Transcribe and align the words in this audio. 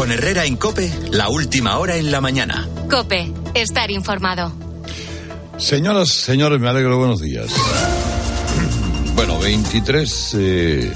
Con 0.00 0.10
Herrera 0.10 0.46
en 0.46 0.56
Cope, 0.56 0.90
la 1.10 1.28
última 1.28 1.76
hora 1.76 1.94
en 1.94 2.10
la 2.10 2.22
mañana. 2.22 2.66
Cope, 2.88 3.30
estar 3.52 3.90
informado. 3.90 4.50
Señoras, 5.58 6.08
señores, 6.08 6.58
me 6.58 6.70
alegro, 6.70 6.96
buenos 6.96 7.20
días. 7.20 7.50
Bueno, 9.14 9.38
23 9.38 10.36
eh, 10.38 10.94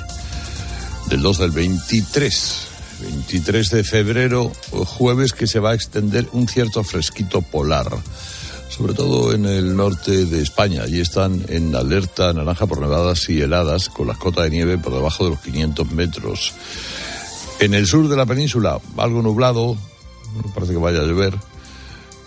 del 1.10 1.20
2 1.20 1.38
del 1.38 1.50
23. 1.50 2.66
23 3.02 3.70
de 3.72 3.84
febrero, 3.84 4.50
jueves, 4.70 5.34
que 5.34 5.46
se 5.46 5.58
va 5.60 5.72
a 5.72 5.74
extender 5.74 6.26
un 6.32 6.48
cierto 6.48 6.82
fresquito 6.82 7.42
polar, 7.42 7.90
sobre 8.70 8.94
todo 8.94 9.34
en 9.34 9.44
el 9.44 9.76
norte 9.76 10.24
de 10.24 10.40
España. 10.40 10.84
Allí 10.84 11.02
están 11.02 11.44
en 11.50 11.76
alerta 11.76 12.32
naranja 12.32 12.66
por 12.66 12.80
nevadas 12.80 13.28
y 13.28 13.42
heladas, 13.42 13.90
con 13.90 14.08
la 14.08 14.14
cota 14.14 14.44
de 14.44 14.50
nieve 14.50 14.78
por 14.78 14.94
debajo 14.94 15.24
de 15.24 15.30
los 15.32 15.40
500 15.40 15.90
metros. 15.90 16.54
En 17.60 17.74
el 17.74 17.86
sur 17.86 18.08
de 18.08 18.16
la 18.16 18.26
península, 18.26 18.78
algo 18.96 19.22
nublado, 19.22 19.76
no 20.34 20.54
parece 20.54 20.72
que 20.72 20.78
vaya 20.78 21.00
a 21.00 21.04
llover. 21.04 21.34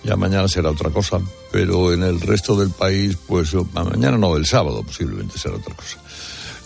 Ya 0.04 0.16
mañana 0.16 0.48
será 0.48 0.72
otra 0.72 0.90
cosa, 0.90 1.20
pero 1.52 1.92
en 1.94 2.04
el 2.04 2.22
resto 2.22 2.56
del 2.56 2.70
país, 2.70 3.18
pues 3.28 3.54
mañana 3.74 4.18
no, 4.18 4.38
el 4.38 4.46
sábado 4.46 4.84
posiblemente 4.84 5.38
será 5.38 5.56
otra 5.56 5.76
cosa. 5.76 5.98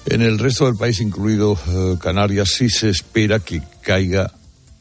En 0.05 0.21
el 0.21 0.39
resto 0.39 0.65
del 0.65 0.75
país, 0.75 0.99
incluido 0.99 1.57
eh, 1.67 1.97
Canarias, 1.99 2.49
sí 2.49 2.69
se 2.69 2.89
espera 2.89 3.39
que 3.39 3.61
caiga 3.81 4.31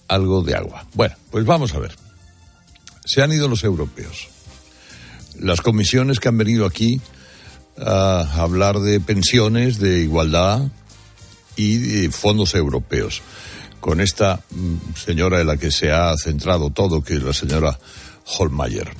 algo 0.08 0.42
de 0.42 0.54
agua. 0.54 0.86
Bueno, 0.94 1.14
pues 1.30 1.44
vamos 1.44 1.74
a 1.74 1.78
ver. 1.78 1.94
Se 3.04 3.22
han 3.22 3.32
ido 3.32 3.48
los 3.48 3.64
europeos. 3.64 4.28
Las 5.38 5.60
comisiones 5.60 6.20
que 6.20 6.28
han 6.28 6.38
venido 6.38 6.66
aquí 6.66 7.00
a 7.78 8.20
hablar 8.36 8.80
de 8.80 9.00
pensiones, 9.00 9.78
de 9.78 10.00
igualdad 10.00 10.68
y 11.56 11.78
de 11.78 12.10
fondos 12.10 12.54
europeos. 12.54 13.22
Con 13.80 14.00
esta 14.00 14.40
mm, 14.50 14.94
señora 14.94 15.40
en 15.40 15.46
la 15.46 15.56
que 15.56 15.70
se 15.70 15.90
ha 15.90 16.14
centrado 16.16 16.70
todo, 16.70 17.02
que 17.02 17.14
es 17.14 17.22
la 17.22 17.32
señora 17.32 17.78
Holmeyer, 18.38 18.90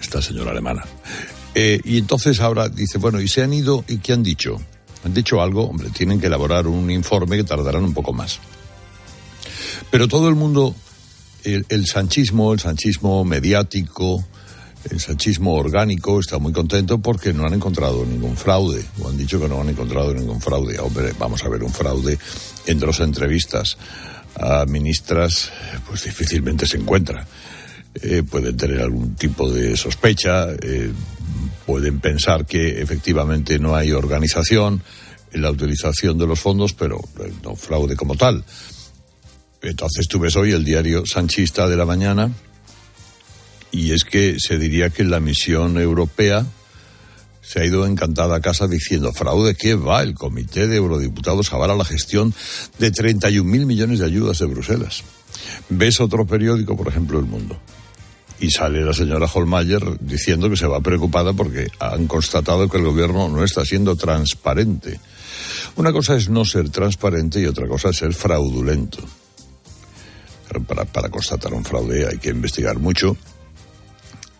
esta 0.00 0.22
señora 0.22 0.50
alemana. 0.50 0.84
Eh, 1.54 1.80
y 1.84 1.98
entonces 1.98 2.40
ahora 2.40 2.68
dice, 2.68 2.98
bueno, 2.98 3.20
¿y 3.20 3.28
se 3.28 3.42
han 3.42 3.52
ido 3.52 3.84
y 3.88 3.98
qué 3.98 4.12
han 4.12 4.22
dicho? 4.22 4.60
¿Han 5.04 5.14
dicho 5.14 5.42
algo? 5.42 5.64
Hombre, 5.64 5.90
tienen 5.90 6.20
que 6.20 6.26
elaborar 6.26 6.66
un 6.66 6.90
informe 6.90 7.36
que 7.36 7.44
tardarán 7.44 7.84
un 7.84 7.94
poco 7.94 8.12
más. 8.12 8.38
Pero 9.90 10.08
todo 10.08 10.28
el 10.28 10.34
mundo, 10.34 10.74
el, 11.44 11.66
el 11.68 11.86
sanchismo, 11.86 12.52
el 12.52 12.60
sanchismo 12.60 13.24
mediático, 13.24 14.24
el 14.90 15.00
sanchismo 15.00 15.54
orgánico 15.54 16.20
está 16.20 16.38
muy 16.38 16.52
contento 16.52 16.98
porque 16.98 17.32
no 17.32 17.46
han 17.46 17.54
encontrado 17.54 18.04
ningún 18.04 18.36
fraude, 18.36 18.84
o 19.00 19.08
han 19.08 19.16
dicho 19.16 19.40
que 19.40 19.48
no 19.48 19.60
han 19.60 19.68
encontrado 19.68 20.14
ningún 20.14 20.40
fraude. 20.40 20.78
Hombre, 20.78 21.12
vamos 21.18 21.44
a 21.44 21.48
ver 21.48 21.62
un 21.62 21.72
fraude 21.72 22.18
en 22.66 22.78
dos 22.78 23.00
entrevistas 23.00 23.76
a 24.36 24.64
ministras, 24.66 25.50
pues 25.86 26.04
difícilmente 26.04 26.66
se 26.66 26.76
encuentra. 26.76 27.26
Eh, 27.94 28.22
pueden 28.22 28.56
tener 28.56 28.80
algún 28.80 29.14
tipo 29.16 29.50
de 29.50 29.76
sospecha, 29.76 30.48
eh, 30.62 30.92
pueden 31.66 32.00
pensar 32.00 32.46
que 32.46 32.80
efectivamente 32.80 33.58
no 33.58 33.74
hay 33.74 33.92
organización 33.92 34.82
en 35.32 35.42
la 35.42 35.50
utilización 35.50 36.16
de 36.16 36.26
los 36.26 36.38
fondos, 36.38 36.72
pero 36.72 36.98
eh, 37.20 37.32
no 37.42 37.56
fraude 37.56 37.96
como 37.96 38.14
tal. 38.14 38.44
Entonces 39.60 40.06
tú 40.06 40.20
ves 40.20 40.36
hoy 40.36 40.52
el 40.52 40.64
diario 40.64 41.04
Sanchista 41.04 41.68
de 41.68 41.76
la 41.76 41.84
mañana 41.84 42.30
y 43.70 43.92
es 43.92 44.04
que 44.04 44.36
se 44.38 44.58
diría 44.58 44.90
que 44.90 45.04
la 45.04 45.20
misión 45.20 45.78
europea 45.78 46.46
se 47.48 47.60
ha 47.60 47.64
ido 47.64 47.86
encantada 47.86 48.36
a 48.36 48.40
casa 48.42 48.68
diciendo, 48.68 49.10
fraude, 49.14 49.54
¿qué 49.54 49.74
va? 49.74 50.02
El 50.02 50.14
comité 50.14 50.66
de 50.66 50.76
eurodiputados 50.76 51.50
avala 51.52 51.74
la 51.74 51.84
gestión 51.86 52.34
de 52.78 52.92
31.000 52.92 53.42
millones 53.64 54.00
de 54.00 54.04
ayudas 54.04 54.38
de 54.38 54.46
Bruselas. 54.46 55.02
Ves 55.70 55.98
otro 55.98 56.26
periódico, 56.26 56.76
por 56.76 56.88
ejemplo, 56.88 57.18
El 57.18 57.24
Mundo, 57.24 57.58
y 58.38 58.50
sale 58.50 58.84
la 58.84 58.92
señora 58.92 59.30
Holmayer 59.32 59.98
diciendo 59.98 60.50
que 60.50 60.58
se 60.58 60.66
va 60.66 60.82
preocupada 60.82 61.32
porque 61.32 61.68
han 61.80 62.06
constatado 62.06 62.68
que 62.68 62.76
el 62.76 62.84
gobierno 62.84 63.30
no 63.30 63.42
está 63.42 63.64
siendo 63.64 63.96
transparente. 63.96 65.00
Una 65.76 65.90
cosa 65.90 66.16
es 66.16 66.28
no 66.28 66.44
ser 66.44 66.68
transparente 66.68 67.40
y 67.40 67.46
otra 67.46 67.66
cosa 67.66 67.88
es 67.88 67.96
ser 67.96 68.12
fraudulento. 68.12 68.98
Para, 70.66 70.84
para 70.84 71.08
constatar 71.08 71.54
un 71.54 71.64
fraude 71.64 72.06
hay 72.06 72.18
que 72.18 72.28
investigar 72.28 72.78
mucho 72.78 73.16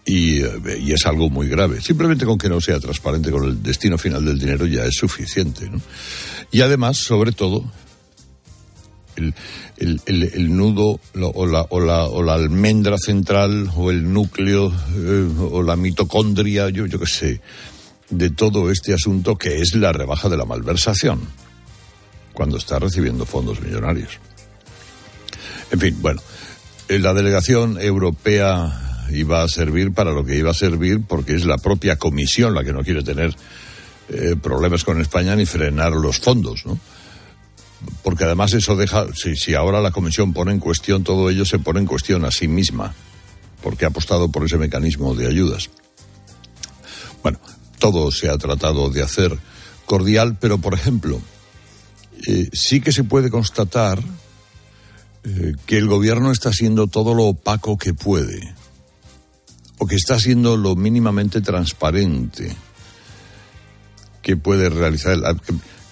y, 0.08 0.40
eh, 0.40 0.50
y, 0.80 0.92
es 0.92 1.04
algo 1.04 1.28
muy 1.28 1.48
grave. 1.48 1.82
Simplemente 1.82 2.24
con 2.24 2.38
que 2.38 2.48
no 2.48 2.62
sea 2.62 2.80
transparente 2.80 3.30
con 3.30 3.44
el 3.44 3.62
destino 3.62 3.98
final 3.98 4.24
del 4.24 4.38
dinero 4.38 4.64
ya 4.64 4.86
es 4.86 4.94
suficiente. 4.94 5.68
¿no? 5.68 5.82
Y 6.50 6.62
además, 6.62 6.96
sobre 6.96 7.32
todo, 7.32 7.62
el, 9.16 9.34
el, 10.06 10.56
nudo 10.56 10.98
o 11.34 11.46
la, 11.46 11.66
o, 11.68 11.80
la, 11.80 12.04
o 12.04 12.22
la 12.22 12.34
almendra 12.34 12.96
central 12.96 13.70
o 13.76 13.90
el 13.90 14.10
núcleo 14.10 14.72
eh, 14.96 15.28
o 15.38 15.62
la 15.62 15.76
mitocondria, 15.76 16.70
yo, 16.70 16.86
yo 16.86 16.98
qué 16.98 17.06
sé, 17.06 17.40
de 18.08 18.30
todo 18.30 18.70
este 18.70 18.94
asunto 18.94 19.36
que 19.36 19.60
es 19.60 19.74
la 19.74 19.92
rebaja 19.92 20.30
de 20.30 20.38
la 20.38 20.46
malversación 20.46 21.20
cuando 22.32 22.56
está 22.56 22.78
recibiendo 22.78 23.26
fondos 23.26 23.60
millonarios. 23.60 24.12
En 25.70 25.80
fin, 25.80 25.98
bueno, 26.00 26.22
la 26.88 27.12
delegación 27.12 27.78
europea 27.78 28.87
iba 29.10 29.42
a 29.42 29.48
servir 29.48 29.92
para 29.92 30.12
lo 30.12 30.24
que 30.24 30.36
iba 30.36 30.50
a 30.50 30.54
servir 30.54 31.02
porque 31.06 31.34
es 31.34 31.44
la 31.44 31.58
propia 31.58 31.96
comisión 31.96 32.54
la 32.54 32.64
que 32.64 32.72
no 32.72 32.82
quiere 32.82 33.02
tener 33.02 33.34
eh, 34.10 34.36
problemas 34.40 34.84
con 34.84 35.00
España 35.00 35.36
ni 35.36 35.44
frenar 35.44 35.92
los 35.92 36.18
fondos, 36.18 36.64
¿no? 36.64 36.78
Porque 38.02 38.24
además 38.24 38.54
eso 38.54 38.74
deja, 38.74 39.06
si, 39.14 39.54
ahora 39.54 39.80
la 39.80 39.90
comisión 39.90 40.32
pone 40.32 40.52
en 40.52 40.60
cuestión 40.60 41.04
todo 41.04 41.30
ello, 41.30 41.44
se 41.44 41.58
pone 41.58 41.80
en 41.80 41.86
cuestión 41.86 42.24
a 42.24 42.30
sí 42.30 42.48
misma, 42.48 42.94
porque 43.62 43.84
ha 43.84 43.88
apostado 43.88 44.30
por 44.30 44.44
ese 44.44 44.56
mecanismo 44.56 45.14
de 45.14 45.28
ayudas. 45.28 45.70
Bueno, 47.22 47.38
todo 47.78 48.10
se 48.10 48.30
ha 48.30 48.38
tratado 48.38 48.90
de 48.90 49.02
hacer 49.02 49.38
cordial, 49.84 50.38
pero 50.40 50.58
por 50.58 50.74
ejemplo, 50.74 51.20
eh, 52.26 52.48
sí 52.52 52.80
que 52.80 52.92
se 52.92 53.04
puede 53.04 53.30
constatar 53.30 54.02
eh, 55.24 55.54
que 55.66 55.76
el 55.76 55.86
gobierno 55.86 56.32
está 56.32 56.48
haciendo 56.48 56.86
todo 56.86 57.14
lo 57.14 57.24
opaco 57.24 57.76
que 57.76 57.94
puede 57.94 58.57
o 59.78 59.86
que 59.86 59.96
está 59.96 60.18
siendo 60.18 60.56
lo 60.56 60.76
mínimamente 60.76 61.40
transparente 61.40 62.54
que 64.22 64.36
puede 64.36 64.68
realizar, 64.68 65.16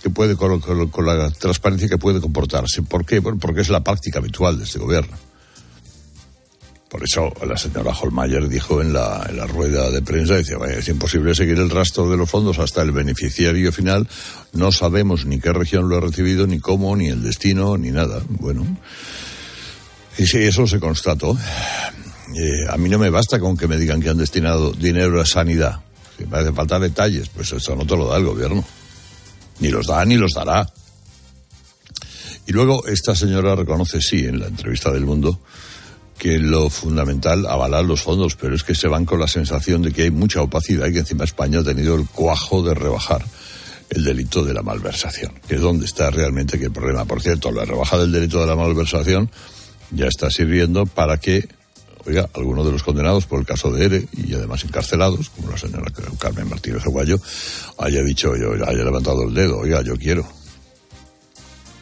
que, 0.03 0.11
puede 0.11 0.37
con, 0.37 0.61
la 1.07 1.31
transparencia 1.31 1.89
que 1.89 1.99
puede 1.99 2.21
comportarse. 2.21 2.83
¿Por 2.83 3.07
qué? 3.07 3.23
Porque 3.23 3.61
es 3.61 3.71
la 3.71 3.83
práctica 3.83 4.19
habitual 4.19 4.59
de 4.59 4.65
este 4.65 4.79
gobierno. 4.79 5.17
Por 6.89 7.03
eso 7.03 7.33
la 7.45 7.57
señora 7.57 7.93
Holmayer 7.93 8.49
dijo 8.49 8.81
en 8.81 8.93
la, 8.93 9.25
rueda 9.49 9.91
de 9.91 10.03
prensa, 10.03 10.37
dice, 10.37 10.55
vaya, 10.55 10.79
es 10.79 10.89
imposible 10.89 11.35
seguir 11.35 11.59
el 11.59 11.71
rastro 11.71 12.09
de 12.09 12.17
los 12.17 12.31
fondos 12.31 12.59
hasta 12.59 12.83
el 12.83 12.93
beneficiario 12.93 13.73
final. 13.73 14.09
No 14.53 14.71
sabemos 14.71 15.27
ni 15.27 15.41
qué 15.41 15.53
región 15.53 15.89
lo 15.89 15.97
ha 15.97 16.01
recibido, 16.01 16.47
ni 16.47 16.61
cómo, 16.61 16.95
ni 16.95 17.09
el 17.09 17.23
destino, 17.23 17.77
ni 17.77 17.91
nada. 17.91 18.23
Bueno, 18.29 18.67
y 20.19 20.27
si 20.27 20.39
eso 20.39 20.67
se 20.67 20.81
constató. 20.81 21.37
Eh, 22.35 22.67
a 22.69 22.77
mí 22.77 22.89
no 22.89 22.99
me 22.99 23.11
basta 23.11 23.39
con 23.39 23.57
que 23.57 23.69
me 23.69 23.77
digan 23.77 24.01
que 24.01 24.09
han 24.09 24.19
destinado 24.19 24.73
dinero 24.73 25.21
a 25.21 25.27
sanidad. 25.27 25.81
Si 26.19 26.27
me 26.27 26.39
hace 26.39 26.53
falta 26.53 26.79
detalles, 26.79 27.29
pues 27.29 27.53
eso 27.53 27.77
no 27.77 27.87
te 27.87 27.97
lo 27.97 28.09
da 28.09 28.17
el 28.17 28.25
gobierno. 28.25 28.65
Ni 29.61 29.69
los 29.69 29.87
da 29.87 30.05
ni 30.05 30.17
los 30.17 30.33
dará. 30.33 30.67
Y 32.47 32.53
luego 32.53 32.87
esta 32.87 33.15
señora 33.15 33.55
reconoce, 33.55 34.01
sí, 34.01 34.25
en 34.25 34.41
la 34.41 34.47
entrevista 34.47 34.91
del 34.91 35.05
mundo, 35.05 35.41
que 36.19 36.39
lo 36.39 36.71
fundamental 36.71 37.47
avalar 37.47 37.85
los 37.85 38.03
fondos, 38.03 38.37
pero 38.37 38.55
es 38.55 38.63
que 38.63 38.75
se 38.75 38.89
van 38.89 39.05
con 39.05 39.21
la 39.21 39.29
sensación 39.29 39.83
de 39.83 39.93
que 39.93 40.03
hay 40.03 40.11
mucha 40.11 40.41
opacidad 40.43 40.87
y 40.87 40.93
que 40.93 41.01
encima 41.01 41.25
España 41.25 41.61
ha 41.61 41.65
tenido 41.65 41.95
el 41.95 42.07
cuajo 42.07 42.63
de 42.63 42.75
rebajar 42.75 43.25
el 43.91 44.05
delito 44.05 44.45
de 44.45 44.55
la 44.55 44.63
malversación, 44.63 45.35
que 45.47 45.57
es 45.57 45.61
donde 45.61 45.87
está 45.87 46.11
realmente 46.11 46.59
que 46.59 46.67
el 46.67 46.73
problema. 46.73 47.05
Por 47.05 47.23
cierto, 47.23 47.53
la 47.53 47.65
rebaja 47.65 47.99
del 47.99 48.13
delito 48.13 48.41
de 48.41 48.47
la 48.47 48.57
malversación 48.57 49.31
ya 49.91 50.07
está 50.07 50.31
sirviendo 50.31 50.87
para 50.87 51.19
que 51.19 51.49
oiga, 52.07 52.29
algunos 52.35 52.65
de 52.65 52.73
los 52.73 52.83
condenados 52.83 53.27
por 53.27 53.41
el 53.41 53.47
caso 53.47 53.71
de 53.71 53.85
ERE 53.85 54.09
y 54.13 54.35
además 54.35 54.65
encarcelados, 54.65 55.31
como 55.31 55.51
la 55.51 55.59
señora 55.59 55.93
Carmen 56.19 56.49
Martínez 56.49 56.85
Aguayo, 56.85 57.21
haya 57.79 58.03
dicho, 58.03 58.37
yo, 58.37 58.53
haya 58.53 58.85
levantado 58.85 59.25
el 59.25 59.35
dedo, 59.35 59.59
oiga, 59.59 59.83
yo 59.83 59.97
quiero. 59.97 60.27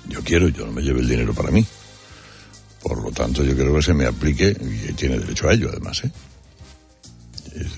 Yo 0.09 0.23
quiero, 0.23 0.49
yo 0.49 0.67
no 0.67 0.73
me 0.73 0.83
lleve 0.83 1.01
el 1.01 1.09
dinero 1.09 1.33
para 1.35 1.51
mí. 1.51 1.65
Por 2.83 3.03
lo 3.03 3.11
tanto, 3.11 3.43
yo 3.43 3.55
creo 3.55 3.75
que 3.75 3.83
se 3.83 3.95
me 3.95 4.07
aplique, 4.07 4.57
y 4.61 4.93
tiene 4.93 5.19
derecho 5.19 5.49
a 5.49 5.55
ello 5.55 5.69
además, 5.71 6.05
¿eh? 6.05 6.13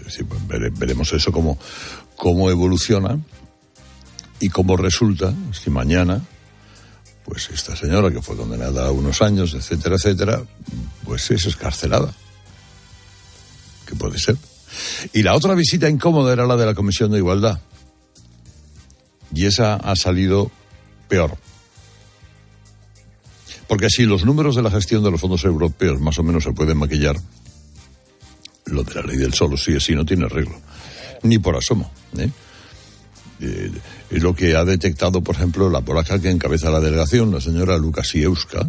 Sí, 0.09 0.25
pues 0.25 0.41
veremos 0.49 1.13
eso 1.13 1.31
cómo, 1.31 1.59
cómo 2.17 2.51
evoluciona 2.51 3.19
y 4.41 4.49
cómo 4.49 4.77
resulta 4.77 5.35
si 5.53 5.69
mañana 5.69 6.23
pues 7.25 7.51
esta 7.51 7.77
señora 7.77 8.11
que 8.11 8.23
fue 8.23 8.37
condenada 8.37 8.87
a 8.87 8.93
unos 8.93 9.21
años, 9.21 9.53
etcétera, 9.53 9.97
etcétera, 9.97 10.43
pues 11.05 11.31
es 11.31 11.45
escarcelada 11.45 12.15
que 13.87 13.95
puede 13.95 14.19
ser. 14.19 14.37
Y 15.13 15.23
la 15.23 15.35
otra 15.35 15.55
visita 15.55 15.89
incómoda 15.89 16.33
era 16.33 16.47
la 16.47 16.57
de 16.57 16.67
la 16.67 16.75
Comisión 16.75 17.11
de 17.13 17.19
Igualdad. 17.19 17.61
Y 19.35 19.47
esa 19.47 19.75
ha 19.77 19.97
salido 19.97 20.51
peor. 21.09 21.37
Porque 23.69 23.91
si 23.91 24.05
los 24.05 24.25
números 24.25 24.55
de 24.57 24.63
la 24.63 24.71
gestión 24.71 25.03
de 25.03 25.11
los 25.11 25.21
fondos 25.21 25.45
europeos 25.45 26.01
más 26.01 26.19
o 26.19 26.23
menos 26.23 26.45
se 26.45 26.53
pueden 26.53 26.79
maquillar, 26.79 27.17
lo 28.67 28.85
de 28.85 28.95
la 28.95 29.03
ley 29.03 29.17
del 29.17 29.35
solo 29.35 29.57
sí 29.57 29.75
así 29.75 29.95
no 29.95 30.05
tiene 30.05 30.27
arreglo, 30.27 30.61
ni 31.23 31.39
por 31.39 31.57
asomo. 31.57 31.91
¿eh? 32.17 32.31
Eh, 33.41 33.71
es 34.11 34.23
lo 34.23 34.35
que 34.35 34.57
ha 34.57 34.65
detectado, 34.65 35.21
por 35.21 35.35
ejemplo, 35.35 35.69
la 35.69 35.81
polaca 35.81 36.21
que 36.21 36.31
encabeza 36.31 36.71
la 36.71 36.81
delegación, 36.81 37.33
la 37.33 37.41
señora 37.41 37.77
Lukasiewska, 37.77 38.67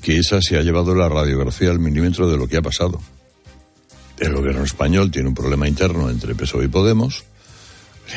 que 0.00 0.18
esa 0.18 0.40
se 0.40 0.56
ha 0.56 0.62
llevado 0.62 0.94
la 0.94 1.08
radiografía 1.08 1.70
al 1.70 1.80
milímetro 1.80 2.28
de 2.30 2.36
lo 2.36 2.46
que 2.46 2.56
ha 2.56 2.62
pasado. 2.62 3.00
El 4.20 4.34
gobierno 4.34 4.64
español 4.64 5.10
tiene 5.10 5.28
un 5.28 5.34
problema 5.34 5.66
interno 5.66 6.10
entre 6.10 6.34
PSOE 6.34 6.66
y 6.66 6.68
Podemos. 6.68 7.24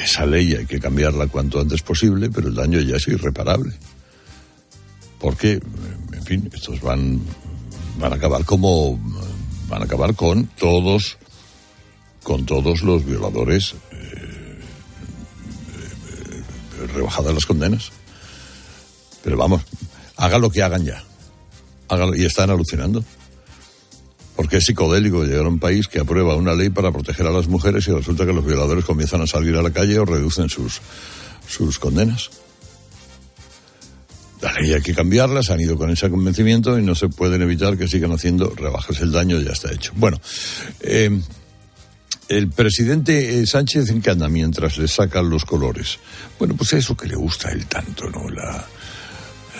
Esa 0.04 0.26
ley 0.26 0.54
hay 0.54 0.66
que 0.66 0.80
cambiarla 0.80 1.28
cuanto 1.28 1.62
antes 1.62 1.82
posible, 1.82 2.30
pero 2.30 2.50
el 2.50 2.56
daño 2.56 2.82
ya 2.82 2.98
es 2.98 3.08
irreparable. 3.08 3.74
Porque, 5.18 5.62
en 6.12 6.24
fin, 6.26 6.50
estos 6.54 6.82
van, 6.82 7.22
van 7.98 8.12
a 8.12 8.16
acabar 8.18 8.44
como 8.44 9.00
van 9.70 9.82
a 9.82 9.86
acabar 9.86 10.14
con 10.14 10.48
todos 10.48 11.18
con 12.22 12.46
todos 12.46 12.82
los 12.84 13.06
violadores 13.06 13.76
eh, 13.92 14.60
eh, 16.80 16.88
rebajadas 16.94 17.34
las 17.34 17.46
condenas. 17.46 17.92
Pero 19.24 19.38
vamos, 19.38 19.62
haga 20.18 20.38
lo 20.38 20.50
que 20.50 20.64
hagan 20.64 20.84
ya. 20.84 21.04
Y 22.16 22.26
están 22.26 22.50
alucinando. 22.50 23.04
Porque 24.36 24.58
es 24.58 24.66
psicodélico 24.66 25.24
llegar 25.24 25.46
a 25.46 25.50
un 25.50 25.60
país 25.60 25.88
que 25.88 26.00
aprueba 26.00 26.36
una 26.36 26.56
ley 26.56 26.70
para 26.70 26.92
proteger 26.92 27.28
a 27.28 27.32
las 27.32 27.48
mujeres 27.48 27.88
y 27.88 27.92
resulta 27.92 28.26
que 28.26 28.34
los 28.34 28.46
violadores 28.46 28.84
comienzan 28.84 29.22
a 29.22 29.28
salir 29.28 29.56
a 29.56 29.62
la 29.62 29.72
calle 29.72 30.00
o 30.00 30.06
reducen 30.06 30.50
sus, 30.50 30.82
sus 31.48 31.78
condenas. 31.78 32.32
La 34.42 34.52
ley 34.54 34.74
hay 34.74 34.82
que 34.82 34.94
cambiarla, 34.94 35.42
se 35.42 35.54
han 35.54 35.62
ido 35.62 35.78
con 35.78 35.90
ese 35.90 36.10
convencimiento 36.10 36.78
y 36.78 36.82
no 36.82 36.96
se 36.96 37.08
pueden 37.08 37.42
evitar 37.42 37.78
que 37.78 37.88
sigan 37.88 38.12
haciendo 38.12 38.50
rebajas. 38.50 39.00
El 39.00 39.12
daño 39.12 39.40
ya 39.40 39.52
está 39.52 39.72
hecho. 39.72 39.94
Bueno, 39.96 40.20
eh, 40.82 41.10
el 42.28 42.50
presidente 42.50 43.40
eh, 43.40 43.46
Sánchez 43.46 43.90
en 43.90 44.02
anda 44.10 44.28
mientras 44.28 44.78
le 44.78 44.88
sacan 44.88 45.30
los 45.30 45.46
colores. 45.46 46.00
Bueno, 46.40 46.56
pues 46.56 46.74
eso 46.74 46.96
que 46.96 47.08
le 47.08 47.16
gusta 47.16 47.50
a 47.50 47.52
él 47.52 47.66
tanto, 47.68 48.10
¿no? 48.10 48.30
La, 48.30 48.68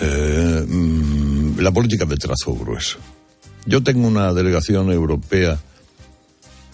eh, 0.00 0.64
mm, 0.66 1.60
la 1.60 1.70
política 1.70 2.04
de 2.04 2.16
trazo 2.16 2.54
grueso. 2.54 2.98
Yo 3.66 3.82
tengo 3.82 4.06
una 4.06 4.32
delegación 4.32 4.90
europea 4.90 5.58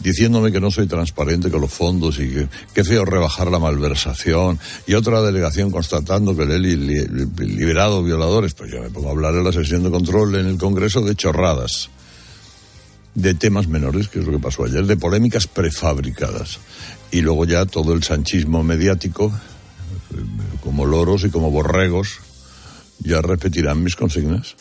diciéndome 0.02 0.50
que 0.50 0.60
no 0.60 0.70
soy 0.70 0.87
transparente 0.87 1.50
con 1.50 1.60
los 1.60 1.72
fondos 1.72 2.19
y 2.19 2.28
que, 2.28 2.48
que 2.75 2.84
feo 2.84 3.04
rebajar 3.04 3.50
la 3.50 3.58
malversación, 3.58 4.58
y 4.87 4.94
otra 4.94 5.22
delegación 5.22 5.70
constatando 5.70 6.37
que 6.37 6.46
le 6.46 6.56
he 6.56 6.58
liberado 6.58 8.02
violadores, 8.02 8.54
pues 8.54 8.72
yo 8.72 8.81
me 8.81 8.90
pongo 8.90 9.08
a 9.08 9.12
hablar 9.12 9.34
en 9.34 9.44
la 9.44 9.52
sesión 9.52 9.82
de 9.82 9.90
control 9.90 10.34
en 10.37 10.46
el 10.46 10.58
Congreso 10.58 11.02
de 11.02 11.14
chorradas, 11.14 11.90
de 13.14 13.34
temas 13.34 13.69
menores, 13.69 14.08
que 14.08 14.20
es 14.20 14.26
lo 14.26 14.32
que 14.32 14.38
pasó 14.38 14.64
ayer, 14.64 14.87
de 14.87 14.96
polémicas 14.96 15.46
prefabricadas, 15.46 16.58
y 17.10 17.20
luego 17.20 17.44
ya 17.44 17.66
todo 17.66 17.92
el 17.92 18.02
sanchismo 18.02 18.62
mediático, 18.62 19.32
como 20.62 20.87
loros 20.87 21.25
y 21.25 21.31
como 21.31 21.50
borregos, 21.50 22.20
ya 23.00 23.20
repetirán 23.20 23.82
mis 23.82 23.96
consignas. 23.96 24.56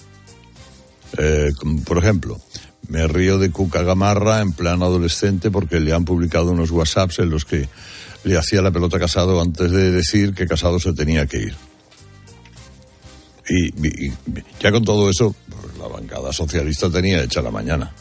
Eh, 1.18 1.52
por 1.86 1.98
ejemplo, 1.98 2.40
me 2.88 3.08
río 3.08 3.38
de 3.38 3.52
Cuca 3.52 3.84
Gamarra 3.84 4.42
en 4.42 4.54
plan 4.54 4.82
adolescente 4.82 5.52
porque 5.52 5.80
le 5.80 5.94
han 5.94 6.06
publicado 6.06 6.52
unos 6.52 6.72
WhatsApps 6.72 7.20
en 7.20 7.30
los 7.30 7.46
que 7.46 7.70
le 8.24 8.38
hacía 8.38 8.62
la 8.62 8.72
pelota 8.72 9.00
Casado 9.00 9.42
antes 9.42 9.72
de 9.72 9.92
decir 9.92 10.34
que 10.34 10.48
Casado 10.48 10.80
se 10.80 10.94
tenía 10.94 11.26
que 11.26 11.38
ir. 11.38 11.56
Y, 13.50 14.12
ya 14.60 14.72
con 14.72 14.84
todo 14.84 15.10
eso, 15.10 15.36
pues, 15.50 15.78
la 15.78 15.88
bancada 15.88 16.32
socialista 16.32 16.90
tenía 16.90 17.24
hecha 17.24 17.42
la 17.42 17.52
mañana. 17.52 17.92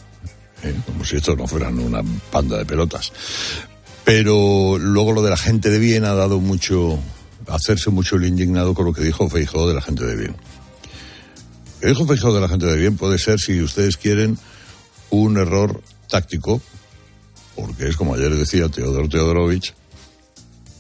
¿eh? 0.62 0.74
Como 0.86 1.04
si 1.04 1.16
estos 1.16 1.36
no 1.38 1.46
fueran 1.46 1.78
una 1.78 2.02
panda 2.30 2.58
de 2.58 2.66
pelotas. 2.66 3.12
Pero 4.04 4.78
luego 4.78 5.12
lo 5.12 5.22
de 5.22 5.30
la 5.30 5.36
gente 5.36 5.70
de 5.70 5.78
bien 5.78 6.04
ha 6.04 6.14
dado 6.14 6.40
mucho, 6.40 6.98
hacerse 7.46 7.90
mucho 7.90 8.16
el 8.16 8.26
indignado 8.26 8.74
con 8.74 8.86
lo 8.86 8.92
que 8.92 9.02
dijo 9.02 9.28
Feijóo 9.28 9.68
de 9.68 9.74
la 9.74 9.82
gente 9.82 10.04
de 10.04 10.16
bien. 10.16 10.36
Dijo 11.80 12.06
Feijóo 12.06 12.34
de 12.34 12.40
la 12.40 12.48
gente 12.48 12.66
de 12.66 12.76
bien 12.76 12.96
puede 12.96 13.18
ser, 13.18 13.38
si 13.38 13.62
ustedes 13.62 13.96
quieren, 13.96 14.36
un 15.10 15.36
error 15.36 15.80
táctico, 16.08 16.60
porque 17.54 17.88
es 17.88 17.96
como 17.96 18.14
ayer 18.14 18.34
decía 18.34 18.68
Teodor 18.68 19.08
Teodorovich, 19.08 19.74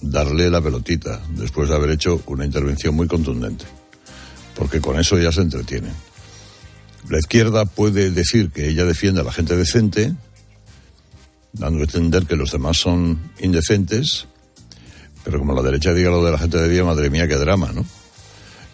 darle 0.00 0.50
la 0.50 0.60
pelotita 0.60 1.20
después 1.30 1.68
de 1.68 1.76
haber 1.76 1.90
hecho 1.90 2.20
una 2.26 2.44
intervención 2.44 2.94
muy 2.94 3.06
contundente, 3.06 3.64
porque 4.54 4.80
con 4.80 4.98
eso 4.98 5.18
ya 5.18 5.30
se 5.30 5.42
entretiene. 5.42 5.90
La 7.08 7.18
izquierda 7.18 7.64
puede 7.64 8.10
decir 8.10 8.50
que 8.50 8.68
ella 8.68 8.84
defiende 8.84 9.20
a 9.20 9.24
la 9.24 9.32
gente 9.32 9.56
decente, 9.56 10.14
dando 11.52 11.80
a 11.80 11.84
entender 11.84 12.26
que 12.26 12.36
los 12.36 12.50
demás 12.50 12.76
son 12.76 13.32
indecentes, 13.40 14.26
pero 15.24 15.38
como 15.38 15.54
la 15.54 15.62
derecha 15.62 15.94
diga 15.94 16.10
lo 16.10 16.24
de 16.24 16.32
la 16.32 16.38
gente 16.38 16.58
de 16.58 16.68
día, 16.68 16.84
madre 16.84 17.08
mía, 17.08 17.28
qué 17.28 17.36
drama, 17.36 17.70
¿no? 17.72 17.86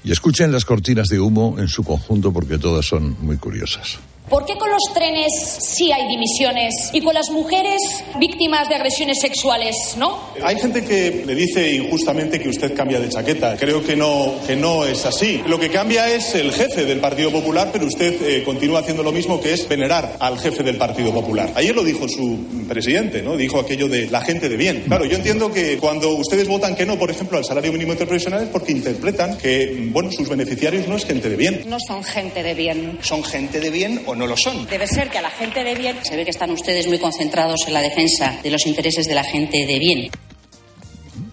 Y 0.04 0.12
escuchen 0.12 0.52
las 0.52 0.64
cortinas 0.64 1.08
de 1.08 1.18
humo 1.18 1.56
en 1.58 1.68
su 1.68 1.82
conjunto 1.82 2.32
porque 2.32 2.58
todas 2.58 2.84
son 2.84 3.16
muy 3.20 3.38
curiosas. 3.38 3.98
¿Por 4.28 4.46
qué 4.46 4.56
con 4.56 4.70
los 4.70 4.82
trenes 4.94 5.32
sí 5.60 5.92
hay 5.92 6.08
dimisiones 6.08 6.90
y 6.94 7.02
con 7.02 7.12
las 7.12 7.28
mujeres 7.30 7.80
víctimas 8.18 8.68
de 8.70 8.74
agresiones 8.74 9.20
sexuales 9.20 9.76
no? 9.98 10.18
Hay 10.42 10.58
gente 10.58 10.82
que 10.82 11.24
le 11.26 11.34
dice 11.34 11.74
injustamente 11.74 12.40
que 12.40 12.48
usted 12.48 12.74
cambia 12.74 12.98
de 12.98 13.10
chaqueta. 13.10 13.56
Creo 13.56 13.84
que 13.84 13.96
no, 13.96 14.34
que 14.46 14.56
no 14.56 14.86
es 14.86 15.04
así. 15.04 15.42
Lo 15.46 15.60
que 15.60 15.68
cambia 15.68 16.08
es 16.08 16.34
el 16.34 16.52
jefe 16.52 16.86
del 16.86 17.00
Partido 17.00 17.30
Popular, 17.30 17.68
pero 17.70 17.86
usted 17.86 18.20
eh, 18.22 18.42
continúa 18.44 18.80
haciendo 18.80 19.02
lo 19.02 19.12
mismo 19.12 19.40
que 19.40 19.52
es 19.52 19.68
venerar 19.68 20.16
al 20.20 20.38
jefe 20.38 20.62
del 20.62 20.76
Partido 20.76 21.12
Popular. 21.12 21.52
Ayer 21.54 21.74
lo 21.74 21.84
dijo 21.84 22.08
su 22.08 22.64
presidente, 22.66 23.22
¿no? 23.22 23.36
Dijo 23.36 23.60
aquello 23.60 23.88
de 23.88 24.06
la 24.10 24.22
gente 24.22 24.48
de 24.48 24.56
bien. 24.56 24.84
Claro, 24.86 25.04
yo 25.04 25.16
entiendo 25.16 25.52
que 25.52 25.76
cuando 25.76 26.14
ustedes 26.14 26.48
votan 26.48 26.74
que 26.74 26.86
no, 26.86 26.98
por 26.98 27.10
ejemplo, 27.10 27.36
al 27.36 27.44
salario 27.44 27.72
mínimo 27.72 27.92
interprofesional 27.92 28.44
es 28.44 28.48
porque 28.48 28.72
interpretan 28.72 29.36
que, 29.36 29.88
bueno, 29.90 30.10
sus 30.10 30.28
beneficiarios 30.28 30.88
no 30.88 30.96
es 30.96 31.04
gente 31.04 31.28
de 31.28 31.36
bien. 31.36 31.64
No 31.66 31.76
son 31.86 32.02
gente 32.02 32.42
de 32.42 32.54
bien. 32.54 32.98
¿Son 33.02 33.22
gente 33.22 33.60
de 33.60 33.70
bien 33.70 34.02
o 34.06 34.13
no 34.14 34.26
lo 34.26 34.36
son. 34.36 34.66
Debe 34.66 34.86
ser 34.86 35.10
que 35.10 35.18
a 35.18 35.22
la 35.22 35.30
gente 35.30 35.64
de 35.64 35.74
bien 35.74 35.98
se 36.02 36.16
ve 36.16 36.24
que 36.24 36.30
están 36.30 36.50
ustedes 36.50 36.86
muy 36.86 36.98
concentrados 36.98 37.60
en 37.66 37.74
la 37.74 37.80
defensa 37.80 38.38
de 38.42 38.50
los 38.50 38.66
intereses 38.66 39.06
de 39.06 39.14
la 39.14 39.24
gente 39.24 39.66
de 39.66 39.78
bien. 39.78 40.10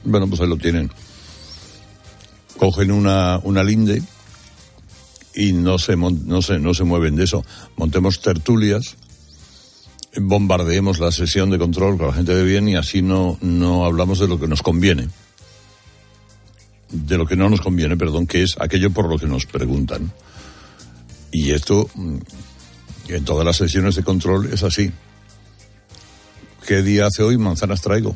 Bueno, 0.03 0.27
pues 0.27 0.41
ahí 0.41 0.47
lo 0.47 0.57
tienen. 0.57 0.91
Cogen 2.57 2.91
una, 2.91 3.39
una 3.43 3.63
linde 3.63 4.01
y 5.35 5.53
no 5.53 5.77
se, 5.77 5.95
no, 5.95 6.41
se, 6.41 6.59
no 6.59 6.73
se 6.73 6.83
mueven 6.83 7.15
de 7.15 7.23
eso. 7.23 7.45
Montemos 7.77 8.21
tertulias, 8.21 8.97
bombardeemos 10.19 10.99
la 10.99 11.11
sesión 11.11 11.49
de 11.49 11.57
control 11.57 11.97
con 11.97 12.07
la 12.07 12.13
gente 12.13 12.35
de 12.35 12.43
bien 12.43 12.67
y 12.67 12.75
así 12.75 13.01
no, 13.01 13.37
no 13.41 13.85
hablamos 13.85 14.19
de 14.19 14.27
lo 14.27 14.39
que 14.39 14.47
nos 14.47 14.61
conviene. 14.61 15.09
De 16.89 17.17
lo 17.17 17.25
que 17.25 17.37
no 17.37 17.49
nos 17.49 17.61
conviene, 17.61 17.95
perdón, 17.95 18.27
que 18.27 18.43
es 18.43 18.55
aquello 18.59 18.91
por 18.91 19.07
lo 19.09 19.17
que 19.17 19.27
nos 19.27 19.45
preguntan. 19.45 20.11
Y 21.31 21.51
esto 21.51 21.89
en 23.15 23.25
todas 23.25 23.45
las 23.45 23.57
sesiones 23.57 23.95
de 23.95 24.03
control 24.03 24.51
es 24.53 24.63
así. 24.63 24.91
¿Qué 26.65 26.81
día 26.81 27.07
hace 27.07 27.23
hoy? 27.23 27.37
Manzanas 27.37 27.81
traigo. 27.81 28.15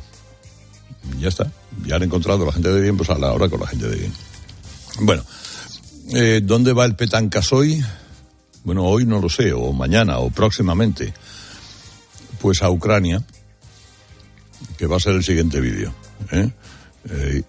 Ya 1.20 1.30
está. 1.30 1.52
Ya 1.86 1.96
han 1.96 2.04
encontrado 2.04 2.46
la 2.46 2.52
gente 2.52 2.72
de 2.72 2.82
bien, 2.82 2.98
pues 2.98 3.10
a 3.10 3.18
la 3.18 3.34
hora 3.34 3.50
con 3.50 3.60
la 3.60 3.68
gente 3.68 3.88
de 3.88 3.96
bien. 3.98 4.14
Bueno, 5.02 5.24
eh, 6.14 6.42
¿dónde 6.44 6.74
va 6.74 6.86
el 6.86 6.96
Petancas 6.96 7.52
hoy? 7.54 7.84
Bueno, 8.64 8.84
hoy 8.86 9.06
no 9.06 9.20
lo 9.20 9.30
sé, 9.30 9.54
o 9.54 9.74
mañana, 9.74 10.20
o 10.20 10.30
próximamente. 10.30 11.14
Pues 12.40 12.62
a 12.62 12.70
Ucrania, 12.70 13.24
que 14.78 14.88
va 14.88 14.98
a 14.98 15.00
ser 15.00 15.16
el 15.16 15.24
siguiente 15.24 15.60
vídeo. 15.60 15.94
¿eh? 16.32 16.52
Eh, 17.10 17.44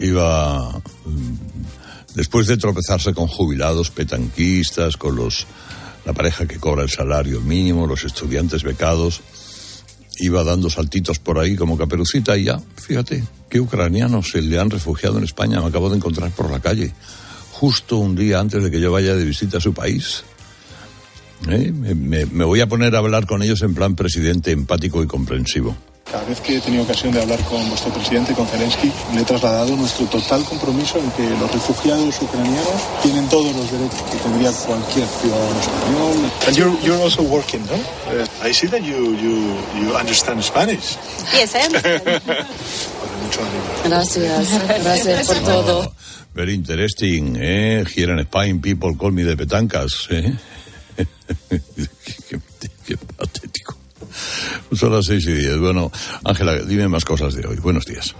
iba, 0.00 0.70
mm, 1.04 1.34
después 2.14 2.46
de 2.46 2.56
tropezarse 2.56 3.14
con 3.14 3.26
jubilados 3.26 3.90
petanquistas, 3.90 4.96
con 4.96 5.16
los 5.16 5.46
la 6.04 6.12
pareja 6.12 6.46
que 6.46 6.58
cobra 6.58 6.82
el 6.82 6.90
salario 6.90 7.40
mínimo, 7.40 7.86
los 7.86 8.04
estudiantes 8.04 8.62
becados, 8.62 9.20
iba 10.18 10.44
dando 10.44 10.70
saltitos 10.70 11.18
por 11.18 11.38
ahí 11.38 11.56
como 11.56 11.76
caperucita 11.76 12.36
y 12.36 12.44
ya, 12.44 12.60
fíjate, 12.76 13.24
qué 13.48 13.60
ucranianos 13.60 14.30
se 14.30 14.42
le 14.42 14.58
han 14.58 14.70
refugiado 14.70 15.18
en 15.18 15.24
España, 15.24 15.60
me 15.60 15.66
acabo 15.66 15.88
de 15.90 15.96
encontrar 15.96 16.30
por 16.30 16.50
la 16.50 16.60
calle, 16.60 16.92
justo 17.52 17.98
un 17.98 18.14
día 18.14 18.38
antes 18.38 18.62
de 18.62 18.70
que 18.70 18.80
yo 18.80 18.92
vaya 18.92 19.14
de 19.14 19.24
visita 19.24 19.58
a 19.58 19.60
su 19.60 19.72
país. 19.72 20.24
¿Eh? 21.48 21.72
Me, 21.72 22.26
me 22.26 22.44
voy 22.44 22.60
a 22.60 22.68
poner 22.68 22.94
a 22.94 22.98
hablar 22.98 23.26
con 23.26 23.42
ellos 23.42 23.62
en 23.62 23.74
plan 23.74 23.96
presidente 23.96 24.50
empático 24.50 25.02
y 25.02 25.06
comprensivo. 25.06 25.74
Cada 26.10 26.24
vez 26.24 26.40
que 26.40 26.56
he 26.56 26.60
tenido 26.60 26.82
ocasión 26.82 27.12
de 27.12 27.22
hablar 27.22 27.38
con 27.44 27.68
vuestro 27.68 27.92
presidente, 27.92 28.34
con 28.34 28.44
Zelensky, 28.48 28.90
le 29.14 29.20
he 29.20 29.24
trasladado 29.24 29.76
nuestro 29.76 30.06
total 30.06 30.42
compromiso 30.44 30.98
en 30.98 31.08
que 31.12 31.30
los 31.38 31.52
refugiados 31.52 32.20
ucranianos 32.20 32.82
tienen 33.00 33.28
todos 33.28 33.54
los 33.54 33.70
derechos 33.70 34.02
que 34.10 34.16
tendría 34.18 34.50
cualquier 34.50 35.06
ciudadano 35.06 35.60
español. 35.60 36.30
And 36.48 36.56
you're, 36.56 36.76
you're 36.82 37.00
also 37.00 37.22
working, 37.22 37.64
no? 37.66 37.76
Uh, 38.10 38.26
I 38.42 38.52
see 38.52 38.66
that 38.68 38.82
you, 38.82 39.14
you, 39.14 39.56
you 39.80 39.94
understand 39.94 40.42
Spanish. 40.42 40.96
Yes, 41.32 41.54
I 41.54 41.66
understand. 41.66 42.02
Mucho 43.22 43.40
ánimo. 43.40 43.64
Gracias, 43.84 44.66
gracias 44.82 45.26
por 45.28 45.38
todo. 45.44 45.92
Very 46.34 46.54
interesting, 46.54 47.36
¿eh? 47.36 47.84
Here 47.94 48.12
in 48.12 48.18
Spain, 48.20 48.60
people 48.60 48.96
call 48.96 49.12
me 49.12 49.22
de 49.22 49.36
petancas, 49.36 50.08
¿eh? 50.10 50.34
qué. 52.86 52.98
Son 54.72 54.92
las 54.92 55.06
seis 55.06 55.26
y 55.26 55.32
diez. 55.32 55.58
Bueno, 55.58 55.90
Ángela, 56.24 56.54
dime 56.58 56.88
más 56.88 57.04
cosas 57.04 57.34
de 57.34 57.46
hoy. 57.46 57.56
Buenos 57.56 57.86
días. 57.86 58.14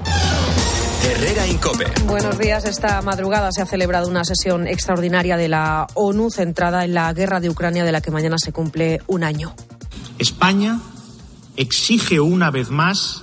Herrera 1.04 1.46
Incope. 1.46 1.86
Buenos 2.06 2.38
días. 2.38 2.64
Esta 2.64 3.00
madrugada 3.02 3.52
se 3.52 3.62
ha 3.62 3.66
celebrado 3.66 4.08
una 4.08 4.24
sesión 4.24 4.66
extraordinaria 4.66 5.36
de 5.36 5.48
la 5.48 5.86
ONU 5.94 6.30
centrada 6.30 6.84
en 6.84 6.94
la 6.94 7.12
guerra 7.12 7.40
de 7.40 7.48
Ucrania 7.48 7.84
de 7.84 7.92
la 7.92 8.00
que 8.00 8.10
mañana 8.10 8.36
se 8.38 8.52
cumple 8.52 9.00
un 9.06 9.24
año. 9.24 9.54
España 10.18 10.80
exige 11.56 12.20
una 12.20 12.50
vez 12.50 12.70
más 12.70 13.22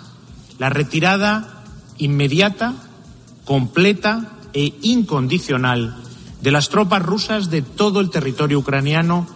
la 0.57 0.69
retirada 0.69 1.63
inmediata, 1.98 2.74
completa 3.46 4.38
e 4.53 4.74
incondicional 4.81 5.96
de 6.41 6.51
las 6.51 6.69
tropas 6.69 7.03
rusas 7.03 7.50
de 7.50 7.62
todo 7.62 8.00
el 8.00 8.10
territorio 8.10 8.60
ucraniano, 8.60 9.27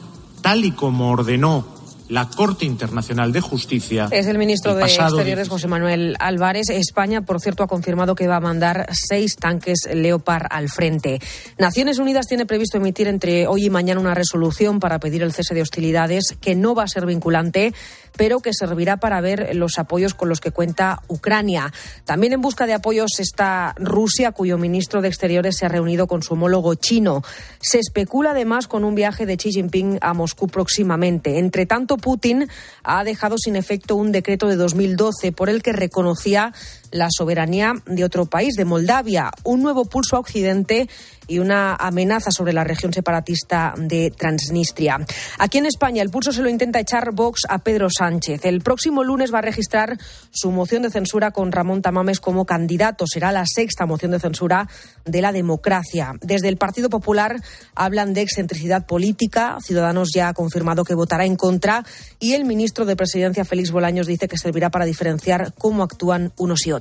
tal 0.42 0.66
y 0.66 0.72
como 0.72 1.12
ordenó 1.12 1.81
la 2.12 2.28
Corte 2.28 2.66
Internacional 2.66 3.32
de 3.32 3.40
Justicia. 3.40 4.10
Es 4.12 4.28
el 4.28 4.38
ministro 4.38 4.74
el 4.74 4.80
de 4.80 4.84
Exteriores, 4.84 5.48
José 5.48 5.70
Manuel 5.70 6.18
Álvarez. 6.20 6.70
España, 6.70 7.22
por 7.22 7.40
cierto, 7.40 7.64
ha 7.64 7.68
confirmado 7.68 8.16
que 8.16 8.28
va 8.28 8.36
a 8.36 8.42
mandar 8.42 8.90
seis 8.92 9.38
tanques 9.38 9.88
Leopard 9.94 10.48
al 10.50 10.68
frente. 10.68 11.22
Naciones 11.58 12.00
Unidas 12.00 12.28
tiene 12.28 12.46
previsto 12.46 12.78
emitir 12.78 13.08
entre 13.08 13.48
hoy 13.48 13.68
y 13.68 13.70
mañana 13.70 14.02
una 14.02 14.14
resolución 14.14 14.82
para 14.82 15.00
pedir 15.00 15.24
el 15.24 15.32
cese 15.32 15.56
de 15.56 15.62
hostilidades 15.62 16.36
que 16.42 16.54
no 16.54 16.76
va 16.76 16.84
a 16.84 16.88
ser 16.90 17.06
vinculante, 17.06 17.74
pero 18.22 18.40
que 18.40 18.54
servirá 18.54 18.98
para 18.98 19.20
ver 19.20 19.56
los 19.56 19.80
apoyos 19.80 20.14
con 20.14 20.30
los 20.30 20.40
que 20.40 20.52
cuenta 20.52 21.02
Ucrania. 21.08 21.74
También 22.06 22.34
en 22.34 22.42
busca 22.42 22.68
de 22.68 22.74
apoyos 22.74 23.10
está 23.18 23.74
Rusia, 23.80 24.32
cuyo 24.32 24.60
ministro 24.60 25.02
de 25.02 25.08
Exteriores 25.08 25.58
se 25.58 25.66
ha 25.66 25.70
reunido 25.70 26.06
con 26.06 26.22
su 26.22 26.34
homólogo 26.34 26.76
chino. 26.76 27.24
Se 27.60 27.80
especula 27.80 28.30
además 28.30 28.68
con 28.68 28.84
un 28.84 28.94
viaje 28.94 29.26
de 29.26 29.38
Xi 29.38 29.54
Jinping 29.54 29.98
a 30.02 30.14
Moscú 30.14 30.48
próximamente. 30.48 31.40
Entre 31.40 31.66
tanto, 31.66 31.98
Putin 31.98 32.48
ha 32.84 33.04
dejado 33.04 33.40
sin 33.40 33.56
efecto 33.56 33.96
un 33.96 34.12
decreto 34.12 34.48
de 34.48 34.56
2012 34.56 35.32
por 35.32 35.50
el 35.50 35.64
que 35.64 35.74
reconocía 35.74 36.54
la 36.92 37.08
soberanía 37.10 37.74
de 37.86 38.04
otro 38.04 38.26
país, 38.26 38.56
de 38.56 38.66
Moldavia, 38.66 39.32
un 39.44 39.62
nuevo 39.62 39.86
pulso 39.86 40.16
a 40.16 40.20
Occidente 40.20 40.88
y 41.28 41.40
una 41.40 41.76
amenaza 41.76 42.30
sobre 42.30 42.52
la 42.52 42.66
región 42.66 42.92
separatista 42.92 43.74
de 43.78 44.12
Transnistria. 44.12 44.98
Aquí 45.40 45.60
en 45.60 45.66
España 45.66 46.02
el 46.02 46.10
pulso 46.10 46.34
se 46.34 46.42
lo 46.42 46.50
intenta 46.50 46.80
echar 46.80 47.14
Vox 47.14 47.44
a 47.48 47.60
Pedro 47.60 47.88
Sánchez. 47.90 48.44
El 48.44 48.62
próximo 48.62 49.04
lunes 49.04 49.34
va 49.34 49.40
a 49.40 49.44
registrar 49.44 49.98
su 50.30 50.52
moción 50.52 50.84
de 50.84 50.90
censura 50.90 51.32
con 51.32 51.54
Ramón 51.54 51.82
Tamames 51.82 52.20
como 52.20 52.46
candidato. 52.46 53.06
Será 53.08 53.32
la 53.32 53.46
sexta 53.46 53.86
moción 53.86 54.12
de 54.12 54.20
censura 54.20 54.68
de 55.06 55.22
la 55.22 55.32
democracia. 55.32 56.16
Desde 56.22 56.50
el 56.50 56.58
Partido 56.58 56.90
Popular 56.90 57.38
hablan 57.76 58.14
de 58.14 58.22
excentricidad 58.22 58.86
política. 58.86 59.58
Ciudadanos 59.64 60.10
ya 60.14 60.28
ha 60.28 60.34
confirmado 60.34 60.84
que 60.84 60.96
votará 60.96 61.26
en 61.26 61.38
contra 61.38 61.86
y 62.20 62.34
el 62.34 62.44
ministro 62.44 62.86
de 62.86 62.98
Presidencia, 62.98 63.46
Félix 63.46 63.72
Bolaños, 63.72 64.06
dice 64.08 64.28
que 64.28 64.38
servirá 64.38 64.70
para 64.70 64.84
diferenciar 64.84 65.54
cómo 65.58 65.84
actúan 65.84 66.34
unos 66.38 66.68
y 66.68 66.74
otros. 66.74 66.81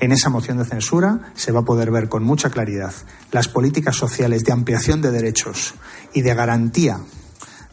En 0.00 0.12
esa 0.12 0.30
moción 0.30 0.58
de 0.58 0.64
censura 0.64 1.32
se 1.34 1.52
va 1.52 1.60
a 1.60 1.64
poder 1.64 1.90
ver 1.90 2.08
con 2.08 2.22
mucha 2.22 2.50
claridad 2.50 2.92
las 3.32 3.48
políticas 3.48 3.96
sociales 3.96 4.44
de 4.44 4.52
ampliación 4.52 5.00
de 5.00 5.10
derechos 5.10 5.74
y 6.12 6.22
de 6.22 6.34
garantía 6.34 7.00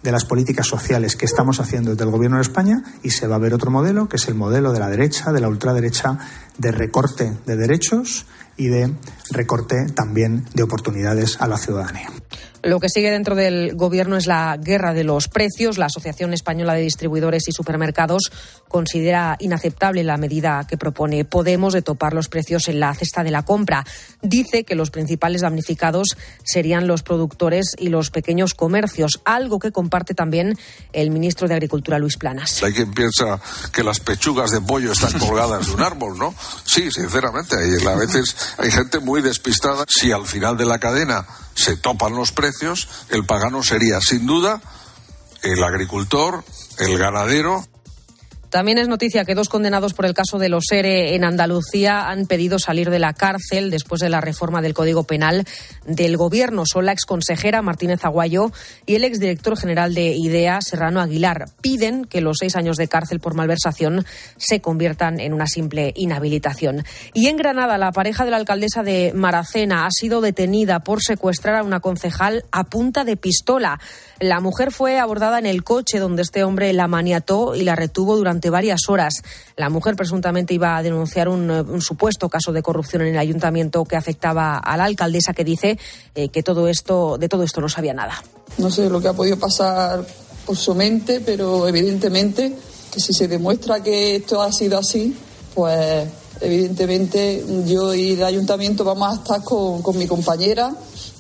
de 0.06 0.12
las 0.12 0.26
políticas 0.26 0.68
sociales 0.68 1.16
que 1.16 1.26
estamos 1.26 1.60
haciendo 1.60 1.92
desde 1.92 2.04
el 2.04 2.12
Gobierno 2.12 2.38
de 2.38 2.44
España 2.44 2.84
y 3.02 3.10
se 3.10 3.26
va 3.26 3.38
a 3.38 3.40
ver 3.40 3.56
otro 3.56 3.72
modelo, 3.72 4.08
que 4.08 4.18
es 4.18 4.28
el 4.28 4.36
modelo 4.36 4.72
de 4.72 4.80
la 4.80 4.88
derecha, 4.88 5.32
de 5.32 5.42
la 5.42 5.50
ultraderecha, 5.50 6.20
de 6.60 6.72
recorte 6.72 7.34
de 7.48 7.56
derechos 7.56 8.28
y 8.56 8.68
de 8.68 8.94
recorte 9.32 9.88
también 9.96 10.46
de 10.54 10.62
oportunidades 10.62 11.42
a 11.42 11.48
la 11.48 11.58
ciudadanía. 11.58 12.10
Lo 12.66 12.80
que 12.80 12.90
sigue 12.90 13.12
dentro 13.12 13.36
del 13.36 13.76
gobierno 13.76 14.18
es 14.18 14.26
la 14.26 14.58
guerra 14.58 14.96
de 14.96 15.04
los 15.04 15.28
precios. 15.28 15.78
La 15.78 15.86
Asociación 15.86 16.34
Española 16.34 16.74
de 16.74 16.82
Distribuidores 16.82 17.48
y 17.48 17.52
Supermercados 17.52 18.32
considera 18.68 19.38
inaceptable 19.40 20.04
la 20.04 20.18
medida 20.18 20.66
que 20.68 20.76
propone 20.76 21.26
Podemos 21.26 21.74
de 21.74 21.84
topar 21.84 22.16
los 22.16 22.28
precios 22.28 22.68
en 22.68 22.80
la 22.80 22.92
cesta 22.96 23.24
de 23.24 23.30
la 23.30 23.44
compra. 23.44 23.86
Dice 24.24 24.64
que 24.64 24.74
los 24.74 24.90
principales 24.90 25.42
damnificados 25.42 26.18
serían 26.44 26.88
los 26.88 27.04
productores 27.04 27.76
y 27.78 27.90
los 27.90 28.10
pequeños 28.10 28.56
comercios, 28.56 29.22
algo 29.26 29.60
que 29.60 29.72
comparte 29.72 30.16
también 30.16 30.58
el 30.92 31.12
ministro 31.12 31.48
de 31.48 31.54
Agricultura, 31.54 32.00
Luis 32.00 32.18
Planas. 32.18 32.64
Hay 32.64 32.74
quien 32.74 32.92
piensa 32.96 33.40
que 33.72 33.84
las 33.84 34.00
pechugas 34.00 34.50
de 34.50 34.62
pollo 34.62 34.92
están 34.92 35.14
colgadas 35.20 35.68
de 35.68 35.74
un 35.76 35.84
árbol, 35.84 36.18
¿no? 36.18 36.34
Sí, 36.66 36.90
sinceramente. 36.90 37.58
A 37.88 37.96
veces 37.96 38.36
hay 38.58 38.72
gente 38.72 38.98
muy 38.98 39.22
despistada. 39.22 39.86
Si 39.88 40.12
al 40.12 40.26
final 40.26 40.58
de 40.58 40.66
la 40.66 40.80
cadena 40.80 41.28
se 41.56 41.78
topan 41.78 42.16
los 42.16 42.32
precios, 42.32 42.88
el 43.10 43.26
pagano 43.26 43.64
sería 43.64 44.00
sin 44.02 44.28
duda 44.28 44.62
el 45.46 45.64
agricultor, 45.64 46.44
el 46.80 46.98
ganadero. 46.98 47.66
También 48.56 48.78
es 48.78 48.88
noticia 48.88 49.26
que 49.26 49.36
dos 49.36 49.50
condenados 49.50 49.94
por 49.94 50.06
el 50.06 50.14
caso 50.14 50.40
de 50.40 50.48
los 50.48 50.72
ERE 50.72 51.14
en 51.14 51.26
Andalucía 51.26 52.08
han 52.08 52.26
pedido 52.26 52.58
salir 52.58 52.90
de 52.90 53.00
la 53.00 53.12
cárcel 53.12 53.70
después 53.70 54.00
de 54.00 54.08
la 54.08 54.22
reforma 54.22 54.62
del 54.62 54.74
Código 54.74 55.04
Penal 55.04 55.46
del 55.86 56.16
Gobierno. 56.16 56.64
Son 56.66 56.86
la 56.86 56.94
exconsejera 56.94 57.62
Martínez 57.62 58.06
Aguayo 58.06 58.54
y 58.86 58.96
el 58.96 59.04
exdirector 59.04 59.58
general 59.58 59.94
de 59.94 60.14
IDEA, 60.14 60.62
Serrano 60.62 61.02
Aguilar. 61.02 61.48
Piden 61.60 62.06
que 62.06 62.22
los 62.22 62.38
seis 62.40 62.56
años 62.56 62.78
de 62.78 62.88
cárcel 62.88 63.20
por 63.20 63.34
malversación 63.34 64.06
se 64.38 64.62
conviertan 64.62 65.20
en 65.20 65.34
una 65.34 65.48
simple 65.48 65.92
inhabilitación. 65.94 66.86
Y 67.14 67.28
en 67.28 67.36
Granada, 67.36 67.78
la 67.78 67.92
pareja 67.92 68.24
de 68.24 68.32
la 68.32 68.38
alcaldesa 68.38 68.84
de 68.84 69.12
Maracena 69.14 69.86
ha 69.86 69.92
sido 69.92 70.22
detenida 70.22 70.80
por 70.80 71.04
secuestrar 71.04 71.56
a 71.56 71.64
una 71.64 71.82
concejal 71.82 72.46
a 72.54 72.64
punta 72.64 73.04
de 73.04 73.18
pistola. 73.18 73.82
La 74.22 74.40
mujer 74.40 74.72
fue 74.72 74.98
abordada 74.98 75.40
en 75.40 75.46
el 75.46 75.66
coche 75.66 76.00
donde 76.00 76.22
este 76.22 76.46
hombre 76.46 76.72
la 76.72 76.88
maniató 76.88 77.54
y 77.54 77.66
la 77.66 77.76
retuvo 77.76 78.16
durante 78.16 78.45
varias 78.50 78.82
horas. 78.88 79.22
La 79.56 79.70
mujer 79.70 79.96
presuntamente 79.96 80.54
iba 80.54 80.78
a 80.78 80.84
denunciar 80.84 81.30
un, 81.30 81.50
un 81.50 81.82
supuesto 81.82 82.30
caso 82.30 82.52
de 82.52 82.62
corrupción 82.62 83.04
en 83.04 83.10
el 83.10 83.18
ayuntamiento 83.18 83.86
que 83.86 83.96
afectaba 83.96 84.58
a 84.58 84.78
la 84.78 84.86
alcaldesa 84.86 85.34
que 85.34 85.44
dice 85.44 85.78
eh, 86.16 86.30
que 86.30 86.44
todo 86.44 86.68
esto, 86.68 87.18
de 87.18 87.30
todo 87.30 87.44
esto 87.44 87.62
no 87.62 87.70
sabía 87.70 87.94
nada. 87.94 88.22
No 88.58 88.70
sé 88.70 88.90
lo 88.90 89.02
que 89.02 89.08
ha 89.08 89.14
podido 89.14 89.38
pasar 89.38 90.06
por 90.46 90.56
su 90.56 90.76
mente, 90.76 91.22
pero 91.22 91.68
evidentemente 91.68 92.56
que 92.92 93.00
si 93.00 93.14
se 93.14 93.28
demuestra 93.28 93.84
que 93.84 94.18
esto 94.18 94.42
ha 94.42 94.52
sido 94.52 94.78
así, 94.78 95.16
pues 95.54 96.08
evidentemente 96.42 97.44
yo 97.66 97.94
y 97.94 98.12
el 98.12 98.24
ayuntamiento 98.24 98.84
vamos 98.84 99.12
a 99.12 99.22
estar 99.22 99.44
con, 99.44 99.82
con 99.82 99.98
mi 99.98 100.08
compañera 100.08 100.74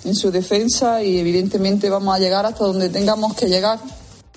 en 0.03 0.15
su 0.15 0.31
defensa 0.31 1.01
y 1.01 1.19
evidentemente 1.19 1.89
vamos 1.89 2.15
a 2.15 2.19
llegar 2.19 2.45
hasta 2.45 2.63
donde 2.63 2.89
tengamos 2.89 3.33
que 3.33 3.47
llegar. 3.47 3.79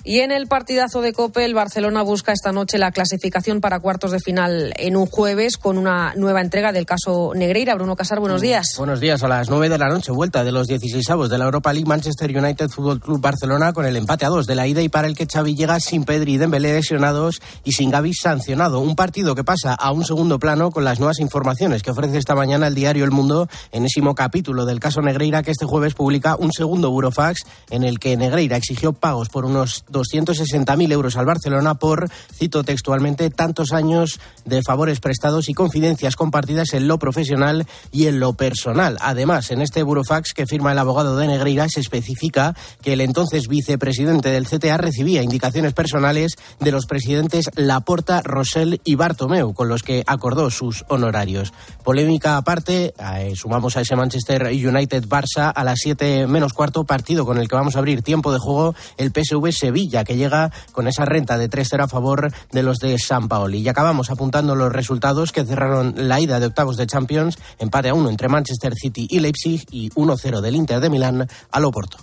Y 0.03 0.19
en 0.19 0.31
el 0.31 0.47
partidazo 0.47 1.01
de 1.01 1.11
Cope, 1.11 1.43
el 1.43 1.53
Barcelona 1.53 2.03
busca 2.03 2.31
esta 2.31 2.51
noche 2.51 2.77
la 2.77 2.91
clasificación 2.91 3.59
para 3.59 3.79
cuartos 3.79 4.11
de 4.11 4.19
final 4.19 4.73
en 4.77 4.95
un 4.95 5.05
jueves 5.05 5.57
con 5.57 5.77
una 5.77 6.13
nueva 6.15 6.41
entrega 6.41 6.71
del 6.71 6.85
caso 6.85 7.33
Negreira. 7.35 7.75
Bruno 7.75 7.97
Casar, 7.97 8.19
buenos 8.19 8.41
días. 8.41 8.75
Buenos 8.77 9.01
días. 9.01 9.21
A 9.23 9.27
las 9.27 9.49
9 9.49 9.67
de 9.67 9.77
la 9.77 9.89
noche, 9.89 10.11
vuelta 10.13 10.43
de 10.43 10.53
los 10.53 10.67
16 10.67 11.09
avos 11.09 11.29
de 11.29 11.37
la 11.37 11.45
Europa 11.45 11.73
League 11.73 11.87
Manchester 11.87 12.35
United 12.35 12.69
Fútbol 12.69 13.01
Club 13.01 13.19
Barcelona 13.19 13.73
con 13.73 13.85
el 13.85 13.97
empate 13.97 14.25
a 14.25 14.29
dos 14.29 14.47
de 14.47 14.55
la 14.55 14.67
ida 14.67 14.81
y 14.81 14.89
para 14.89 15.07
el 15.07 15.15
que 15.15 15.27
Xavi 15.27 15.55
llega 15.55 15.79
sin 15.79 16.05
Pedri 16.05 16.35
y 16.35 16.37
Dembélé 16.37 16.73
lesionados 16.73 17.41
y 17.65 17.73
sin 17.73 17.89
Gavi 17.89 18.13
sancionado. 18.13 18.79
Un 18.79 18.95
partido 18.95 19.35
que 19.35 19.43
pasa 19.43 19.73
a 19.73 19.91
un 19.91 20.05
segundo 20.05 20.39
plano 20.39 20.71
con 20.71 20.85
las 20.85 20.99
nuevas 20.99 21.19
informaciones 21.19 21.83
que 21.83 21.91
ofrece 21.91 22.17
esta 22.17 22.35
mañana 22.35 22.67
el 22.67 22.75
diario 22.75 23.03
El 23.03 23.11
Mundo, 23.11 23.49
enésimo 23.71 24.15
capítulo 24.15 24.65
del 24.65 24.79
caso 24.79 25.01
Negreira 25.01 25.43
que 25.43 25.51
este 25.51 25.65
jueves 25.65 25.93
publica 25.93 26.37
un 26.37 26.53
segundo 26.53 26.89
burofax 26.89 27.45
en 27.69 27.83
el 27.83 27.99
que 27.99 28.15
Negreira 28.15 28.55
exigió 28.55 28.93
pagos 28.93 29.29
por 29.29 29.45
unos 29.45 29.83
260.000 29.99 30.91
euros 30.91 31.17
al 31.17 31.25
Barcelona 31.25 31.75
por, 31.75 32.09
cito 32.33 32.63
textualmente, 32.63 33.29
tantos 33.29 33.71
años 33.71 34.19
de 34.45 34.61
favores 34.61 34.99
prestados 34.99 35.49
y 35.49 35.53
confidencias 35.53 36.15
compartidas 36.15 36.73
en 36.73 36.87
lo 36.87 36.99
profesional 36.99 37.67
y 37.91 38.07
en 38.07 38.19
lo 38.19 38.33
personal. 38.33 38.97
Además, 39.01 39.51
en 39.51 39.61
este 39.61 39.83
burofax 39.83 40.33
que 40.33 40.47
firma 40.47 40.71
el 40.71 40.79
abogado 40.79 41.17
de 41.17 41.27
Negreira 41.27 41.67
se 41.69 41.79
especifica 41.79 42.55
que 42.81 42.93
el 42.93 43.01
entonces 43.01 43.47
vicepresidente 43.47 44.29
del 44.29 44.47
CTA 44.47 44.77
recibía 44.77 45.23
indicaciones 45.23 45.73
personales 45.73 46.35
de 46.59 46.71
los 46.71 46.85
presidentes 46.85 47.49
Laporta, 47.55 48.21
Rosell 48.21 48.81
y 48.83 48.95
Bartomeu, 48.95 49.53
con 49.53 49.67
los 49.67 49.83
que 49.83 50.03
acordó 50.07 50.49
sus 50.49 50.85
honorarios. 50.87 51.53
Polémica 51.83 52.37
aparte, 52.37 52.93
eh, 52.97 53.33
sumamos 53.35 53.75
a 53.77 53.81
ese 53.81 53.95
Manchester 53.95 54.47
United 54.47 55.05
Barça 55.07 55.51
a 55.53 55.63
las 55.63 55.79
7 55.81 56.27
menos 56.27 56.53
cuarto, 56.53 56.85
partido 56.85 57.25
con 57.25 57.37
el 57.37 57.47
que 57.47 57.55
vamos 57.55 57.75
a 57.75 57.79
abrir 57.79 58.01
tiempo 58.01 58.31
de 58.31 58.39
juego 58.39 58.75
el 58.97 59.11
PSV 59.11 59.51
Sevilla 59.51 59.78
Sevilla, 59.79 60.03
que 60.03 60.17
llega 60.17 60.51
con 60.73 60.87
esa 60.87 61.05
renta 61.05 61.37
de 61.37 61.49
3-0 61.49 61.83
a 61.83 61.87
favor 61.87 62.31
de 62.51 62.63
los 62.63 62.79
de 62.79 62.97
San 62.99 63.29
Paoli. 63.29 63.59
Y 63.59 63.69
acabamos 63.69 64.09
apuntando 64.09 64.55
los 64.55 64.73
resultados 64.73 65.31
que 65.31 65.45
cerraron 65.45 65.93
la 65.95 66.19
ida 66.19 66.39
de 66.39 66.47
octavos 66.47 66.75
de 66.75 66.85
Champions, 66.85 67.37
empate 67.59 67.89
a 67.89 67.93
uno 67.93 68.09
entre 68.09 68.27
Manchester 68.27 68.73
City 68.75 69.07
y 69.09 69.19
Leipzig 69.19 69.65
y 69.71 69.89
1-0 69.91 70.41
del 70.41 70.55
Inter 70.55 70.81
de 70.81 70.89
Milán 70.89 71.27
al 71.51 71.65
Oporto. 71.65 71.97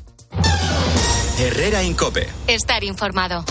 Herrera 1.38 1.82
Incope. 1.82 2.26
Estar 2.46 2.82
informado. 2.82 3.44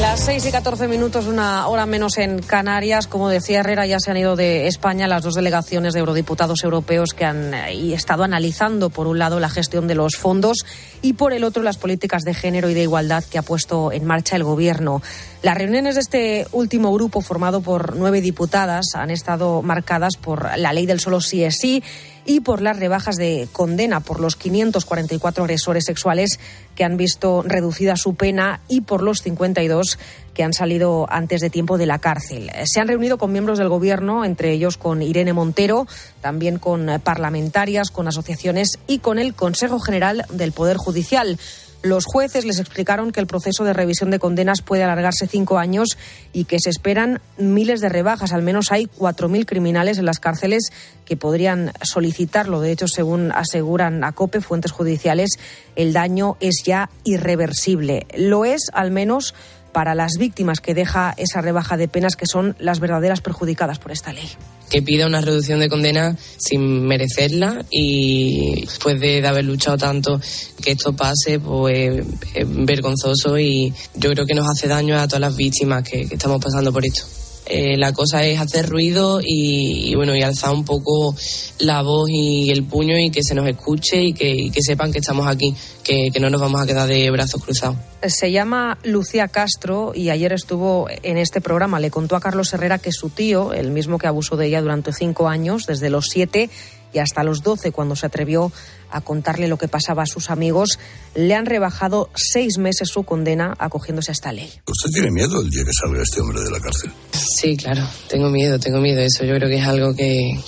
Las 0.00 0.24
6 0.24 0.46
y 0.46 0.50
14 0.50 0.88
minutos, 0.88 1.26
una 1.26 1.66
hora 1.68 1.86
menos 1.86 2.18
en 2.18 2.40
Canarias. 2.40 3.06
Como 3.06 3.28
decía 3.28 3.60
Herrera, 3.60 3.86
ya 3.86 3.98
se 4.00 4.10
han 4.10 4.16
ido 4.16 4.34
de 4.34 4.66
España 4.66 5.06
las 5.06 5.22
dos 5.22 5.34
delegaciones 5.34 5.94
de 5.94 6.00
eurodiputados 6.00 6.64
europeos 6.64 7.14
que 7.14 7.24
han 7.24 7.54
eh, 7.54 7.94
estado 7.94 8.24
analizando, 8.24 8.90
por 8.90 9.06
un 9.06 9.18
lado, 9.18 9.38
la 9.38 9.48
gestión 9.48 9.86
de 9.86 9.94
los 9.94 10.16
fondos 10.16 10.66
y, 11.02 11.12
por 11.12 11.32
el 11.32 11.44
otro, 11.44 11.62
las 11.62 11.78
políticas 11.78 12.22
de 12.22 12.34
género 12.34 12.68
y 12.68 12.74
de 12.74 12.82
igualdad 12.82 13.22
que 13.24 13.38
ha 13.38 13.42
puesto 13.42 13.92
en 13.92 14.04
marcha 14.04 14.36
el 14.36 14.44
Gobierno. 14.44 15.02
Las 15.42 15.56
reuniones 15.56 15.94
de 15.94 16.00
este 16.00 16.46
último 16.52 16.92
grupo, 16.92 17.20
formado 17.20 17.60
por 17.60 17.96
nueve 17.96 18.20
diputadas, 18.20 18.86
han 18.94 19.10
estado 19.10 19.62
marcadas 19.62 20.16
por 20.20 20.58
la 20.58 20.72
ley 20.72 20.86
del 20.86 21.00
solo 21.00 21.20
sí 21.20 21.44
es 21.44 21.58
sí 21.58 21.82
y 22.24 22.40
por 22.40 22.62
las 22.62 22.78
rebajas 22.78 23.16
de 23.16 23.48
condena 23.52 24.00
por 24.00 24.20
los 24.20 24.36
544 24.36 25.44
agresores 25.44 25.84
sexuales 25.84 26.38
que 26.74 26.84
han 26.84 26.96
visto 26.96 27.42
reducida 27.42 27.96
su 27.96 28.14
pena 28.14 28.60
y 28.68 28.82
por 28.82 29.02
los 29.02 29.18
52 29.22 29.98
que 30.34 30.42
han 30.42 30.52
salido 30.52 31.06
antes 31.10 31.40
de 31.40 31.50
tiempo 31.50 31.78
de 31.78 31.86
la 31.86 31.98
cárcel. 31.98 32.50
Se 32.64 32.80
han 32.80 32.88
reunido 32.88 33.18
con 33.18 33.32
miembros 33.32 33.58
del 33.58 33.68
Gobierno, 33.68 34.24
entre 34.24 34.52
ellos 34.52 34.76
con 34.76 35.02
Irene 35.02 35.32
Montero, 35.32 35.86
también 36.20 36.58
con 36.58 36.88
parlamentarias, 37.04 37.90
con 37.90 38.08
asociaciones 38.08 38.78
y 38.86 39.00
con 39.00 39.18
el 39.18 39.34
Consejo 39.34 39.78
General 39.80 40.24
del 40.30 40.52
Poder 40.52 40.76
Judicial. 40.76 41.38
Los 41.82 42.04
jueces 42.04 42.44
les 42.44 42.60
explicaron 42.60 43.10
que 43.10 43.18
el 43.18 43.26
proceso 43.26 43.64
de 43.64 43.72
revisión 43.72 44.10
de 44.10 44.20
condenas 44.20 44.62
puede 44.62 44.84
alargarse 44.84 45.26
cinco 45.26 45.58
años 45.58 45.98
y 46.32 46.44
que 46.44 46.60
se 46.60 46.70
esperan 46.70 47.20
miles 47.38 47.80
de 47.80 47.88
rebajas. 47.88 48.32
Al 48.32 48.42
menos 48.42 48.70
hay 48.70 48.86
cuatro 48.86 49.28
mil 49.28 49.46
criminales 49.46 49.98
en 49.98 50.06
las 50.06 50.20
cárceles 50.20 50.70
que 51.04 51.16
podrían 51.16 51.72
solicitarlo. 51.82 52.60
De 52.60 52.70
hecho, 52.70 52.86
según 52.86 53.32
aseguran 53.32 54.04
a 54.04 54.12
COPE, 54.12 54.40
fuentes 54.40 54.70
judiciales, 54.70 55.30
el 55.74 55.92
daño 55.92 56.36
es 56.38 56.62
ya 56.64 56.88
irreversible. 57.02 58.06
Lo 58.16 58.44
es, 58.44 58.70
al 58.72 58.92
menos, 58.92 59.34
para 59.72 59.94
las 59.94 60.12
víctimas 60.18 60.60
que 60.60 60.74
deja 60.74 61.14
esa 61.16 61.40
rebaja 61.40 61.76
de 61.76 61.88
penas 61.88 62.16
que 62.16 62.26
son 62.26 62.56
las 62.58 62.80
verdaderas 62.80 63.20
perjudicadas 63.20 63.78
por 63.78 63.92
esta 63.92 64.12
ley. 64.12 64.28
Que 64.70 64.82
pida 64.82 65.06
una 65.06 65.20
reducción 65.20 65.60
de 65.60 65.68
condena 65.68 66.16
sin 66.38 66.86
merecerla 66.86 67.64
y 67.70 68.62
después 68.62 69.00
de, 69.00 69.26
haber 69.26 69.44
luchado 69.44 69.76
tanto 69.76 70.20
que 70.62 70.72
esto 70.72 70.94
pase, 70.94 71.38
pues 71.40 72.04
es 72.34 72.46
vergonzoso 72.46 73.38
y 73.38 73.72
yo 73.94 74.10
creo 74.10 74.26
que 74.26 74.34
nos 74.34 74.48
hace 74.48 74.68
daño 74.68 74.98
a 74.98 75.06
todas 75.06 75.20
las 75.20 75.36
víctimas 75.36 75.82
que 75.82 76.02
estamos 76.02 76.42
pasando 76.42 76.72
por 76.72 76.84
esto. 76.84 77.21
Eh, 77.46 77.76
la 77.76 77.92
cosa 77.92 78.24
es 78.24 78.38
hacer 78.38 78.68
ruido 78.68 79.20
y, 79.20 79.94
bueno 79.96 80.14
y 80.14 80.22
alzar 80.22 80.52
un 80.54 80.64
poco 80.64 81.14
la 81.58 81.82
voz 81.82 82.08
y 82.08 82.50
el 82.50 82.64
puño 82.64 82.96
y 82.96 83.10
que 83.10 83.22
se 83.22 83.34
nos 83.34 83.48
escuche 83.48 84.00
y 84.00 84.12
que, 84.12 84.50
sepan 84.60 84.92
que 84.92 84.98
estamos 84.98 85.26
aquí, 85.26 85.54
que, 85.82 86.10
que, 86.12 86.20
no 86.20 86.30
nos 86.30 86.40
vamos 86.40 86.60
a 86.60 86.66
quedar 86.66 86.86
de 86.86 87.10
brazos 87.10 87.42
cruzados. 87.42 87.76
Se 88.06 88.30
llama 88.30 88.78
Lucía 88.84 89.28
Castro 89.28 89.92
y 89.94 90.10
ayer 90.10 90.32
estuvo 90.32 90.86
en 91.02 91.18
este 91.18 91.40
programa. 91.40 91.80
Le 91.80 91.90
contó 91.90 92.14
a 92.14 92.20
Carlos 92.20 92.52
Herrera 92.52 92.78
que 92.78 92.92
su 92.92 93.10
tío, 93.10 93.52
el 93.52 93.70
mismo 93.70 93.98
que 93.98 94.06
abusó 94.06 94.36
de 94.36 94.46
ella 94.46 94.62
durante 94.62 94.92
cinco 94.92 95.28
años, 95.28 95.66
desde 95.66 95.90
los 95.90 96.06
siete 96.06 96.48
y 96.92 96.98
hasta 96.98 97.24
los 97.24 97.42
12, 97.42 97.72
cuando 97.72 97.96
se 97.96 98.06
atrevió 98.06 98.52
a 98.92 99.00
contarle 99.00 99.48
lo 99.48 99.56
que 99.56 99.68
pasaba 99.68 100.02
a 100.02 100.06
sus 100.06 100.30
amigos, 100.30 100.78
le 101.14 101.34
han 101.34 101.46
rebajado 101.46 102.10
seis 102.14 102.58
meses 102.58 102.88
su 102.88 103.02
condena 103.02 103.54
acogiéndose 103.58 104.10
a 104.10 104.12
esta 104.12 104.32
ley. 104.32 104.50
¿Usted 104.66 104.90
tiene 104.92 105.10
miedo 105.10 105.40
el 105.40 105.50
día 105.50 105.64
que 105.64 105.72
salga 105.72 106.02
este 106.02 106.20
hombre 106.20 106.40
de 106.40 106.50
la 106.50 106.60
cárcel? 106.60 106.92
Sí, 107.12 107.56
claro, 107.56 107.86
tengo 108.08 108.30
miedo, 108.30 108.58
tengo 108.58 108.80
miedo. 108.80 109.00
Eso 109.00 109.24
yo 109.24 109.34
creo 109.34 109.48
que 109.48 109.58
es 109.58 109.66
algo 109.66 109.94
que, 109.94 110.38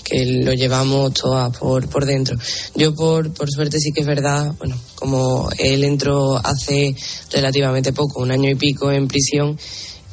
lo 0.44 0.52
llevamos 0.52 1.12
todas 1.14 1.56
por, 1.58 1.88
por 1.88 2.04
dentro. 2.04 2.36
Yo, 2.74 2.94
por, 2.94 3.32
por 3.32 3.50
suerte, 3.50 3.78
sí 3.78 3.92
que 3.92 4.00
es 4.00 4.06
verdad, 4.06 4.52
bueno, 4.58 4.76
como 4.94 5.48
él 5.58 5.84
entró 5.84 6.36
hace 6.36 6.94
relativamente 7.32 7.92
poco, 7.92 8.22
un 8.22 8.30
año 8.30 8.50
y 8.50 8.54
pico 8.54 8.90
en 8.90 9.08
prisión, 9.08 9.58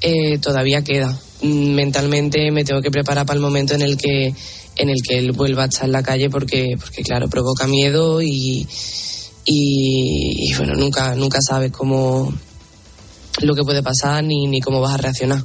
eh, 0.01 0.38
todavía 0.39 0.83
queda. 0.83 1.17
Mentalmente 1.43 2.51
me 2.51 2.63
tengo 2.63 2.81
que 2.81 2.91
preparar 2.91 3.25
para 3.25 3.38
el 3.38 3.41
momento 3.41 3.73
en 3.73 3.81
el 3.81 3.97
que 3.97 4.33
en 4.75 4.89
el 4.89 5.01
que 5.01 5.17
él 5.17 5.31
vuelva 5.31 5.63
a 5.63 5.65
estar 5.67 5.85
en 5.85 5.91
la 5.91 6.03
calle 6.03 6.29
porque, 6.29 6.77
porque 6.79 7.03
claro, 7.03 7.29
provoca 7.29 7.67
miedo 7.67 8.21
y, 8.21 8.67
y, 9.45 10.53
bueno, 10.55 10.75
nunca, 10.75 11.15
nunca 11.15 11.39
sabes 11.41 11.72
cómo 11.72 12.33
lo 13.41 13.55
que 13.55 13.63
puede 13.63 13.83
pasar 13.83 14.24
ni, 14.24 14.48
ni 14.48 14.61
cómo 14.61 14.81
vas 14.81 14.96
a 14.96 14.98
reaccionar. 14.98 15.43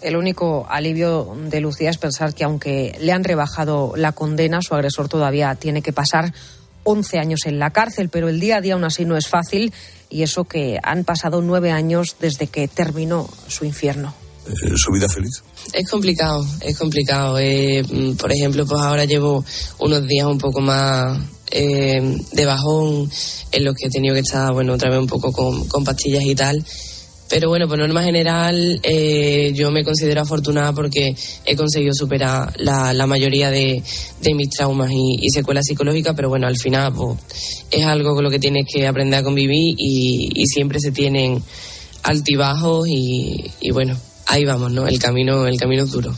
El 0.00 0.16
único 0.16 0.66
alivio 0.68 1.36
de 1.50 1.60
Lucía 1.60 1.90
es 1.90 1.98
pensar 1.98 2.34
que 2.34 2.44
aunque 2.44 2.96
le 3.00 3.12
han 3.12 3.24
rebajado 3.24 3.92
la 3.96 4.12
condena, 4.12 4.60
su 4.62 4.74
agresor 4.74 5.08
todavía 5.08 5.54
tiene 5.56 5.82
que 5.82 5.92
pasar 5.92 6.32
11 6.84 7.18
años 7.18 7.40
en 7.44 7.58
la 7.58 7.70
cárcel, 7.70 8.08
pero 8.08 8.28
el 8.28 8.40
día 8.40 8.56
a 8.56 8.60
día 8.60 8.74
aún 8.74 8.84
así 8.84 9.04
no 9.04 9.16
es 9.16 9.28
fácil 9.28 9.72
y 10.08 10.22
eso 10.22 10.44
que 10.44 10.78
han 10.82 11.04
pasado 11.04 11.42
nueve 11.42 11.70
años 11.70 12.16
desde 12.18 12.46
que 12.46 12.66
terminó 12.66 13.28
su 13.48 13.64
infierno. 13.64 14.14
Eh, 14.50 14.72
su 14.76 14.92
vida 14.92 15.08
feliz? 15.08 15.42
Es 15.72 15.88
complicado, 15.88 16.44
es 16.60 16.76
complicado. 16.76 17.38
Eh, 17.38 17.82
mm, 17.82 18.12
por 18.14 18.32
ejemplo, 18.32 18.66
pues 18.66 18.80
ahora 18.80 19.04
llevo 19.04 19.44
unos 19.78 20.06
días 20.06 20.26
un 20.26 20.38
poco 20.38 20.60
más 20.60 21.18
eh, 21.50 22.18
de 22.32 22.44
bajón 22.44 23.10
en 23.52 23.64
los 23.64 23.74
que 23.74 23.86
he 23.86 23.90
tenido 23.90 24.14
que 24.14 24.20
estar, 24.20 24.52
bueno, 24.52 24.74
otra 24.74 24.90
vez 24.90 24.98
un 24.98 25.06
poco 25.06 25.32
con, 25.32 25.84
pastillas 25.84 26.24
y 26.24 26.34
tal. 26.34 26.64
Pero 27.28 27.48
bueno, 27.48 27.68
por 27.68 27.78
norma 27.78 28.02
general, 28.02 28.80
yo 29.54 29.70
me 29.70 29.84
considero 29.84 30.22
afortunada 30.22 30.72
porque 30.72 31.14
he 31.46 31.54
conseguido 31.54 31.94
superar 31.94 32.52
la, 32.58 33.06
mayoría 33.06 33.52
de, 33.52 33.84
mis 34.34 34.50
traumas 34.50 34.90
y, 34.92 35.30
secuelas 35.32 35.64
psicológicas, 35.64 36.12
pero 36.16 36.28
bueno, 36.28 36.48
al 36.48 36.56
final 36.56 36.92
pues, 36.92 37.18
es 37.70 37.84
algo 37.84 38.16
con 38.16 38.24
lo 38.24 38.30
que 38.30 38.40
tienes 38.40 38.66
que 38.66 38.84
aprender 38.84 39.20
a 39.20 39.22
convivir 39.22 39.76
y, 39.78 40.44
siempre 40.46 40.80
se 40.80 40.90
tienen 40.90 41.40
altibajos 42.02 42.88
y, 42.88 43.48
y 43.60 43.70
bueno, 43.70 43.96
ahí 44.30 44.44
vamos, 44.44 44.72
¿no? 44.72 44.86
El 44.86 44.98
camino, 44.98 45.46
el 45.46 45.58
camino 45.58 45.82
es 45.82 45.90
duro. 45.90 46.14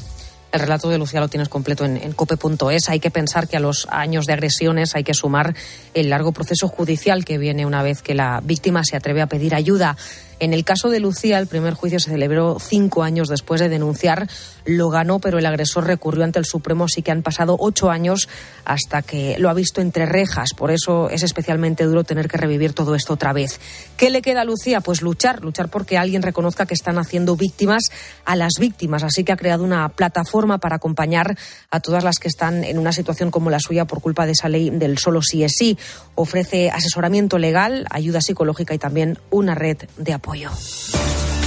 El 0.52 0.60
relato 0.60 0.90
de 0.90 0.98
Lucía 0.98 1.18
lo 1.18 1.28
tienes 1.28 1.48
completo 1.48 1.86
en, 1.86 2.12
cope.es. 2.12 2.90
Hay 2.90 3.00
que 3.00 3.10
pensar 3.10 3.48
que 3.48 3.56
a 3.56 3.60
los 3.60 3.88
años 3.90 4.26
de 4.26 4.34
agresiones 4.34 4.94
hay 4.94 5.02
que 5.02 5.14
sumar 5.14 5.54
el 5.94 6.10
largo 6.10 6.32
proceso 6.32 6.68
judicial 6.68 7.24
que 7.24 7.38
viene 7.38 7.64
una 7.64 7.82
vez 7.82 8.02
que 8.02 8.14
la 8.14 8.42
víctima 8.44 8.84
se 8.84 8.96
atreve 8.96 9.22
a 9.22 9.26
pedir 9.26 9.54
ayuda. 9.54 9.96
En 10.42 10.52
el 10.52 10.64
caso 10.64 10.90
de 10.90 10.98
Lucía, 10.98 11.38
el 11.38 11.46
primer 11.46 11.74
juicio 11.74 12.00
se 12.00 12.10
celebró 12.10 12.58
cinco 12.58 13.04
años 13.04 13.28
después 13.28 13.60
de 13.60 13.68
denunciar. 13.68 14.28
Lo 14.64 14.90
ganó, 14.90 15.20
pero 15.20 15.38
el 15.38 15.46
agresor 15.46 15.86
recurrió 15.86 16.24
ante 16.24 16.40
el 16.40 16.46
Supremo, 16.46 16.88
sí 16.88 17.00
que 17.00 17.12
han 17.12 17.22
pasado 17.22 17.56
ocho 17.60 17.92
años 17.92 18.28
hasta 18.64 19.02
que 19.02 19.36
lo 19.38 19.50
ha 19.50 19.54
visto 19.54 19.80
entre 19.80 20.04
rejas. 20.04 20.50
Por 20.56 20.72
eso 20.72 21.08
es 21.10 21.22
especialmente 21.22 21.84
duro 21.84 22.02
tener 22.02 22.26
que 22.26 22.38
revivir 22.38 22.72
todo 22.72 22.96
esto 22.96 23.12
otra 23.12 23.32
vez. 23.32 23.60
¿Qué 23.96 24.10
le 24.10 24.20
queda 24.20 24.40
a 24.40 24.44
Lucía? 24.44 24.80
Pues 24.80 25.00
luchar, 25.00 25.42
luchar 25.44 25.68
porque 25.68 25.96
alguien 25.96 26.22
reconozca 26.22 26.66
que 26.66 26.74
están 26.74 26.98
haciendo 26.98 27.36
víctimas 27.36 27.84
a 28.24 28.34
las 28.34 28.54
víctimas. 28.58 29.04
Así 29.04 29.22
que 29.22 29.30
ha 29.30 29.36
creado 29.36 29.62
una 29.62 29.90
plataforma 29.90 30.58
para 30.58 30.74
acompañar 30.74 31.38
a 31.70 31.78
todas 31.78 32.02
las 32.02 32.18
que 32.18 32.26
están 32.26 32.64
en 32.64 32.80
una 32.80 32.90
situación 32.90 33.30
como 33.30 33.48
la 33.48 33.60
suya 33.60 33.84
por 33.84 34.00
culpa 34.00 34.26
de 34.26 34.32
esa 34.32 34.48
ley 34.48 34.70
del 34.70 34.98
solo 34.98 35.22
sí 35.22 35.44
es 35.44 35.52
sí. 35.56 35.78
Ofrece 36.16 36.68
asesoramiento 36.70 37.38
legal, 37.38 37.86
ayuda 37.90 38.20
psicológica 38.20 38.74
y 38.74 38.78
también 38.78 39.20
una 39.30 39.54
red 39.54 39.76
de 39.96 40.12
apoyo. 40.12 40.31
よ。 40.36 41.41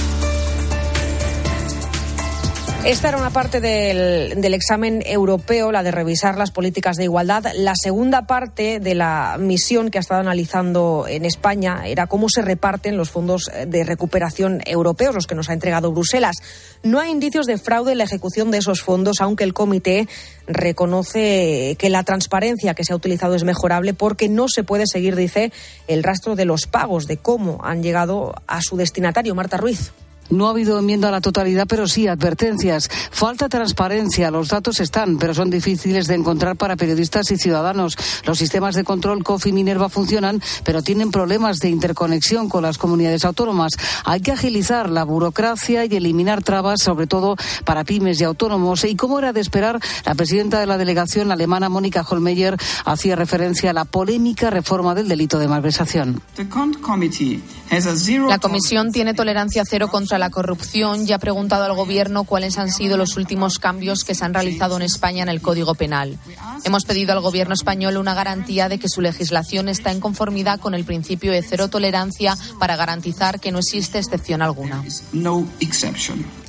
Esta 2.86 3.08
era 3.08 3.18
una 3.18 3.30
parte 3.30 3.60
del, 3.60 4.40
del, 4.40 4.54
examen 4.54 5.02
europeo, 5.04 5.72
la 5.72 5.82
de 5.82 5.90
revisar 5.90 6.38
las 6.38 6.52
políticas 6.52 6.96
de 6.96 7.02
igualdad. 7.02 7.44
La 7.56 7.74
segunda 7.74 8.28
parte 8.28 8.78
de 8.78 8.94
la 8.94 9.38
misión 9.40 9.90
que 9.90 9.98
ha 9.98 10.00
estado 10.00 10.20
analizando 10.20 11.04
en 11.08 11.24
España 11.24 11.82
era 11.88 12.06
cómo 12.06 12.28
se 12.28 12.42
reparten 12.42 12.96
los 12.96 13.10
fondos 13.10 13.50
de 13.66 13.82
recuperación 13.82 14.62
europeos, 14.64 15.16
los 15.16 15.26
que 15.26 15.34
nos 15.34 15.50
ha 15.50 15.52
entregado 15.52 15.90
Bruselas. 15.90 16.36
No 16.84 17.00
hay 17.00 17.10
indicios 17.10 17.46
de 17.46 17.58
fraude 17.58 17.90
en 17.90 17.98
la 17.98 18.04
ejecución 18.04 18.52
de 18.52 18.58
esos 18.58 18.82
fondos, 18.82 19.20
aunque 19.20 19.42
el 19.42 19.52
comité 19.52 20.06
reconoce 20.46 21.74
que 21.80 21.90
la 21.90 22.04
transparencia 22.04 22.74
que 22.74 22.84
se 22.84 22.92
ha 22.92 22.96
utilizado 22.96 23.34
es 23.34 23.42
mejorable 23.42 23.94
porque 23.94 24.28
no 24.28 24.46
se 24.46 24.62
puede 24.62 24.84
seguir, 24.86 25.16
dice, 25.16 25.50
el 25.88 26.04
rastro 26.04 26.36
de 26.36 26.44
los 26.44 26.68
pagos, 26.68 27.08
de 27.08 27.16
cómo 27.16 27.58
han 27.64 27.82
llegado 27.82 28.36
a 28.46 28.62
su 28.62 28.76
destinatario. 28.76 29.34
Marta 29.34 29.56
Ruiz. 29.56 29.90
No 30.30 30.46
ha 30.46 30.50
habido 30.50 30.78
enmienda 30.78 31.08
a 31.08 31.12
la 31.12 31.20
totalidad, 31.20 31.66
pero 31.68 31.86
sí 31.86 32.08
advertencias. 32.08 32.88
Falta 33.10 33.48
transparencia. 33.48 34.30
Los 34.30 34.48
datos 34.48 34.80
están, 34.80 35.18
pero 35.18 35.34
son 35.34 35.50
difíciles 35.50 36.06
de 36.06 36.14
encontrar 36.14 36.56
para 36.56 36.76
periodistas 36.76 37.30
y 37.30 37.36
ciudadanos. 37.36 37.96
Los 38.24 38.38
sistemas 38.38 38.74
de 38.74 38.84
control 38.84 39.22
COFI 39.22 39.50
y 39.50 39.52
Minerva 39.52 39.88
funcionan, 39.88 40.42
pero 40.64 40.82
tienen 40.82 41.10
problemas 41.10 41.58
de 41.58 41.68
interconexión 41.68 42.48
con 42.48 42.62
las 42.62 42.78
comunidades 42.78 43.24
autónomas. 43.24 43.72
Hay 44.04 44.20
que 44.20 44.32
agilizar 44.32 44.90
la 44.90 45.04
burocracia 45.04 45.84
y 45.84 45.96
eliminar 45.96 46.42
trabas, 46.42 46.82
sobre 46.82 47.06
todo 47.06 47.36
para 47.64 47.84
pymes 47.84 48.20
y 48.20 48.24
autónomos. 48.24 48.84
Y 48.84 48.96
como 48.96 49.18
era 49.18 49.32
de 49.32 49.40
esperar, 49.40 49.80
la 50.04 50.14
presidenta 50.14 50.60
de 50.60 50.66
la 50.66 50.78
delegación 50.78 51.30
alemana, 51.32 51.68
Mónica 51.68 52.04
Holmeyer, 52.08 52.56
hacía 52.84 53.16
referencia 53.16 53.70
a 53.70 53.72
la 53.72 53.84
polémica 53.84 54.50
reforma 54.50 54.94
del 54.94 55.08
delito 55.08 55.38
de 55.38 55.48
malversación. 55.48 56.20
La 58.28 58.38
comisión 58.38 58.92
tiene 58.92 59.14
tolerancia 59.14 59.62
cero 59.68 59.88
contra 59.88 60.15
la 60.18 60.30
corrupción 60.30 61.06
y 61.06 61.12
ha 61.12 61.18
preguntado 61.18 61.64
al 61.64 61.74
Gobierno 61.74 62.24
cuáles 62.24 62.58
han 62.58 62.70
sido 62.70 62.96
los 62.96 63.16
últimos 63.16 63.58
cambios 63.58 64.04
que 64.04 64.14
se 64.14 64.24
han 64.24 64.34
realizado 64.34 64.76
en 64.76 64.82
España 64.82 65.22
en 65.22 65.28
el 65.28 65.40
Código 65.40 65.74
Penal. 65.74 66.18
Hemos 66.64 66.84
pedido 66.84 67.12
al 67.12 67.20
Gobierno 67.20 67.54
español 67.54 67.96
una 67.96 68.14
garantía 68.14 68.68
de 68.68 68.78
que 68.78 68.88
su 68.88 69.00
legislación 69.00 69.68
está 69.68 69.92
en 69.92 70.00
conformidad 70.00 70.60
con 70.60 70.74
el 70.74 70.84
principio 70.84 71.32
de 71.32 71.42
cero 71.42 71.68
tolerancia 71.68 72.36
para 72.58 72.76
garantizar 72.76 73.40
que 73.40 73.52
no 73.52 73.58
existe 73.58 73.98
excepción 73.98 74.42
alguna. 74.42 74.82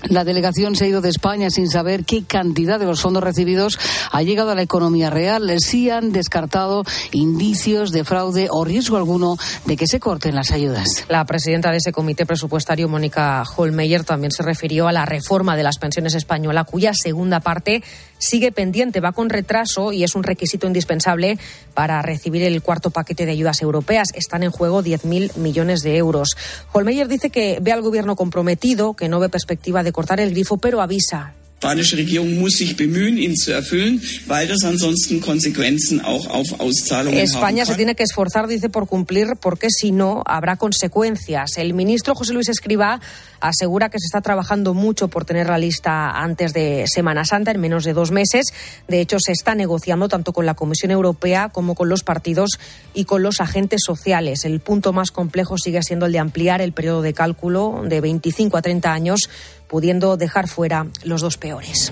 La 0.03 0.23
delegación 0.23 0.75
se 0.75 0.85
ha 0.85 0.87
ido 0.87 1.01
de 1.01 1.09
España 1.09 1.49
sin 1.49 1.69
saber 1.69 2.05
qué 2.05 2.23
cantidad 2.23 2.79
de 2.79 2.85
los 2.85 3.01
fondos 3.01 3.23
recibidos 3.23 3.77
ha 4.11 4.21
llegado 4.21 4.51
a 4.51 4.55
la 4.55 4.61
economía 4.61 5.09
real. 5.09 5.51
Sí 5.59 5.89
han 5.89 6.11
descartado 6.11 6.83
indicios 7.11 7.91
de 7.91 8.03
fraude 8.03 8.47
o 8.49 8.63
riesgo 8.63 8.97
alguno 8.97 9.37
de 9.65 9.75
que 9.75 9.87
se 9.87 9.99
corten 9.99 10.35
las 10.35 10.51
ayudas. 10.51 11.05
La 11.09 11.25
presidenta 11.25 11.71
de 11.71 11.77
ese 11.77 11.91
comité 11.91 12.25
presupuestario, 12.25 12.87
Mónica 12.87 13.43
Holmeyer, 13.57 14.03
también 14.03 14.31
se 14.31 14.43
refirió 14.43 14.87
a 14.87 14.91
la 14.91 15.05
reforma 15.05 15.57
de 15.57 15.63
las 15.63 15.79
pensiones 15.79 16.13
española, 16.13 16.63
cuya 16.63 16.93
segunda 16.93 17.39
parte 17.39 17.83
sigue 18.19 18.51
pendiente, 18.51 18.99
va 18.99 19.11
con 19.11 19.29
retraso 19.29 19.91
y 19.91 20.03
es 20.03 20.15
un 20.15 20.23
requisito 20.23 20.67
indispensable 20.67 21.37
para 21.73 22.01
recibir 22.01 22.43
el 22.43 22.61
cuarto 22.61 22.91
paquete 22.91 23.25
de 23.25 23.31
ayudas 23.31 23.61
europeas. 23.61 24.09
Están 24.13 24.43
en 24.43 24.51
juego 24.51 24.83
10.000 24.83 25.35
millones 25.37 25.81
de 25.81 25.97
euros. 25.97 26.35
Holmeyer 26.71 27.07
dice 27.07 27.29
que 27.29 27.59
ve 27.61 27.71
al 27.71 27.81
gobierno 27.81 28.15
comprometido, 28.15 28.93
que 28.93 29.09
no 29.09 29.19
ve 29.19 29.29
perspectiva 29.29 29.83
de 29.83 29.91
cortar 29.91 30.19
el 30.19 30.31
grifo, 30.31 30.57
pero 30.57 30.81
avisa 30.81 31.33
spanische 31.57 31.97
Regierung 31.97 32.37
muss 32.39 32.53
sich 32.53 32.77
bemühen, 32.77 33.17
ihn 33.17 33.35
zu 33.35 33.51
erfüllen, 33.51 33.99
weil 34.27 34.47
das 34.47 34.63
ansonsten 34.63 35.21
Konsequenzen 35.21 36.01
auch 36.01 36.27
auf 36.27 36.59
Auszahlungen 36.59 37.17
España 37.17 37.65
se 37.65 37.75
tiene 37.75 37.95
que 37.95 38.03
esforzar, 38.03 38.47
dice, 38.47 38.69
por 38.69 38.87
cumplir, 38.87 39.35
porque 39.41 39.69
si 39.71 39.91
no, 39.91 40.21
habrá 40.27 40.57
consecuencias. 40.57 41.57
El 41.57 41.73
ministro 41.73 42.13
José 42.13 42.33
Luis 42.33 42.49
Escriba 42.49 42.99
asegura 43.39 43.89
que 43.89 43.97
se 43.99 44.05
está 44.05 44.21
trabajando 44.21 44.75
mucho 44.75 45.07
por 45.07 45.25
tener 45.25 45.47
la 45.47 45.57
lista 45.57 46.11
antes 46.11 46.53
de 46.53 46.85
Semana 46.87 47.25
Santa, 47.25 47.51
en 47.51 47.59
menos 47.59 47.83
de 47.83 47.93
dos 47.93 48.11
meses. 48.11 48.53
De 48.87 49.01
hecho, 49.01 49.17
se 49.19 49.31
está 49.31 49.55
negociando 49.55 50.09
tanto 50.09 50.33
con 50.33 50.45
la 50.45 50.53
Comisión 50.53 50.91
Europea 50.91 51.49
como 51.49 51.73
con 51.73 51.89
los 51.89 52.03
partidos 52.03 52.51
y 52.93 53.05
con 53.05 53.23
los 53.23 53.41
agentes 53.41 53.81
sociales. 53.83 54.45
El 54.45 54.59
punto 54.59 54.93
más 54.93 55.09
complejo 55.09 55.57
sigue 55.57 55.81
siendo 55.81 56.05
el 56.05 56.11
de 56.11 56.19
ampliar 56.19 56.61
el 56.61 56.71
periodo 56.71 57.01
de 57.01 57.13
cálculo 57.13 57.83
de 57.83 57.99
25 57.99 58.57
a 58.57 58.61
30 58.61 58.93
años 58.93 59.29
pudiendo 59.67 60.17
dejar 60.17 60.47
fuera 60.47 60.87
los 61.03 61.21
dos 61.21 61.37
peores. 61.37 61.91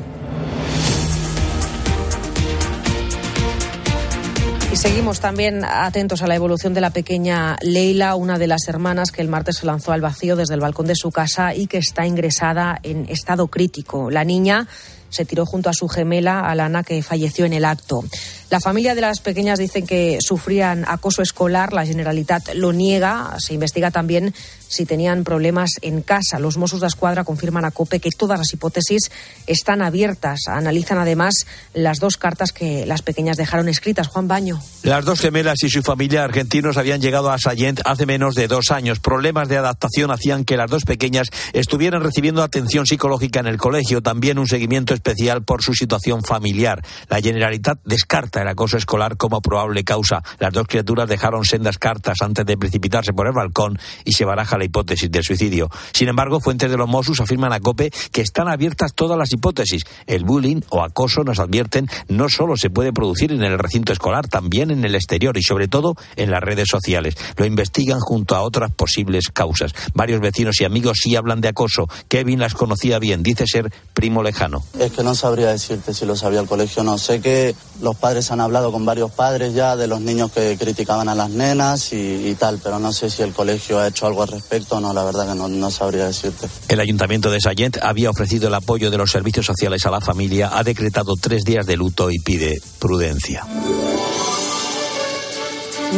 Y 4.76 4.78
seguimos 4.78 5.22
también 5.22 5.64
atentos 5.64 6.22
a 6.22 6.28
la 6.28 6.36
evolución 6.36 6.74
de 6.74 6.82
la 6.82 6.90
pequeña 6.90 7.56
Leila, 7.62 8.16
una 8.16 8.38
de 8.38 8.48
las 8.48 8.68
hermanas 8.68 9.12
que 9.12 9.22
el 9.22 9.30
martes 9.30 9.56
se 9.56 9.66
lanzó 9.66 9.94
al 9.94 10.02
vacío 10.02 10.36
desde 10.36 10.54
el 10.54 10.60
balcón 10.60 10.88
de 10.88 10.96
su 10.96 11.12
casa 11.12 11.56
y 11.56 11.68
que 11.68 11.78
está 11.78 12.06
ingresada 12.06 12.78
en 12.84 13.06
estado 13.08 13.48
crítico. 13.48 14.12
La 14.12 14.26
niña 14.26 14.68
se 15.10 15.24
tiró 15.24 15.46
junto 15.46 15.70
a 15.70 15.74
su 15.74 15.88
gemela, 15.88 16.42
Alana, 16.42 16.84
que 16.84 17.02
falleció 17.04 17.46
en 17.46 17.54
el 17.54 17.64
acto. 17.64 18.04
La 18.50 18.60
familia 18.60 18.94
de 18.94 19.02
las 19.02 19.22
pequeñas 19.22 19.58
dicen 19.58 19.88
que 19.88 20.20
sufrían 20.22 20.86
acoso 20.88 21.22
escolar, 21.22 21.74
la 21.74 21.86
Generalitat 21.86 22.54
lo 22.54 22.74
niega, 22.74 23.36
se 23.40 23.54
investiga 23.54 23.90
también 23.90 24.34
si 24.68 24.86
tenían 24.86 25.24
problemas 25.24 25.72
en 25.82 26.02
casa. 26.02 26.40
Los 26.40 26.58
Mossos 26.58 26.82
de 26.82 26.88
Escuadra 26.88 27.24
confirman 27.24 27.66
a 27.66 27.72
COPE 27.72 28.00
que 28.00 28.10
todas 28.10 28.38
las 28.38 28.54
hipótesis 28.54 29.12
están 29.48 29.82
abiertas. 29.82 30.42
Analizan 30.48 30.98
además 30.98 31.46
las 31.74 32.00
dos 32.00 32.18
cartas 32.18 32.52
que 32.52 32.86
las 32.86 33.02
pequeñas 33.02 33.38
dejaron 33.38 33.68
escritas. 33.70 34.08
Juan 34.08 34.28
Baño. 34.28 34.60
Las 34.84 35.06
dos 35.06 35.20
gemelas 35.22 35.64
y 35.64 35.70
su 35.70 35.82
familia 35.82 36.24
argentinos 36.24 36.78
habían 36.78 37.02
llegado 37.02 37.32
a 37.32 37.38
Sallent 37.40 37.82
hace 37.86 38.06
menos 38.06 38.36
de 38.36 38.48
dos 38.48 38.72
años. 38.72 39.00
Problemas 39.00 39.50
de 39.50 39.58
adaptación 39.58 40.12
hacían 40.12 40.46
que 40.46 40.58
las 40.58 40.70
dos 40.70 40.84
pequeñas 40.84 41.28
estuvieran 41.54 42.04
recibiendo 42.04 42.44
atención 42.44 42.86
psicológica 42.86 43.40
en 43.40 43.48
el 43.48 43.58
colegio, 43.58 44.02
también 44.02 44.40
un 44.40 44.48
seguimiento 44.48 44.94
especial 44.94 45.44
por 45.44 45.64
su 45.64 45.74
situación 45.74 46.24
familiar. 46.24 46.84
La 47.10 47.22
Generalitat 47.22 47.80
descarta 47.86 48.35
el 48.42 48.48
acoso 48.48 48.78
escolar 48.78 49.18
como 49.18 49.42
probable 49.42 49.84
causa. 49.84 50.24
Las 50.40 50.54
dos 50.54 50.68
criaturas 50.68 51.08
dejaron 51.08 51.46
sendas 51.46 51.78
cartas 51.78 52.18
antes 52.22 52.46
de 52.46 52.58
precipitarse 52.58 53.14
por 53.14 53.28
el 53.28 53.34
balcón 53.34 53.78
y 54.04 54.14
se 54.14 54.26
baraja 54.26 54.58
la 54.58 54.66
hipótesis 54.66 55.12
de 55.12 55.24
suicidio. 55.24 55.70
Sin 55.94 56.08
embargo, 56.08 56.40
fuentes 56.40 56.70
de 56.70 56.78
los 56.78 56.88
Mossos 56.88 57.20
afirman 57.20 57.54
a 57.54 57.60
COPE 57.60 57.92
que 58.12 58.22
están 58.22 58.48
abiertas 58.48 58.94
todas 58.94 59.18
las 59.18 59.32
hipótesis. 59.32 59.84
El 60.08 60.24
bullying 60.24 60.62
o 60.70 60.84
acoso, 60.84 61.24
nos 61.24 61.40
advierten, 61.40 61.88
no 62.08 62.30
solo 62.30 62.58
se 62.58 62.70
puede 62.70 62.94
producir 62.94 63.32
en 63.32 63.44
el 63.44 63.58
recinto 63.58 63.94
escolar, 63.94 64.28
también 64.28 64.72
en 64.72 64.86
el 64.86 64.96
exterior 64.96 65.38
y 65.38 65.44
sobre 65.44 65.68
todo 65.68 65.96
en 66.16 66.32
las 66.32 66.42
redes 66.42 66.68
sociales. 66.70 67.16
Lo 67.38 67.46
investigan 67.46 68.00
junto 68.00 68.36
a 68.36 68.42
otras 68.42 68.72
posibles 68.72 69.30
causas. 69.30 69.74
Varios 69.94 70.22
vecinos 70.22 70.60
y 70.60 70.66
amigos 70.66 71.00
sí 71.02 71.16
hablan 71.16 71.42
de 71.42 71.50
acoso. 71.50 71.88
Kevin 72.08 72.40
las 72.40 72.54
conocía 72.54 73.00
bien, 73.00 73.24
dice 73.24 73.46
ser 73.48 73.72
primo 73.94 74.24
lejano. 74.24 74.64
Es 74.80 74.92
que 74.92 75.04
no 75.04 75.16
sabría 75.16 75.50
decirte 75.50 75.94
si 75.94 76.06
lo 76.06 76.16
sabía 76.16 76.40
el 76.40 76.48
colegio 76.48 76.84
no. 76.84 76.98
Sé 76.98 77.22
que 77.22 77.56
los 77.82 77.96
padres 77.96 78.25
han 78.32 78.42
hablado 78.42 78.72
con 78.72 78.86
varios 78.86 79.12
padres 79.12 79.54
ya 79.54 79.76
de 79.76 79.88
los 79.88 80.02
niños 80.02 80.32
que 80.32 80.58
criticaban 80.58 81.10
a 81.10 81.16
las 81.16 81.30
nenas 81.30 81.92
y, 81.94 82.36
tal, 82.40 82.60
pero 82.64 82.80
no 82.80 82.92
sé 82.92 83.10
si 83.10 83.22
el 83.22 83.34
colegio 83.34 83.80
ha 83.80 83.88
hecho 83.88 84.08
algo 84.08 84.24
al 84.24 84.30
respecto 84.30 84.80
no, 84.80 84.94
la 84.94 85.04
verdad 85.04 85.28
que 85.28 85.36
no, 85.36 85.48
no 85.48 85.72
sabría 85.72 86.06
decirte. 86.06 86.48
El 86.68 86.80
ayuntamiento 86.80 87.32
de 87.32 87.40
Sallent 87.40 87.78
había 87.82 88.10
ofrecido 88.10 88.48
el 88.48 88.54
apoyo 88.54 88.92
de 88.92 88.98
los 88.98 89.12
servicios 89.12 89.46
sociales 89.46 89.86
a 89.86 89.92
la 89.92 90.02
familia, 90.02 90.52
ha 90.54 90.64
decretado 90.64 91.16
tres 91.20 91.44
días 91.44 91.66
de 91.66 91.78
luto 91.78 92.12
y 92.12 92.20
pide 92.20 92.62
prudencia. 92.80 93.46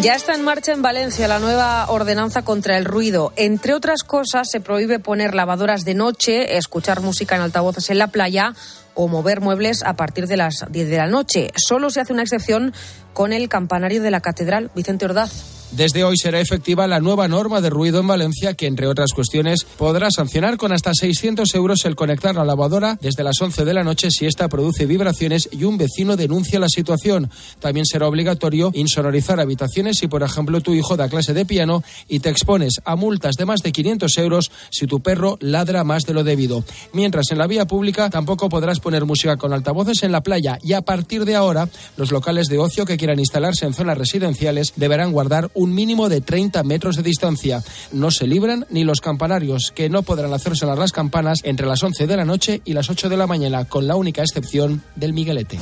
Ya 0.01 0.13
está 0.13 0.35
en 0.35 0.43
marcha 0.43 0.73
en 0.73 0.83
Valencia 0.83 1.27
la 1.27 1.39
nueva 1.39 1.89
ordenanza 1.89 2.43
contra 2.43 2.77
el 2.77 2.85
ruido. 2.85 3.33
Entre 3.35 3.73
otras 3.73 4.03
cosas, 4.03 4.47
se 4.49 4.61
prohíbe 4.61 4.99
poner 4.99 5.33
lavadoras 5.33 5.85
de 5.85 5.95
noche, 5.95 6.55
escuchar 6.57 7.01
música 7.01 7.35
en 7.35 7.41
altavoces 7.41 7.89
en 7.89 7.97
la 7.97 8.07
playa 8.07 8.53
o 8.93 9.07
mover 9.07 9.41
muebles 9.41 9.83
a 9.83 9.95
partir 9.95 10.27
de 10.27 10.37
las 10.37 10.65
10 10.69 10.89
de 10.89 10.97
la 10.97 11.07
noche. 11.07 11.51
Solo 11.55 11.89
se 11.89 11.99
hace 11.99 12.13
una 12.13 12.21
excepción 12.21 12.73
con 13.13 13.33
el 13.33 13.49
campanario 13.49 14.01
de 14.03 14.11
la 14.11 14.21
catedral. 14.21 14.69
Vicente 14.75 15.05
Ordaz. 15.05 15.56
Desde 15.71 16.05
hoy 16.05 16.15
será 16.17 16.39
efectiva 16.39 16.87
la 16.87 17.01
nueva 17.01 17.27
norma 17.27 17.59
de 17.59 17.69
ruido 17.69 17.99
en 17.99 18.07
Valencia 18.07 18.53
que, 18.53 18.67
entre 18.67 18.87
otras 18.87 19.11
cuestiones, 19.13 19.65
podrá 19.65 20.09
sancionar 20.09 20.55
con 20.55 20.71
hasta 20.71 20.93
600 20.93 21.53
euros 21.55 21.83
el 21.83 21.95
conectar 21.95 22.35
la 22.35 22.45
lavadora 22.45 22.97
desde 23.01 23.23
las 23.23 23.41
11 23.41 23.65
de 23.65 23.73
la 23.73 23.83
noche 23.83 24.09
si 24.09 24.25
ésta 24.25 24.47
produce 24.47 24.85
vibraciones 24.85 25.49
y 25.51 25.65
un 25.65 25.77
vecino 25.77 26.15
denuncia 26.15 26.57
la 26.59 26.69
situación. 26.69 27.29
También 27.59 27.85
será 27.85 28.07
obligatorio 28.07 28.71
insonorizar 28.73 29.41
habitaciones 29.41 29.97
si, 29.97 30.07
por 30.07 30.23
ejemplo, 30.23 30.61
tu 30.61 30.73
hijo 30.73 30.95
da 30.95 31.09
clase 31.09 31.33
de 31.33 31.45
piano 31.45 31.83
y 32.07 32.19
te 32.19 32.29
expones 32.29 32.75
a 32.85 32.95
multas 32.95 33.35
de 33.35 33.45
más 33.45 33.61
de 33.61 33.73
500 33.73 34.17
euros 34.19 34.51
si 34.69 34.87
tu 34.87 35.01
perro 35.01 35.37
ladra 35.41 35.83
más 35.83 36.03
de 36.03 36.13
lo 36.13 36.23
debido. 36.23 36.63
Mientras 36.93 37.29
en 37.31 37.39
la 37.39 37.47
vía 37.47 37.67
pública 37.67 38.09
tampoco 38.09 38.47
podrás 38.47 38.79
poner 38.79 39.03
música 39.03 39.35
con 39.35 39.51
altavoces 39.51 40.03
en 40.03 40.13
la 40.13 40.21
playa 40.21 40.59
y 40.63 40.73
a 40.73 40.81
partir 40.81 41.25
de 41.25 41.35
ahora 41.35 41.67
los 41.97 42.11
locales 42.11 42.47
de 42.47 42.57
ocio 42.57 42.85
que 42.85 42.97
quieran 42.97 43.19
instalarse 43.19 43.65
en 43.65 43.73
zonas 43.73 43.97
residenciales 43.97 44.71
deberán 44.77 45.11
guardar 45.11 45.51
un 45.57 45.73
mínimo 45.73 46.07
de 46.07 46.21
30 46.21 46.63
metros 46.63 46.95
de 46.95 47.03
distancia. 47.03 47.63
No 47.91 48.11
se 48.11 48.27
libran 48.27 48.65
ni 48.69 48.83
los 48.83 49.01
campanarios, 49.01 49.73
que 49.75 49.89
no 49.89 50.03
podrán 50.03 50.33
hacer 50.33 50.55
sonar 50.55 50.77
las 50.77 50.91
campanas 50.91 51.39
entre 51.43 51.65
las 51.65 51.83
11 51.83 52.05
de 52.07 52.15
la 52.15 52.25
noche 52.25 52.61
y 52.63 52.73
las 52.73 52.89
8 52.89 53.09
de 53.09 53.17
la 53.17 53.27
mañana, 53.27 53.65
con 53.65 53.87
la 53.87 53.95
única 53.95 54.21
excepción 54.21 54.83
del 54.95 55.13
Miguelete. 55.13 55.57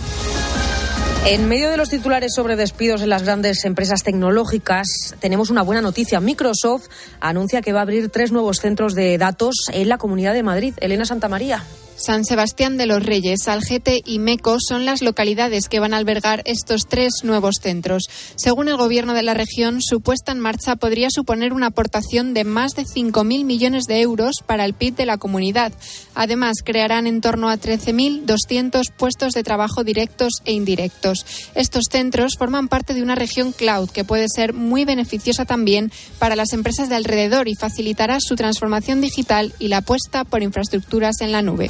En 1.28 1.48
medio 1.48 1.72
de 1.72 1.78
los 1.78 1.90
titulares 1.90 2.34
sobre 2.36 2.56
despidos 2.56 3.02
en 3.02 3.10
las 3.10 3.24
grandes 3.24 3.66
empresas 3.66 4.04
tecnológicas, 4.04 5.16
tenemos 5.20 5.50
una 5.50 5.64
buena 5.64 5.82
noticia. 5.82 6.20
Microsoft 6.20 6.88
anuncia 7.20 7.64
que 7.64 7.74
va 7.74 7.80
a 7.80 7.84
abrir 7.84 8.10
tres 8.10 8.32
nuevos 8.32 8.58
centros 8.58 8.94
de 8.94 9.18
datos 9.18 9.56
en 9.74 9.90
la 9.90 9.98
Comunidad 9.98 10.34
de 10.34 10.44
Madrid. 10.44 10.76
Elena 10.78 11.06
Santamaría. 11.06 11.64
San 11.98 12.26
Sebastián 12.26 12.76
de 12.76 12.88
los 12.88 13.04
Reyes, 13.04 13.48
Algete 13.48 14.02
y 14.06 14.20
Meco 14.20 14.58
son 14.60 14.86
las 14.86 15.02
localidades 15.02 15.70
que 15.70 15.80
van 15.80 15.94
a 15.94 15.98
albergar 15.98 16.42
estos 16.46 16.88
tres 16.90 17.14
nuevos 17.24 17.56
centros. 17.62 18.10
Según 18.36 18.68
el 18.68 18.76
gobierno 18.76 19.14
de 19.14 19.24
la 19.24 19.34
región, 19.34 19.82
su 19.82 20.02
puesta 20.02 20.34
en 20.34 20.42
marcha 20.42 20.76
podría 20.76 21.10
suponer 21.10 21.54
una 21.54 21.68
aportación 21.68 22.34
de 22.34 22.44
más 22.44 22.74
de 22.74 22.84
5.000 22.84 23.46
millones 23.46 23.86
de 23.86 24.02
euros 24.02 24.36
para 24.46 24.66
el 24.66 24.74
PIB 24.74 24.96
de 24.96 25.06
la 25.06 25.18
comunidad. 25.18 25.72
Además, 26.16 26.58
crearán 26.64 27.08
en 27.08 27.22
torno 27.22 27.50
a 27.50 27.58
13.200 27.58 28.92
puestos 28.92 29.34
de 29.34 29.44
trabajo 29.44 29.86
directos 29.86 30.34
e 30.44 30.52
indirectos. 30.52 31.26
Estos 31.56 31.86
centros 31.90 32.36
forman 32.38 32.68
parte 32.68 32.94
de 32.94 33.04
una 33.04 33.16
región 33.16 33.54
cloud 33.54 33.90
que 33.90 34.04
puede 34.04 34.28
ser 34.28 34.54
muy 34.54 34.84
beneficiosa 34.84 35.46
también 35.46 35.92
para 36.20 36.36
las 36.36 36.52
empresas 36.52 36.90
de 36.90 36.96
alrededor 36.96 37.48
y 37.48 37.56
facilitará 37.56 38.18
su 38.20 38.36
transformación 38.36 39.00
digital 39.00 39.54
y 39.60 39.70
la 39.70 39.78
apuesta 39.78 40.26
por 40.26 40.44
infraestructuras 40.44 41.22
en 41.22 41.32
la 41.32 41.42
nube. 41.42 41.70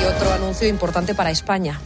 Y 0.00 0.04
otro 0.04 0.32
anuncio 0.32 0.68
importante 0.68 1.14
para 1.14 1.30
España. 1.30 1.80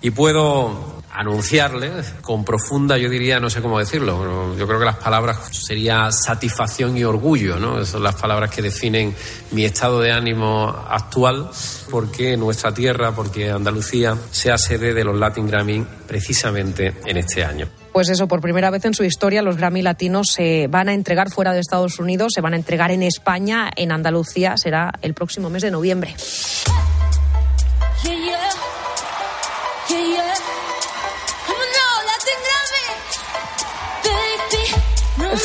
Y 0.00 0.10
puedo 0.10 0.95
anunciarle 1.16 1.90
con 2.20 2.44
profunda, 2.44 2.98
yo 2.98 3.08
diría, 3.08 3.40
no 3.40 3.48
sé 3.48 3.62
cómo 3.62 3.78
decirlo, 3.78 4.18
pero 4.20 4.56
yo 4.56 4.66
creo 4.66 4.78
que 4.78 4.84
las 4.84 4.96
palabras 4.96 5.38
sería 5.50 6.12
satisfacción 6.12 6.96
y 6.96 7.04
orgullo, 7.04 7.58
¿no? 7.58 7.76
Esas 7.76 7.88
son 7.92 8.02
las 8.02 8.16
palabras 8.16 8.50
que 8.50 8.60
definen 8.60 9.14
mi 9.52 9.64
estado 9.64 10.00
de 10.00 10.12
ánimo 10.12 10.68
actual, 10.88 11.48
porque 11.90 12.36
nuestra 12.36 12.74
tierra, 12.74 13.12
porque 13.12 13.50
Andalucía 13.50 14.14
sea 14.30 14.58
sede 14.58 14.92
de 14.92 15.04
los 15.04 15.18
Latin 15.18 15.46
Grammy 15.46 15.86
precisamente 16.06 16.94
en 17.06 17.16
este 17.16 17.42
año. 17.44 17.66
Pues 17.92 18.10
eso, 18.10 18.28
por 18.28 18.42
primera 18.42 18.68
vez 18.68 18.84
en 18.84 18.92
su 18.92 19.02
historia 19.02 19.40
los 19.40 19.56
Grammy 19.56 19.80
Latinos 19.80 20.28
se 20.30 20.66
van 20.68 20.90
a 20.90 20.92
entregar 20.92 21.30
fuera 21.30 21.54
de 21.54 21.60
Estados 21.60 21.98
Unidos, 21.98 22.32
se 22.34 22.42
van 22.42 22.52
a 22.52 22.56
entregar 22.56 22.90
en 22.90 23.02
España, 23.02 23.70
en 23.74 23.90
Andalucía, 23.90 24.58
será 24.58 24.92
el 25.00 25.14
próximo 25.14 25.48
mes 25.48 25.62
de 25.62 25.70
noviembre. 25.70 26.14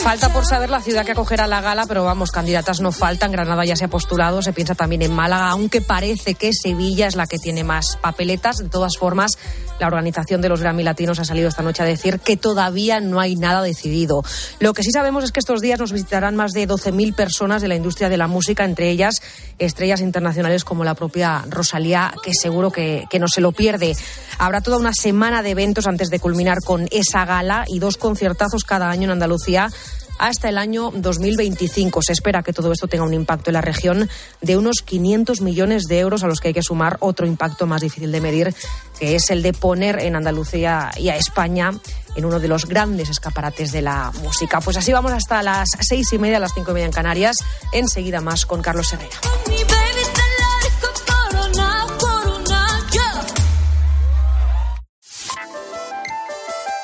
Falta 0.04 0.34
por 0.34 0.48
saber 0.48 0.72
la 0.72 0.82
ciudad 0.82 1.06
que 1.06 1.12
acogerá 1.12 1.46
la 1.46 1.62
gala, 1.62 1.86
pero 1.86 2.04
vamos, 2.04 2.32
candidatas 2.32 2.82
no 2.82 2.92
faltan. 2.92 3.32
Granada 3.32 3.64
ya 3.66 3.76
se 3.76 3.86
ha 3.86 3.88
postulado, 3.88 4.42
se 4.42 4.52
piensa 4.52 4.74
también 4.74 5.04
en 5.04 5.14
Málaga, 5.14 5.50
aunque 5.50 5.80
parece 5.80 6.34
que 6.34 6.52
Sevilla 6.54 7.06
es 7.06 7.16
la 7.16 7.28
que 7.28 7.38
tiene 7.38 7.64
más 7.64 7.98
papeletas. 8.02 8.58
De 8.58 8.68
todas 8.68 8.98
formas, 8.98 9.38
la 9.80 9.86
organización 9.86 10.42
de 10.42 10.50
los 10.50 10.62
Grammy 10.62 10.82
Latinos 10.82 11.20
ha 11.20 11.24
salido 11.24 11.48
esta 11.48 11.62
noche 11.62 11.84
a 11.84 11.86
decir 11.86 12.20
que 12.20 12.36
todavía 12.36 13.00
no 13.00 13.20
hay 13.20 13.36
nada 13.36 13.62
decidido. 13.62 14.24
Lo 14.60 14.74
que 14.74 14.82
sí 14.82 14.92
sabemos 14.92 15.24
es 15.24 15.32
que 15.32 15.40
estos 15.40 15.62
días 15.62 15.80
nos 15.80 15.92
visitarán 15.92 16.36
más 16.36 16.52
de 16.52 16.68
12.000 16.68 17.14
personas 17.14 17.62
de 17.62 17.68
la 17.68 17.76
industria 17.76 18.10
de 18.10 18.18
la 18.18 18.28
música, 18.28 18.66
entre 18.66 18.90
ellas 18.90 19.22
estrellas 19.60 20.02
internacionales 20.02 20.64
como 20.64 20.84
la 20.84 20.96
propia 20.96 21.46
Rosalía, 21.48 22.14
que 22.24 22.34
seguro 22.34 22.72
que, 22.72 23.06
que 23.10 23.20
no 23.20 23.28
se 23.28 23.40
lo 23.40 23.52
pierde. 23.52 23.96
Habrá 24.40 24.62
toda 24.62 24.78
una 24.78 24.94
semana 24.94 25.44
de 25.44 25.52
eventos 25.52 25.86
antes 25.86 26.10
de 26.10 26.20
culminar 26.20 26.58
con 26.66 26.88
esa 26.92 27.24
gala 27.26 27.66
y 27.68 27.78
dos 27.78 27.98
conciertazos 27.98 28.64
cada 28.64 28.90
año 28.90 29.04
en 29.04 29.12
Andalucía 29.12 29.70
hasta 30.20 30.50
el 30.50 30.58
año 30.58 30.92
2025. 30.94 32.02
Se 32.02 32.14
espera 32.14 32.44
que 32.44 32.54
todo 32.54 32.72
esto 32.72 32.88
tenga 32.88 33.04
un 33.04 33.14
impacto 33.14 33.50
en 33.50 33.56
la 33.56 33.62
región 33.62 34.10
de 34.42 34.58
unos 34.58 34.82
500 34.84 35.42
millones 35.42 35.84
de 35.84 36.00
euros 36.00 36.24
a 36.24 36.28
los 36.28 36.40
que 36.40 36.50
hay 36.50 36.54
que 36.54 36.64
sumar 36.64 36.98
otro 37.00 37.26
impacto 37.26 37.68
más 37.68 37.82
difícil 37.82 38.12
de 38.12 38.22
medir, 38.22 38.56
que 39.00 39.16
es 39.16 39.30
el 39.30 39.42
de 39.44 39.54
poner 39.54 40.00
en 40.00 40.16
Andalucía 40.16 40.92
y 40.98 41.10
a 41.10 41.18
España 41.18 41.72
en 42.16 42.26
uno 42.26 42.40
de 42.40 42.48
los 42.48 42.66
grandes 42.66 43.10
escaparates 43.10 43.72
de 43.72 43.82
la 43.82 44.12
música. 44.22 44.62
Pues 44.62 44.78
así 44.78 44.92
vamos 44.92 45.12
hasta 45.12 45.42
las 45.44 45.70
seis 45.80 46.12
y 46.14 46.18
media, 46.18 46.40
las 46.40 46.54
cinco 46.54 46.72
y 46.72 46.74
media 46.76 46.88
en 46.88 46.92
Canarias. 46.92 47.38
Enseguida 47.72 48.22
más 48.22 48.46
con 48.46 48.62
Carlos 48.62 48.92
Herrera. 48.94 49.18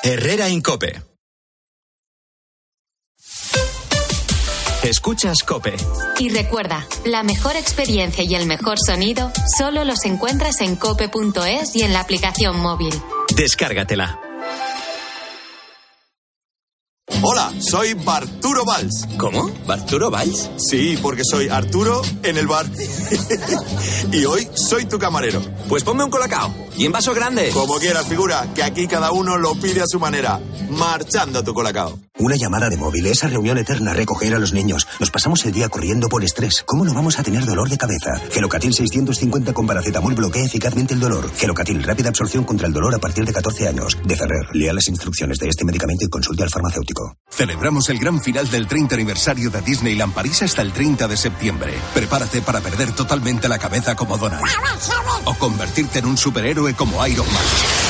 Herrera 0.02 0.48
Incope. 0.48 1.07
Escuchas 4.82 5.38
Cope. 5.42 5.74
Y 6.18 6.28
recuerda, 6.28 6.86
la 7.04 7.22
mejor 7.24 7.56
experiencia 7.56 8.22
y 8.22 8.34
el 8.36 8.46
mejor 8.46 8.78
sonido 8.78 9.32
solo 9.58 9.84
los 9.84 10.04
encuentras 10.04 10.60
en 10.60 10.76
cope.es 10.76 11.74
y 11.74 11.82
en 11.82 11.92
la 11.92 12.00
aplicación 12.00 12.60
móvil. 12.60 12.94
Descárgatela. 13.34 14.20
Hola, 17.22 17.52
soy 17.58 17.94
Barturo 17.94 18.64
Valls. 18.64 19.08
¿Cómo? 19.18 19.50
¿Barturo 19.66 20.10
Valls? 20.10 20.48
Sí, 20.56 20.96
porque 21.02 21.22
soy 21.28 21.48
Arturo 21.48 22.00
en 22.22 22.38
el 22.38 22.46
bar. 22.46 22.66
y 24.12 24.24
hoy 24.24 24.48
soy 24.54 24.84
tu 24.84 24.98
camarero. 24.98 25.42
Pues 25.68 25.82
ponme 25.82 26.04
un 26.04 26.10
colacao. 26.10 26.54
¿Y 26.76 26.86
en 26.86 26.92
vaso 26.92 27.12
grande? 27.14 27.50
Como 27.50 27.78
quieras, 27.78 28.06
figura, 28.06 28.46
que 28.54 28.62
aquí 28.62 28.86
cada 28.86 29.10
uno 29.10 29.36
lo 29.36 29.54
pide 29.56 29.82
a 29.82 29.86
su 29.86 29.98
manera. 29.98 30.38
Marchando 30.70 31.42
tu 31.42 31.52
colacao. 31.52 31.98
Una 32.20 32.34
llamada 32.34 32.68
de 32.68 32.76
móvil, 32.76 33.06
esa 33.06 33.28
reunión 33.28 33.58
eterna, 33.58 33.94
recoger 33.94 34.34
a 34.34 34.40
los 34.40 34.52
niños. 34.52 34.88
Nos 34.98 35.08
pasamos 35.08 35.44
el 35.44 35.52
día 35.52 35.68
corriendo 35.68 36.08
por 36.08 36.24
estrés. 36.24 36.64
¿Cómo 36.66 36.84
no 36.84 36.92
vamos 36.92 37.16
a 37.16 37.22
tener 37.22 37.44
dolor 37.44 37.68
de 37.68 37.78
cabeza? 37.78 38.20
Gelocatil 38.32 38.74
650 38.74 39.52
con 39.52 39.68
paracetamol 39.68 40.16
bloquea 40.16 40.44
eficazmente 40.44 40.94
el 40.94 41.00
dolor. 41.00 41.30
Gelocatil, 41.36 41.80
rápida 41.80 42.08
absorción 42.08 42.42
contra 42.42 42.66
el 42.66 42.72
dolor 42.72 42.92
a 42.92 42.98
partir 42.98 43.24
de 43.24 43.32
14 43.32 43.68
años. 43.68 43.96
De 44.04 44.16
Ferrer, 44.16 44.48
lea 44.52 44.72
las 44.72 44.88
instrucciones 44.88 45.38
de 45.38 45.48
este 45.48 45.64
medicamento 45.64 46.06
y 46.06 46.08
consulte 46.08 46.42
al 46.42 46.50
farmacéutico. 46.50 47.16
Celebramos 47.30 47.88
el 47.88 48.00
gran 48.00 48.20
final 48.20 48.50
del 48.50 48.66
30 48.66 48.96
aniversario 48.96 49.50
de 49.50 49.62
Disneyland 49.62 50.12
París 50.12 50.42
hasta 50.42 50.62
el 50.62 50.72
30 50.72 51.06
de 51.06 51.16
septiembre. 51.16 51.74
Prepárate 51.94 52.42
para 52.42 52.60
perder 52.60 52.90
totalmente 52.96 53.48
la 53.48 53.60
cabeza 53.60 53.94
como 53.94 54.18
Donald. 54.18 54.42
O 55.24 55.34
convertirte 55.34 56.00
en 56.00 56.06
un 56.06 56.18
superhéroe 56.18 56.74
como 56.74 57.06
Iron 57.06 57.26
Man. 57.26 57.87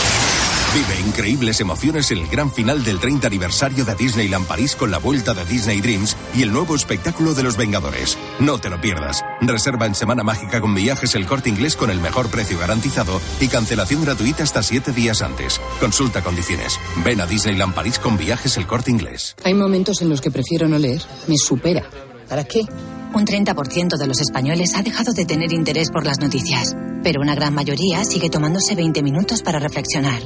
Vive 0.79 1.01
increíbles 1.09 1.61
emociones 1.61 2.09
en 2.13 2.19
el 2.19 2.29
gran 2.29 2.53
final 2.53 2.85
del 2.85 3.01
30 3.01 3.27
aniversario 3.27 3.85
de 3.85 3.97
Disneyland 3.97 4.47
París 4.47 4.77
con 4.77 4.93
la 4.93 4.99
vuelta 4.99 5.35
de 5.35 5.45
Disney 5.45 5.81
Dreams 5.81 6.17
y 6.37 6.43
el 6.45 6.53
nuevo 6.53 6.77
espectáculo 6.77 7.35
de 7.35 7.43
los 7.43 7.57
Vengadores. 7.57 8.17
No 8.39 8.59
te 8.59 8.71
lo 8.71 8.81
pierdas. 8.81 9.25
Reserva 9.41 9.87
en 9.87 9.97
Semana 9.97 10.23
Mágica 10.23 10.61
con 10.61 10.77
viajes 10.77 11.17
el 11.17 11.27
corte 11.27 11.49
inglés 11.49 11.75
con 11.75 11.91
el 11.91 11.99
mejor 11.99 12.31
precio 12.31 12.61
garantizado 12.61 13.21
y 13.41 13.49
cancelación 13.49 14.05
gratuita 14.05 14.45
hasta 14.45 14.63
siete 14.63 14.93
días 14.93 15.21
antes. 15.21 15.61
Consulta 15.81 16.23
condiciones. 16.23 16.79
Ven 17.05 17.21
a 17.21 17.27
Disneyland 17.27 17.75
París 17.75 17.99
con 17.99 18.17
viajes 18.17 18.57
el 18.57 18.69
corte 18.69 18.93
inglés. 18.93 19.35
Hay 19.43 19.55
momentos 19.55 20.01
en 20.01 20.11
los 20.11 20.21
que 20.21 20.31
prefiero 20.31 20.69
no 20.69 20.79
leer. 20.79 21.03
Me 21.27 21.39
supera. 21.39 21.83
¿Para 22.29 22.45
qué? 22.45 22.61
Un 23.15 23.27
30% 23.27 23.97
de 23.97 24.07
los 24.07 24.21
españoles 24.21 24.77
ha 24.77 24.83
dejado 24.83 25.13
de 25.13 25.25
tener 25.25 25.53
interés 25.53 25.91
por 25.91 26.07
las 26.07 26.21
noticias, 26.21 26.77
pero 27.03 27.21
una 27.21 27.35
gran 27.35 27.53
mayoría 27.53 28.05
sigue 28.05 28.31
tomándose 28.31 28.77
20 28.77 29.03
minutos 29.03 29.43
para 29.43 29.59
reflexionar, 29.59 30.23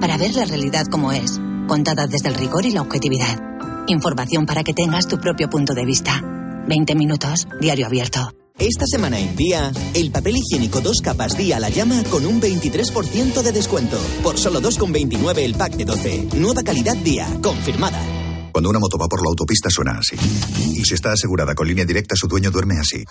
para 0.00 0.16
ver 0.16 0.34
la 0.34 0.44
realidad 0.44 0.86
como 0.90 1.12
es, 1.12 1.40
contada 1.68 2.06
desde 2.06 2.28
el 2.28 2.34
rigor 2.34 2.64
y 2.66 2.72
la 2.72 2.82
objetividad. 2.82 3.40
Información 3.88 4.46
para 4.46 4.64
que 4.64 4.72
tengas 4.72 5.06
tu 5.06 5.18
propio 5.18 5.48
punto 5.48 5.74
de 5.74 5.84
vista. 5.84 6.22
20 6.68 6.94
minutos, 6.94 7.46
diario 7.60 7.86
abierto. 7.86 8.32
Esta 8.58 8.86
semana 8.86 9.18
en 9.18 9.36
Día, 9.36 9.70
el 9.92 10.10
papel 10.10 10.38
higiénico 10.38 10.80
dos 10.80 11.02
capas 11.02 11.36
Día 11.36 11.60
la 11.60 11.68
llama 11.68 12.02
con 12.10 12.24
un 12.24 12.40
23% 12.40 13.42
de 13.42 13.52
descuento. 13.52 13.98
Por 14.22 14.38
solo 14.38 14.62
2,29 14.62 15.38
el 15.38 15.54
pack 15.54 15.76
de 15.76 15.84
12. 15.84 16.28
Nueva 16.36 16.62
calidad 16.62 16.96
Día, 16.96 17.28
confirmada. 17.42 18.00
Cuando 18.52 18.70
una 18.70 18.78
moto 18.78 18.96
va 18.96 19.08
por 19.08 19.22
la 19.22 19.28
autopista 19.28 19.68
suena 19.68 19.98
así. 19.98 20.16
Y 20.74 20.84
si 20.86 20.94
está 20.94 21.12
asegurada 21.12 21.54
con 21.54 21.68
línea 21.68 21.84
directa, 21.84 22.16
su 22.16 22.26
dueño 22.26 22.50
duerme 22.50 22.78
así. 22.78 23.04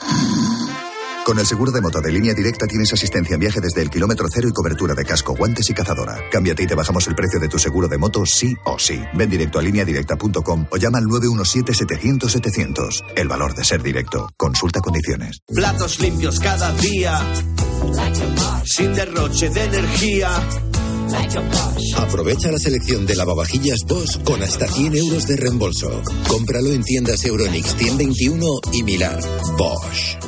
Con 1.26 1.40
el 1.40 1.48
seguro 1.48 1.72
de 1.72 1.82
moto 1.82 2.00
de 2.02 2.12
línea 2.12 2.36
directa 2.36 2.68
tienes 2.68 2.94
asistencia 2.94 3.34
en 3.34 3.40
viaje 3.40 3.60
desde 3.60 3.82
el 3.82 3.90
kilómetro 3.90 4.28
cero 4.32 4.48
y 4.48 4.52
cobertura 4.52 4.94
de 4.94 5.04
casco, 5.04 5.34
guantes 5.34 5.68
y 5.72 5.74
cazadora. 5.74 6.20
Cámbiate 6.32 6.62
y 6.62 6.68
te 6.68 6.76
bajamos 6.76 7.08
el 7.08 7.16
precio 7.16 7.40
de 7.40 7.48
tu 7.48 7.58
seguro 7.58 7.88
de 7.88 7.98
moto 7.98 8.28
sí 8.28 8.54
o 8.64 8.78
sí. 8.78 9.02
Ven 9.16 9.28
directo 9.28 9.58
a 9.58 9.64
lineadirecta.com 9.64 10.68
o 10.70 10.78
llama 10.78 11.00
al 11.00 11.06
917-700-700. 11.06 13.06
El 13.16 13.28
valor 13.28 13.56
de 13.56 13.66
ser 13.66 13.82
directo. 13.82 14.30
Consulta 14.38 14.82
condiciones. 14.82 15.40
Platos 15.48 16.00
limpios 16.00 16.40
cada 16.40 16.72
día. 16.74 17.20
Sin 18.64 18.94
derroche 18.94 19.50
de 19.50 19.64
energía. 19.64 20.30
Aprovecha 21.98 22.52
la 22.52 22.60
selección 22.60 23.08
de 23.08 23.16
lavavajillas 23.16 23.80
Bosch 23.88 24.22
con 24.24 24.44
hasta 24.44 24.68
100 24.68 24.96
euros 24.96 25.26
de 25.26 25.38
reembolso. 25.38 26.04
Cómpralo 26.28 26.72
en 26.72 26.84
tiendas 26.84 27.26
Euronix 27.26 27.76
121 27.78 28.46
y 28.74 28.84
Milar. 28.84 29.20
Bosch. 29.58 30.20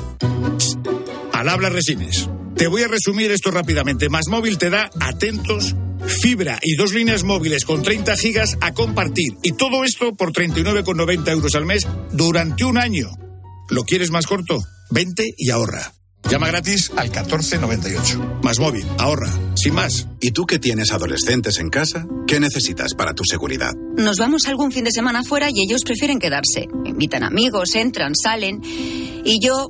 Al 1.38 1.50
habla 1.50 1.69
resines. 1.69 2.28
Te 2.56 2.65
voy 2.65 2.82
a 2.82 2.88
resumir 2.88 3.30
esto 3.30 3.52
rápidamente. 3.52 4.10
Más 4.10 4.28
móvil 4.28 4.58
te 4.58 4.71
da 4.71 4.89
atentos, 5.00 5.76
fibra 6.19 6.58
y 6.63 6.76
dos 6.76 6.93
líneas 6.93 7.23
móviles 7.23 7.63
con 7.63 7.84
30 7.84 8.17
gigas 8.17 8.58
a 8.60 8.73
compartir. 8.73 9.34
Y 9.43 9.52
todo 9.52 9.84
esto 9.84 10.15
por 10.15 10.32
39,90 10.32 11.30
euros 11.30 11.54
al 11.54 11.67
mes 11.67 11.86
durante 12.12 12.65
un 12.65 12.80
año. 12.80 13.12
¿Lo 13.69 13.84
quieres 13.84 14.10
más 14.10 14.26
corto? 14.26 14.58
Vente 14.89 15.36
y 15.38 15.52
ahorra. 15.52 15.93
Llama 16.28 16.47
gratis 16.47 16.91
al 16.95 17.10
1498. 17.10 18.39
Más 18.41 18.58
móvil, 18.60 18.86
ahorra, 18.97 19.32
sin 19.56 19.76
más. 19.76 20.08
¿Y 20.19 20.32
tú 20.32 20.47
que 20.47 20.58
tienes 20.58 20.91
adolescentes 20.91 21.60
en 21.60 21.69
casa? 21.69 22.08
¿Qué 22.26 22.39
necesitas 22.39 22.95
para 22.95 23.13
tu 23.13 23.23
seguridad? 23.23 23.73
Nos 23.95 24.17
vamos 24.17 24.47
algún 24.47 24.71
fin 24.71 24.84
de 24.84 24.91
semana 24.91 25.23
fuera 25.23 25.50
y 25.52 25.63
ellos 25.63 25.84
prefieren 25.86 26.17
quedarse. 26.17 26.67
Invitan 26.84 27.23
amigos, 27.23 27.76
entran, 27.76 28.13
salen. 28.15 28.60
Y 28.63 29.39
yo 29.41 29.69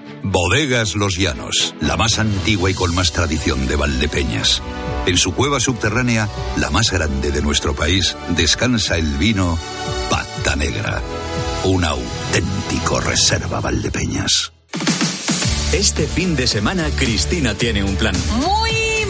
Bodegas 0.23 0.95
Los 0.95 1.17
Llanos, 1.17 1.73
la 1.81 1.97
más 1.97 2.19
antigua 2.19 2.69
y 2.69 2.73
con 2.73 2.93
más 2.93 3.11
tradición 3.11 3.67
de 3.67 3.75
Valdepeñas. 3.75 4.61
En 5.05 5.17
su 5.17 5.33
cueva 5.33 5.59
subterránea, 5.59 6.29
la 6.57 6.69
más 6.69 6.91
grande 6.91 7.31
de 7.31 7.41
nuestro 7.41 7.75
país, 7.75 8.15
descansa 8.29 8.97
el 8.97 9.17
vino 9.17 9.57
Pata 10.09 10.55
Negra, 10.55 11.01
un 11.63 11.83
auténtico 11.83 12.99
reserva 12.99 13.59
Valdepeñas. 13.59 14.51
Este 15.73 16.05
fin 16.05 16.35
de 16.35 16.47
semana, 16.47 16.89
Cristina 16.95 17.53
tiene 17.55 17.83
un 17.83 17.95
plan. 17.95 18.15
Muy 18.41 18.70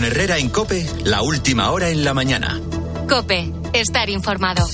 Herrera 0.00 0.38
en 0.38 0.48
Cope, 0.48 0.86
la 1.04 1.20
última 1.22 1.70
hora 1.70 1.90
en 1.90 2.02
la 2.02 2.14
mañana. 2.14 2.58
Cope, 3.08 3.52
estar 3.74 4.08
informado. 4.08 4.66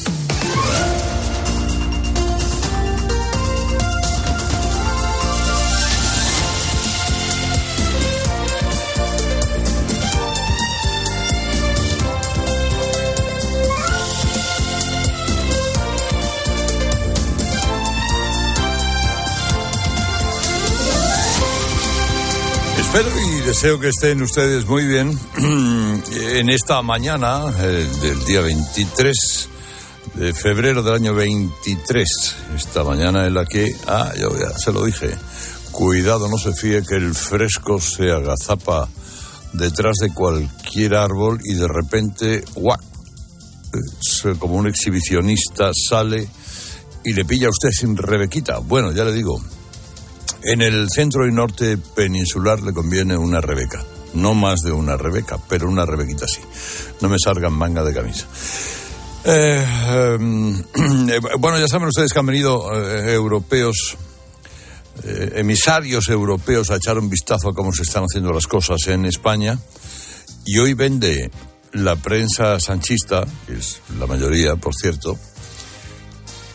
Espero 22.91 23.11
y 23.21 23.41
deseo 23.43 23.79
que 23.79 23.89
estén 23.89 24.23
ustedes 24.23 24.67
muy 24.67 24.87
bien 24.87 25.11
en 26.17 26.49
esta 26.49 26.81
mañana 26.81 27.45
eh, 27.61 27.87
del 28.01 28.25
día 28.25 28.41
23 28.41 29.49
de 30.15 30.33
febrero 30.33 30.83
del 30.83 30.95
año 30.95 31.15
23. 31.15 32.09
Esta 32.57 32.85
mañana 32.85 33.27
en 33.27 33.35
la 33.35 33.45
que, 33.45 33.77
ah, 33.87 34.11
yo 34.19 34.31
ya 34.39 34.59
se 34.59 34.73
lo 34.73 34.87
dije, 34.87 35.15
cuidado, 35.71 36.31
no 36.31 36.39
se 36.39 36.55
fíe 36.55 36.83
que 36.83 36.95
el 36.95 37.15
fresco 37.15 37.79
se 37.79 38.11
agazapa 38.11 38.89
detrás 39.53 39.97
de 40.01 40.15
cualquier 40.15 40.95
árbol 40.95 41.41
y 41.45 41.57
de 41.57 41.69
repente, 41.69 42.43
¡guau! 42.55 42.79
como 44.39 44.55
un 44.55 44.67
exhibicionista 44.67 45.73
sale 45.75 46.27
y 47.05 47.13
le 47.13 47.27
pilla 47.27 47.49
a 47.49 47.51
usted 47.51 47.69
sin 47.71 47.99
rebequita. 47.99 48.61
Bueno, 48.61 48.93
ya 48.93 49.05
le 49.05 49.13
digo, 49.13 49.43
en 50.43 50.63
el 50.63 50.89
centro 50.91 51.27
y 51.27 51.33
norte 51.33 51.77
peninsular 51.79 52.61
le 52.61 52.73
conviene 52.73 53.17
una 53.17 53.41
Rebeca. 53.41 53.85
No 54.15 54.35
más 54.35 54.61
de 54.61 54.73
una 54.73 54.97
Rebeca, 54.97 55.39
pero 55.49 55.69
una 55.69 55.85
Rebequita 55.85 56.27
sí. 56.27 56.41
No 57.01 57.09
me 57.09 57.17
salgan 57.23 57.53
manga 57.53 57.85
de 57.85 57.95
camisa. 57.95 58.27
Eh, 59.25 59.67
em, 59.89 60.59
eh, 61.11 61.21
bueno, 61.39 61.59
ya 61.59 61.69
saben 61.69 61.89
ustedes 61.89 62.13
que 62.13 62.19
han 62.19 62.27
venido 62.27 62.73
eh, 62.75 63.13
europeos, 63.13 63.97
emisarios 65.05 66.09
europeos 66.09 66.71
a 66.71 66.77
echar 66.77 66.99
un 66.99 67.09
vistazo 67.09 67.51
a 67.51 67.55
cómo 67.55 67.73
se 67.73 67.83
están 67.83 68.05
haciendo 68.05 68.33
las 68.33 68.47
cosas 68.47 68.79
en 68.89 69.05
España. 69.05 69.59
Y 70.45 70.59
hoy 70.59 70.75
vende 70.75 71.31
la 71.73 71.95
prensa 71.97 72.59
sanchista, 72.59 73.25
que 73.47 73.55
es 73.55 73.81
la 73.99 74.07
mayoría, 74.07 74.57
por 74.57 74.75
cierto, 74.75 75.17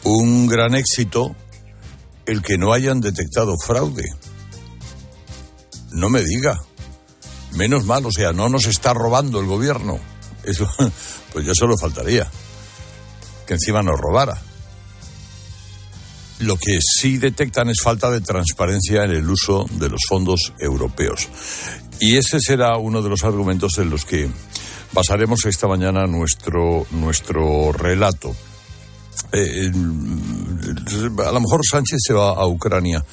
un 0.04 0.48
gran 0.48 0.76
éxito 0.76 1.36
el 2.26 2.42
que 2.42 2.58
no 2.58 2.74
hayan 2.74 3.02
detectado 3.02 3.56
fraude. 3.58 4.06
No 5.92 6.10
me 6.10 6.24
diga. 6.24 6.60
Menos 7.54 7.86
mal, 7.86 8.06
o 8.06 8.12
sea, 8.12 8.34
no 8.34 8.50
nos 8.50 8.66
está 8.66 8.94
robando 8.94 9.40
el 9.40 9.46
gobierno. 9.46 10.00
Eso, 10.44 10.68
pues 11.34 11.46
ya 11.46 11.54
solo 11.54 11.78
faltaría. 11.78 12.30
Que 13.46 13.54
encima 13.54 13.84
nos 13.84 14.00
robara. 14.00 14.42
Lo 16.40 16.58
que 16.58 16.80
sí 16.82 17.18
detectan 17.18 17.70
es 17.70 17.82
falta 17.82 18.10
de 18.10 18.22
transparencia 18.22 19.04
en 19.04 19.12
el 19.12 19.30
uso 19.30 19.66
de 19.72 19.90
los 19.90 20.02
fondos 20.10 20.54
europeos. 20.60 21.30
Y 22.00 22.18
ese 22.18 22.40
será 22.40 22.78
uno 22.78 23.02
de 23.02 23.10
los 23.10 23.24
argumentos 23.24 23.78
en 23.78 23.90
los 23.90 24.04
que 24.04 24.30
basaremos 24.92 25.46
esta 25.46 25.68
mañana 25.68 26.08
nuestro, 26.08 26.86
nuestro 26.92 27.72
relato. 27.72 28.36
Eh, 29.32 29.72
a 30.63 31.32
lo 31.32 31.39
mejor 31.39 31.62
Sánchez 31.69 31.99
se 32.08 32.13
va 32.13 32.32
a 32.32 32.47
Ucrania 32.47 33.04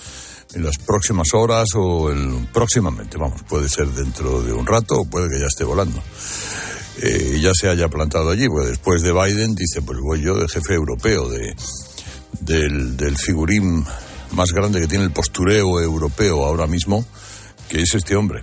en 0.55 0.65
las 0.65 0.79
próximas 0.79 1.33
horas 1.33 1.69
o 1.75 2.11
el, 2.11 2.49
próximamente, 2.53 3.19
vamos, 3.19 3.43
puede 3.49 3.69
ser 3.69 3.89
dentro 3.89 4.43
de 4.43 4.53
un 4.53 4.67
rato 4.67 5.01
o 5.01 5.05
puede 5.05 5.29
que 5.29 5.39
ya 5.39 5.47
esté 5.47 5.65
volando. 5.65 6.03
Eh, 7.03 7.39
ya 7.41 7.53
se 7.55 7.69
haya 7.69 7.89
plantado 7.89 8.31
allí, 8.31 8.49
porque 8.49 8.71
después 8.71 9.03
de 9.03 9.13
Biden 9.13 9.55
dice, 9.55 9.81
pues 9.81 9.99
voy 10.01 10.21
yo 10.21 10.35
de 10.35 10.49
jefe 10.49 10.75
europeo, 10.75 11.29
de, 11.29 11.55
del, 12.41 12.97
del 12.97 13.17
figurín 13.17 13.85
más 14.33 14.53
grande 14.53 14.81
que 14.81 14.87
tiene 14.87 15.05
el 15.05 15.13
postureo 15.13 15.81
europeo 15.81 16.45
ahora 16.45 16.67
mismo, 16.67 17.05
que 17.69 17.83
es 17.83 17.95
este 17.95 18.17
hombre. 18.17 18.43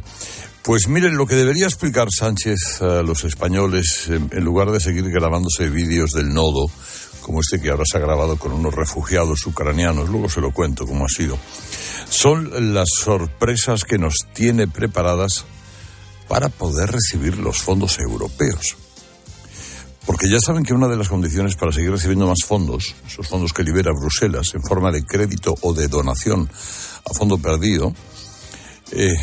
Pues 0.64 0.88
miren, 0.88 1.18
lo 1.18 1.28
que 1.28 1.36
debería 1.36 1.66
explicar 1.66 2.08
Sánchez 2.12 2.82
a 2.82 3.04
los 3.04 3.24
españoles, 3.24 4.08
en 4.10 4.44
lugar 4.44 4.72
de 4.72 4.80
seguir 4.80 5.10
grabándose 5.10 5.70
vídeos 5.70 6.12
del 6.12 6.34
nodo, 6.34 6.70
como 7.28 7.42
este 7.42 7.60
que 7.60 7.70
ahora 7.70 7.84
se 7.86 7.98
ha 7.98 8.00
grabado 8.00 8.38
con 8.38 8.54
unos 8.54 8.74
refugiados 8.74 9.46
ucranianos, 9.46 10.08
luego 10.08 10.30
se 10.30 10.40
lo 10.40 10.54
cuento 10.54 10.88
cómo 10.88 11.04
ha 11.04 11.10
sido, 11.10 11.38
son 12.10 12.74
las 12.74 12.88
sorpresas 13.04 13.84
que 13.84 13.98
nos 13.98 14.16
tiene 14.34 14.66
preparadas 14.70 15.44
para 16.30 16.48
poder 16.48 16.90
recibir 16.90 17.38
los 17.38 17.62
fondos 17.62 18.00
europeos. 18.00 18.78
Porque 20.06 20.30
ya 20.30 20.40
saben 20.40 20.64
que 20.64 20.74
una 20.74 20.88
de 20.88 20.96
las 20.96 21.10
condiciones 21.10 21.58
para 21.58 21.74
seguir 21.74 21.92
recibiendo 21.92 22.28
más 22.28 22.46
fondos, 22.46 22.96
esos 23.06 23.28
fondos 23.28 23.52
que 23.52 23.64
libera 23.64 23.92
Bruselas 23.92 24.54
en 24.56 24.64
forma 24.64 24.90
de 24.90 25.04
crédito 25.04 25.54
o 25.60 25.74
de 25.74 25.90
donación 25.90 26.50
a 26.50 27.14
fondo 27.14 27.38
perdido, 27.40 27.94
eh, 28.94 29.14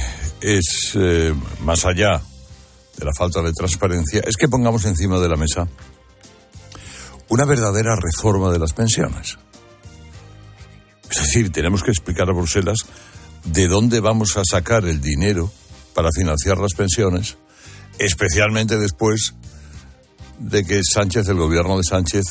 es 0.42 0.92
eh, 0.94 1.34
más 1.60 1.86
allá 1.86 2.20
de 2.98 3.04
la 3.06 3.12
falta 3.16 3.40
de 3.40 3.54
transparencia, 3.54 4.20
es 4.26 4.36
que 4.36 4.46
pongamos 4.46 4.84
encima 4.84 5.18
de 5.18 5.28
la 5.30 5.36
mesa 5.36 5.66
una 7.28 7.44
verdadera 7.44 7.96
reforma 7.96 8.50
de 8.50 8.58
las 8.58 8.72
pensiones. 8.72 9.38
Es 11.10 11.18
decir, 11.18 11.50
tenemos 11.52 11.82
que 11.82 11.90
explicar 11.90 12.28
a 12.28 12.32
Bruselas 12.32 12.78
de 13.44 13.68
dónde 13.68 14.00
vamos 14.00 14.36
a 14.36 14.42
sacar 14.44 14.84
el 14.84 15.00
dinero 15.00 15.50
para 15.94 16.10
financiar 16.14 16.58
las 16.58 16.74
pensiones, 16.74 17.36
especialmente 17.98 18.78
después 18.78 19.34
de 20.38 20.64
que 20.64 20.80
Sánchez, 20.82 21.28
el 21.28 21.36
gobierno 21.36 21.76
de 21.76 21.84
Sánchez, 21.84 22.24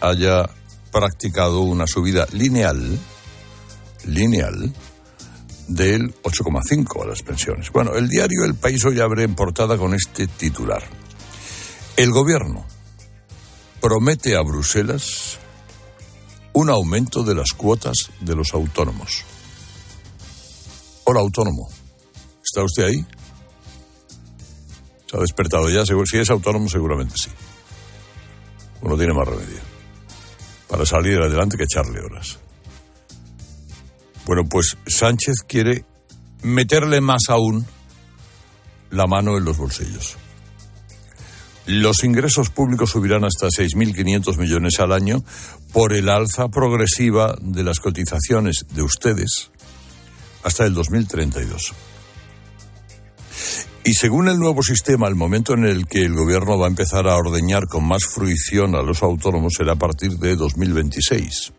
haya 0.00 0.48
practicado 0.92 1.60
una 1.60 1.86
subida 1.86 2.26
lineal, 2.32 2.98
lineal, 4.04 4.72
del 5.70 6.12
8,5 6.22 7.04
a 7.04 7.06
las 7.06 7.22
pensiones. 7.22 7.70
Bueno, 7.70 7.94
el 7.94 8.08
diario 8.08 8.44
El 8.44 8.54
País 8.54 8.84
hoy 8.84 9.00
abre 9.00 9.22
en 9.22 9.34
portada 9.34 9.78
con 9.78 9.94
este 9.94 10.26
titular. 10.26 10.82
El 11.96 12.10
gobierno 12.10 12.66
promete 13.80 14.36
a 14.36 14.42
Bruselas 14.42 15.38
un 16.52 16.68
aumento 16.70 17.22
de 17.22 17.34
las 17.34 17.52
cuotas 17.52 18.10
de 18.20 18.34
los 18.34 18.52
autónomos. 18.52 19.24
Hola, 21.04 21.20
autónomo. 21.20 21.68
¿Está 22.44 22.62
usted 22.62 22.84
ahí? 22.84 23.06
¿Se 25.06 25.16
ha 25.16 25.20
despertado 25.20 25.68
ya? 25.70 25.84
Si 25.84 26.18
es 26.18 26.30
autónomo, 26.30 26.68
seguramente 26.68 27.14
sí. 27.16 27.30
Uno 28.82 28.96
tiene 28.96 29.14
más 29.14 29.26
remedio. 29.26 29.60
para 30.68 30.86
salir 30.86 31.18
adelante 31.18 31.56
que 31.56 31.64
echarle 31.64 32.00
horas. 32.00 32.38
Bueno, 34.24 34.44
pues 34.48 34.76
Sánchez 34.86 35.42
quiere 35.48 35.84
meterle 36.42 37.00
más 37.00 37.22
aún 37.28 37.66
la 38.90 39.08
mano 39.08 39.36
en 39.36 39.44
los 39.44 39.56
bolsillos. 39.56 40.16
Los 41.70 42.02
ingresos 42.02 42.50
públicos 42.50 42.90
subirán 42.90 43.22
hasta 43.22 43.46
6.500 43.46 44.38
millones 44.38 44.80
al 44.80 44.90
año 44.90 45.22
por 45.72 45.92
el 45.92 46.08
alza 46.08 46.48
progresiva 46.48 47.36
de 47.40 47.62
las 47.62 47.78
cotizaciones 47.78 48.66
de 48.74 48.82
ustedes 48.82 49.52
hasta 50.42 50.66
el 50.66 50.74
2032. 50.74 51.72
Y 53.84 53.94
según 53.94 54.26
el 54.26 54.40
nuevo 54.40 54.64
sistema, 54.64 55.06
el 55.06 55.14
momento 55.14 55.54
en 55.54 55.64
el 55.64 55.86
que 55.86 56.00
el 56.00 56.12
gobierno 56.12 56.58
va 56.58 56.66
a 56.66 56.70
empezar 56.70 57.06
a 57.06 57.14
ordeñar 57.14 57.68
con 57.68 57.86
más 57.86 58.02
fruición 58.04 58.74
a 58.74 58.82
los 58.82 59.04
autónomos 59.04 59.54
será 59.56 59.74
a 59.74 59.76
partir 59.76 60.18
de 60.18 60.34
2026. 60.34 61.52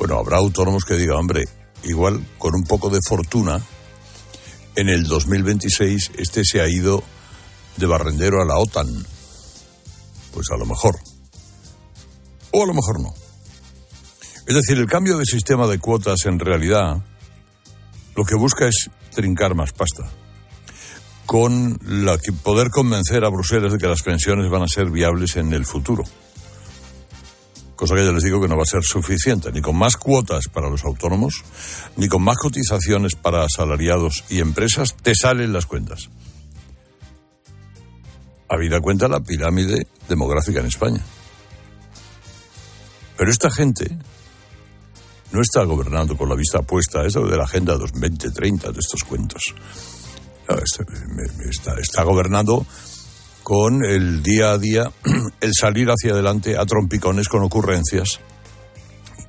Bueno, 0.00 0.18
habrá 0.18 0.38
autónomos 0.38 0.84
que 0.84 0.94
digan, 0.94 1.18
hombre, 1.18 1.44
igual 1.84 2.26
con 2.38 2.56
un 2.56 2.64
poco 2.64 2.90
de 2.90 2.98
fortuna, 3.08 3.60
en 4.74 4.88
el 4.88 5.04
2026 5.04 6.10
este 6.18 6.44
se 6.44 6.60
ha 6.60 6.68
ido 6.68 7.04
de 7.76 7.86
barrendero 7.86 8.40
a 8.40 8.44
la 8.44 8.58
OTAN. 8.58 8.88
Pues 10.32 10.46
a 10.50 10.56
lo 10.56 10.66
mejor. 10.66 10.96
O 12.52 12.62
a 12.62 12.66
lo 12.66 12.74
mejor 12.74 13.00
no. 13.00 13.14
Es 14.46 14.54
decir, 14.54 14.78
el 14.78 14.86
cambio 14.86 15.18
de 15.18 15.24
sistema 15.24 15.66
de 15.66 15.78
cuotas 15.78 16.26
en 16.26 16.38
realidad 16.38 17.02
lo 18.14 18.24
que 18.24 18.36
busca 18.36 18.66
es 18.66 18.90
trincar 19.14 19.54
más 19.54 19.72
pasta 19.72 20.10
con 21.26 21.78
la 21.82 22.18
que 22.18 22.32
poder 22.32 22.70
convencer 22.70 23.24
a 23.24 23.28
Bruselas 23.28 23.72
de 23.72 23.78
que 23.78 23.88
las 23.88 24.02
pensiones 24.02 24.48
van 24.48 24.62
a 24.62 24.68
ser 24.68 24.90
viables 24.90 25.36
en 25.36 25.52
el 25.52 25.66
futuro. 25.66 26.04
Cosa 27.74 27.94
que 27.94 28.04
ya 28.06 28.12
les 28.12 28.22
digo 28.22 28.40
que 28.40 28.48
no 28.48 28.56
va 28.56 28.62
a 28.62 28.66
ser 28.66 28.82
suficiente, 28.82 29.52
ni 29.52 29.60
con 29.60 29.76
más 29.76 29.96
cuotas 29.96 30.44
para 30.50 30.70
los 30.70 30.84
autónomos, 30.84 31.44
ni 31.96 32.08
con 32.08 32.22
más 32.22 32.38
cotizaciones 32.38 33.16
para 33.16 33.44
asalariados 33.44 34.24
y 34.30 34.38
empresas, 34.38 34.96
te 35.02 35.14
salen 35.14 35.52
las 35.52 35.66
cuentas. 35.66 36.08
Habida 38.48 38.80
cuenta 38.80 39.08
la 39.08 39.20
pirámide 39.20 39.86
demográfica 40.08 40.60
en 40.60 40.66
España. 40.66 41.00
Pero 43.16 43.30
esta 43.30 43.50
gente 43.50 43.96
no 45.32 45.40
está 45.40 45.64
gobernando 45.64 46.16
con 46.16 46.28
la 46.28 46.36
vista 46.36 46.62
puesta, 46.62 47.04
eso 47.04 47.26
de 47.26 47.36
la 47.36 47.44
Agenda 47.44 47.76
2030, 47.76 48.70
de 48.70 48.80
estos 48.80 49.02
cuentos. 49.04 49.42
Está, 51.50 51.74
está 51.80 52.02
gobernando 52.04 52.64
con 53.42 53.84
el 53.84 54.22
día 54.22 54.52
a 54.52 54.58
día, 54.58 54.90
el 55.40 55.52
salir 55.58 55.88
hacia 55.88 56.12
adelante 56.12 56.56
a 56.56 56.64
trompicones 56.66 57.28
con 57.28 57.42
ocurrencias 57.42 58.20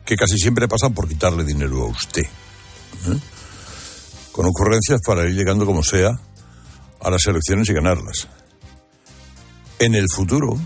que 0.07 0.15
casi 0.15 0.37
siempre 0.37 0.67
pasan 0.67 0.93
por 0.93 1.07
quitarle 1.07 1.43
dinero 1.43 1.83
a 1.83 1.87
usted. 1.87 2.23
¿eh? 2.23 3.19
Con 4.31 4.45
ocurrencias 4.45 5.01
para 5.05 5.27
ir 5.27 5.35
llegando 5.35 5.65
como 5.65 5.83
sea 5.83 6.17
a 7.01 7.09
las 7.11 7.25
elecciones 7.27 7.69
y 7.69 7.73
ganarlas. 7.73 8.27
En 9.79 9.93
el 9.93 10.07
futuro, 10.09 10.57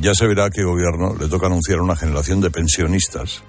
ya 0.00 0.14
se 0.14 0.26
verá 0.26 0.48
qué 0.48 0.62
gobierno 0.62 1.14
le 1.16 1.28
toca 1.28 1.46
anunciar 1.46 1.80
una 1.80 1.96
generación 1.96 2.40
de 2.40 2.50
pensionistas. 2.50 3.42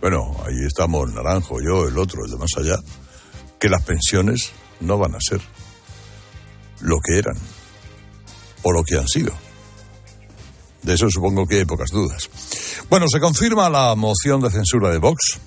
Bueno, 0.00 0.34
ahí 0.46 0.54
estamos 0.66 1.12
Naranjo, 1.12 1.60
yo, 1.60 1.86
el 1.88 1.98
otro, 1.98 2.24
el 2.24 2.30
de 2.30 2.38
más 2.38 2.50
allá 2.56 2.78
que 3.58 3.68
las 3.68 3.82
pensiones 3.82 4.52
no 4.80 4.96
van 4.96 5.14
a 5.14 5.18
ser 5.20 5.40
lo 6.80 7.00
que 7.00 7.18
eran 7.18 7.36
o 8.62 8.72
lo 8.72 8.82
que 8.82 8.96
han 8.96 9.08
sido. 9.08 9.32
De 10.82 10.94
eso 10.94 11.10
supongo 11.10 11.46
que 11.46 11.56
hay 11.56 11.64
pocas 11.64 11.90
dudas. 11.90 12.30
Bueno, 12.88 13.06
se 13.12 13.20
confirma 13.20 13.68
la 13.68 13.94
moción 13.94 14.40
de 14.40 14.50
censura 14.50 14.90
de 14.90 14.98
Vox. 14.98 15.38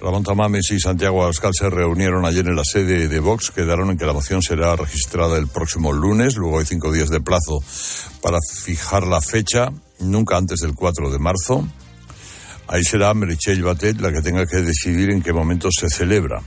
Ramón 0.00 0.24
Tamames 0.24 0.70
y 0.70 0.80
Santiago 0.80 1.22
Abascal 1.22 1.52
se 1.54 1.68
reunieron 1.68 2.24
ayer 2.24 2.46
en 2.46 2.56
la 2.56 2.64
sede 2.64 3.06
de 3.06 3.20
Vox, 3.20 3.50
quedaron 3.50 3.90
en 3.90 3.98
que 3.98 4.06
la 4.06 4.14
moción 4.14 4.40
será 4.40 4.74
registrada 4.74 5.36
el 5.36 5.46
próximo 5.46 5.92
lunes, 5.92 6.36
luego 6.36 6.58
hay 6.58 6.64
cinco 6.64 6.90
días 6.90 7.10
de 7.10 7.20
plazo 7.20 7.62
para 8.22 8.38
fijar 8.62 9.06
la 9.06 9.20
fecha, 9.20 9.70
nunca 9.98 10.38
antes 10.38 10.60
del 10.60 10.74
4 10.74 11.10
de 11.10 11.18
marzo. 11.18 11.68
Ahí 12.66 12.82
será 12.82 13.12
Merichel 13.12 13.62
Batet 13.62 14.00
la 14.00 14.10
que 14.10 14.22
tenga 14.22 14.46
que 14.46 14.58
decidir 14.58 15.10
en 15.10 15.22
qué 15.22 15.34
momento 15.34 15.68
se 15.70 15.90
celebra. 15.90 16.40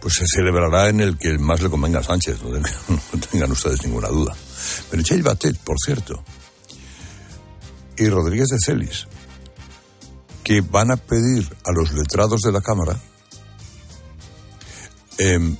Pues 0.00 0.14
se 0.14 0.24
celebrará 0.26 0.88
en 0.88 1.00
el 1.00 1.18
que 1.18 1.36
más 1.38 1.60
le 1.60 1.68
convenga 1.68 2.00
a 2.00 2.02
Sánchez, 2.02 2.38
no 2.42 3.20
tengan, 3.30 3.52
ustedes 3.52 3.84
ninguna 3.84 4.08
duda. 4.08 4.34
Pero 4.90 5.02
Chey 5.02 5.20
Batet, 5.20 5.58
por 5.58 5.76
cierto, 5.84 6.24
y 7.98 8.08
Rodríguez 8.08 8.48
de 8.48 8.58
Celis, 8.64 9.06
que 10.42 10.60
van 10.60 10.90
a 10.90 10.96
pedir 10.96 11.48
a 11.64 11.72
los 11.72 11.92
letrados 11.92 12.40
de 12.40 12.52
la 12.52 12.60
Cámara 12.60 12.98
eh, 15.18 15.56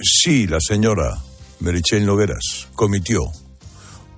si 0.00 0.46
la 0.46 0.58
señora 0.60 1.18
Merichel 1.60 2.06
Nogueras 2.06 2.68
cometió 2.74 3.20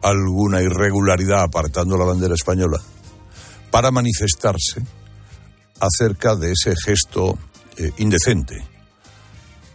alguna 0.03 0.63
irregularidad 0.63 1.43
apartando 1.43 1.97
la 1.97 2.05
bandera 2.05 2.35
española 2.35 2.81
para 3.71 3.91
manifestarse 3.91 4.83
acerca 5.81 6.37
de 6.37 6.53
ese 6.53 6.75
gesto 6.77 7.39
eh, 7.77 7.91
indecente 7.99 8.65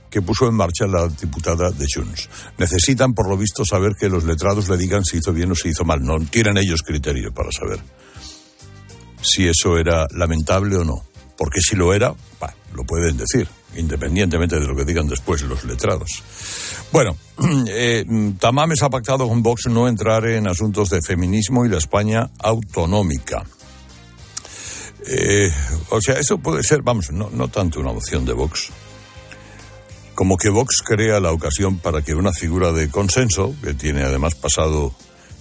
que 0.09 0.21
puso 0.21 0.47
en 0.47 0.55
marcha 0.55 0.85
la 0.87 1.07
diputada 1.07 1.71
de 1.71 1.85
Junts. 1.93 2.29
Necesitan, 2.57 3.13
por 3.13 3.29
lo 3.29 3.37
visto, 3.37 3.63
saber 3.63 3.93
que 3.97 4.09
los 4.09 4.25
letrados 4.25 4.67
le 4.67 4.75
digan 4.75 5.05
si 5.05 5.17
hizo 5.17 5.31
bien 5.31 5.51
o 5.51 5.55
si 5.55 5.69
hizo 5.69 5.85
mal. 5.85 6.03
No 6.03 6.19
tienen 6.19 6.57
ellos 6.57 6.81
criterio 6.81 7.33
para 7.33 7.49
saber 7.51 7.79
si 9.21 9.47
eso 9.47 9.77
era 9.77 10.07
lamentable 10.11 10.77
o 10.77 10.83
no. 10.83 11.03
Porque 11.37 11.59
si 11.61 11.75
lo 11.75 11.93
era, 11.93 12.13
lo 12.73 12.83
pueden 12.83 13.17
decir, 13.17 13.47
independientemente 13.75 14.59
de 14.59 14.67
lo 14.67 14.75
que 14.75 14.85
digan 14.85 15.07
después 15.07 15.41
los 15.43 15.63
letrados. 15.63 16.23
Bueno, 16.91 17.15
eh, 17.67 18.05
Tamames 18.39 18.83
ha 18.83 18.89
pactado 18.89 19.27
con 19.27 19.41
Vox 19.41 19.67
no 19.67 19.87
entrar 19.87 20.25
en 20.25 20.47
asuntos 20.47 20.89
de 20.89 21.01
feminismo 21.01 21.65
y 21.65 21.69
la 21.69 21.77
España 21.77 22.29
autonómica. 22.39 23.45
Eh, 25.07 25.51
o 25.89 25.99
sea, 25.99 26.15
eso 26.15 26.37
puede 26.37 26.63
ser, 26.63 26.83
vamos, 26.83 27.11
no, 27.11 27.29
no 27.31 27.47
tanto 27.47 27.79
una 27.79 27.89
opción 27.89 28.23
de 28.23 28.33
Vox, 28.33 28.69
como 30.13 30.37
que 30.37 30.49
Vox 30.49 30.83
crea 30.85 31.19
la 31.19 31.31
ocasión 31.31 31.79
para 31.79 32.03
que 32.03 32.13
una 32.13 32.31
figura 32.31 32.71
de 32.71 32.89
consenso, 32.89 33.55
que 33.63 33.73
tiene 33.73 34.03
además 34.03 34.35
pasado 34.35 34.93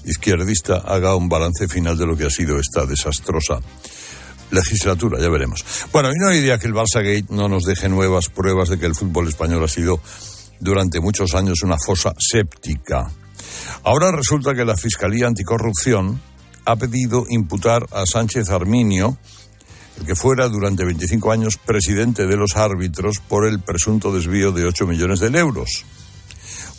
izquierdista, 0.05 0.77
haga 0.79 1.15
un 1.15 1.29
balance 1.29 1.69
final 1.69 1.97
de 1.97 2.07
lo 2.07 2.17
que 2.17 2.27
ha 2.27 2.31
sido 2.31 2.59
esta 2.59 2.87
desastrosa 2.87 3.61
legislatura, 4.51 5.21
ya 5.21 5.29
veremos. 5.29 5.65
Bueno, 5.93 6.11
y 6.13 6.19
no 6.19 6.29
hay 6.29 6.39
idea 6.39 6.59
que 6.59 6.67
el 6.67 6.75
Barça 6.75 7.03
Gate 7.03 7.27
no 7.31 7.49
nos 7.49 7.65
deje 7.65 7.89
nuevas 7.89 8.29
pruebas 8.29 8.69
de 8.69 8.79
que 8.79 8.87
el 8.87 8.95
fútbol 8.95 9.29
español 9.29 9.63
ha 9.65 9.69
sido 9.69 10.01
durante 10.59 11.01
muchos 11.01 11.35
años 11.35 11.63
una 11.63 11.77
fosa 11.79 12.15
séptica. 12.19 13.11
Ahora 13.85 14.13
resulta 14.13 14.55
que 14.55 14.65
la 14.65 14.77
Fiscalía 14.77 15.27
Anticorrupción 15.27 16.21
ha 16.65 16.77
pedido 16.77 17.27
imputar 17.29 17.87
a 17.93 18.05
Sánchez 18.07 18.51
Arminio 18.51 19.17
que 20.07 20.17
fuera 20.17 20.49
durante 20.49 20.85
25 20.85 21.33
años 21.33 21.57
presidente 21.59 22.27
de 22.27 22.37
los 22.37 22.57
árbitros 22.57 23.19
por 23.21 23.47
el 23.47 23.61
presunto 23.61 24.13
desvío 24.13 24.53
de 24.53 24.65
8 24.65 24.87
millones 24.87 25.21
de 25.21 25.27
euros. 25.39 25.85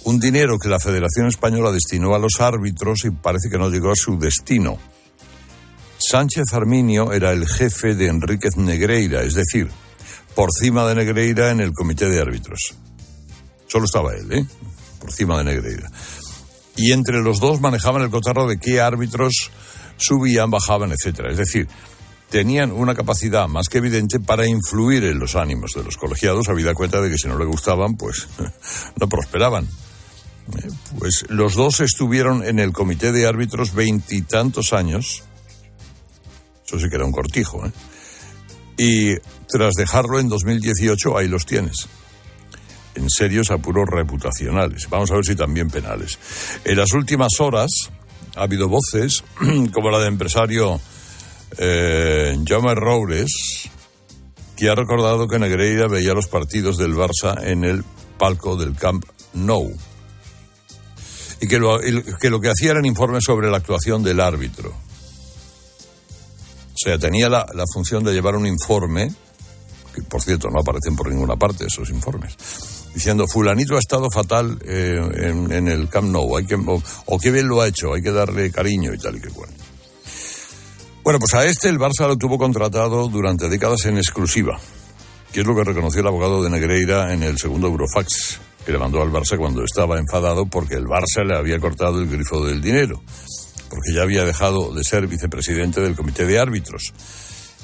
Un 0.04 0.20
dinero 0.20 0.58
que 0.58 0.70
la 0.70 0.80
Federación 0.80 1.28
Española 1.28 1.72
destinó 1.72 2.16
a 2.16 2.20
los 2.20 2.40
árbitros 2.40 3.06
y 3.06 3.12
parece 3.12 3.50
que 3.50 3.58
no 3.58 3.70
llegó 3.70 3.92
a 3.92 3.96
su 3.96 4.18
destino. 4.18 4.78
Sánchez 5.98 6.46
Arminio 6.54 7.14
era 7.14 7.32
el 7.32 7.48
jefe 7.48 7.94
de 7.94 8.08
Enríquez 8.08 8.58
Negreira, 8.58 9.22
es 9.22 9.36
decir, 9.36 9.70
por 10.34 10.50
cima 10.52 10.88
de 10.88 10.96
Negreira 10.96 11.52
en 11.52 11.60
el 11.60 11.74
comité 11.74 12.10
de 12.10 12.20
árbitros. 12.20 12.74
Solo 13.68 13.86
estaba 13.86 14.14
él, 14.16 14.32
¿eh? 14.32 14.46
Por 15.00 15.12
cima 15.12 15.38
de 15.38 15.44
Negreira. 15.44 15.90
Y 16.76 16.92
entre 16.92 17.22
los 17.22 17.40
dos 17.40 17.62
manejaban 17.62 18.02
el 18.02 18.10
cotarro 18.10 18.48
de 18.48 18.58
qué 18.58 18.82
árbitros 18.82 19.52
subían, 19.98 20.50
bajaban, 20.50 20.92
etcétera. 20.92 21.32
Es 21.32 21.38
decir, 21.38 21.68
tenían 22.30 22.72
una 22.72 22.96
capacidad 22.96 23.48
más 23.48 23.68
que 23.70 23.78
evidente 23.78 24.20
para 24.20 24.48
influir 24.48 25.04
en 25.04 25.20
los 25.20 25.36
ánimos 25.36 25.74
de 25.76 25.84
los 25.84 25.98
colegiados, 25.98 26.50
habida 26.50 26.74
cuenta 26.74 27.02
de 27.02 27.10
que 27.12 27.18
si 27.18 27.28
no 27.28 27.38
le 27.38 27.46
gustaban, 27.46 27.96
pues 27.96 28.28
no 29.00 29.08
prosperaban. 29.08 29.68
Pues 30.98 31.26
los 31.30 31.56
dos 31.56 31.80
estuvieron 31.80 32.44
en 32.44 32.60
el 32.60 32.74
comité 32.74 33.12
de 33.12 33.28
árbitros 33.28 33.74
veintitantos 33.74 34.74
años. 34.74 35.24
Eso 36.66 36.80
sí 36.80 36.90
que 36.90 36.96
era 36.96 37.06
un 37.06 37.12
cortijo, 37.12 37.66
¿eh? 37.66 37.72
Y 38.78 39.16
tras 39.48 39.74
dejarlo 39.76 40.20
en 40.20 40.30
2018, 40.30 41.18
ahí 41.18 41.28
los 41.28 41.46
tienes. 41.46 41.88
En 42.96 43.10
serios 43.10 43.52
apuros 43.52 43.86
reputacionales. 43.88 44.90
Vamos 44.90 45.12
a 45.12 45.16
ver 45.16 45.26
si 45.26 45.36
también 45.36 45.70
penales. 45.70 46.18
En 46.66 46.78
las 46.78 46.92
últimas 46.94 47.40
horas 47.40 47.70
ha 48.36 48.44
habido 48.44 48.68
voces, 48.68 49.24
como 49.74 49.92
la 49.92 50.00
de 50.00 50.08
empresario 50.08 50.80
eh, 51.58 52.38
Jaume 52.46 52.74
que 54.56 54.70
ha 54.70 54.76
recordado 54.76 55.28
que 55.28 55.40
Negreira 55.40 55.88
veía 55.88 56.14
los 56.14 56.28
partidos 56.28 56.78
del 56.78 56.94
Barça 56.94 57.36
en 57.44 57.64
el 57.64 57.84
palco 58.18 58.56
del 58.56 58.76
Camp 58.76 59.04
Nou. 59.34 59.74
Y 61.42 61.48
que 61.48 61.58
lo, 61.58 61.80
que 61.80 62.30
lo 62.30 62.40
que 62.40 62.50
hacía 62.50 62.72
eran 62.72 62.86
informes 62.86 63.24
sobre 63.26 63.50
la 63.50 63.58
actuación 63.58 64.04
del 64.04 64.20
árbitro. 64.20 64.70
O 64.70 66.78
sea, 66.78 67.00
tenía 67.00 67.30
la, 67.30 67.46
función 67.74 68.04
de 68.04 68.14
llevar 68.14 68.36
un 68.36 68.46
informe, 68.46 69.12
que 69.94 70.04
por 70.04 70.22
cierto 70.22 70.50
no 70.50 70.60
aparecen 70.60 70.96
por 70.96 71.10
ninguna 71.10 71.36
parte 71.36 71.66
esos 71.66 71.90
informes, 71.90 72.38
diciendo 72.94 73.28
fulanito 73.28 73.76
ha 73.76 73.80
estado 73.80 74.10
fatal 74.12 74.60
eh, 74.66 75.02
en, 75.52 75.68
el 75.68 75.90
Camp 75.90 76.10
Nou, 76.10 76.38
hay 76.38 76.46
que, 76.46 76.56
o, 76.56 76.82
o, 77.06 77.20
qué 77.20 77.32
bien 77.32 77.48
lo 77.48 77.62
ha 77.62 77.68
hecho, 77.68 77.94
hay 77.94 78.02
que 78.02 78.12
darle 78.12 78.52
cariño 78.52 78.94
y 78.94 78.98
tal 78.98 79.18
y 79.18 79.22
que 79.22 79.30
cual. 79.30 79.50
Bueno, 81.04 81.20
pues 81.20 81.34
a 81.34 81.46
este 81.46 81.70
el 81.70 81.80
Barça 81.80 82.08
lo 82.08 82.18
tuvo 82.18 82.38
contratado 82.38 83.08
durante 83.08 83.50
décadas 83.50 83.86
en 83.86 83.98
exclusiva, 83.98 84.60
que 85.34 85.42
es 85.42 85.48
lo 85.48 85.56
que 85.56 85.64
reconoció 85.64 86.02
el 86.02 86.08
abogado 86.08 86.44
de 86.44 86.52
Negreira 86.52 87.14
en 87.14 87.24
el 87.24 87.40
segundo 87.40 87.68
Eurofax, 87.68 88.40
le 88.72 88.78
mandó 88.78 89.02
al 89.02 89.12
Barça 89.12 89.38
cuando 89.38 89.64
estaba 89.64 90.00
enfadado 90.00 90.46
porque 90.46 90.76
el 90.76 90.86
Barça 90.86 91.26
le 91.26 91.36
había 91.36 91.60
cortado 91.60 92.02
el 92.02 92.10
grifo 92.10 92.46
del 92.46 92.62
dinero, 92.62 93.02
porque 93.70 93.94
ya 93.94 94.04
había 94.04 94.26
dejado 94.26 94.74
de 94.74 94.84
ser 94.84 95.08
vicepresidente 95.08 95.82
del 95.82 95.96
comité 95.96 96.26
de 96.26 96.40
árbitros 96.40 96.94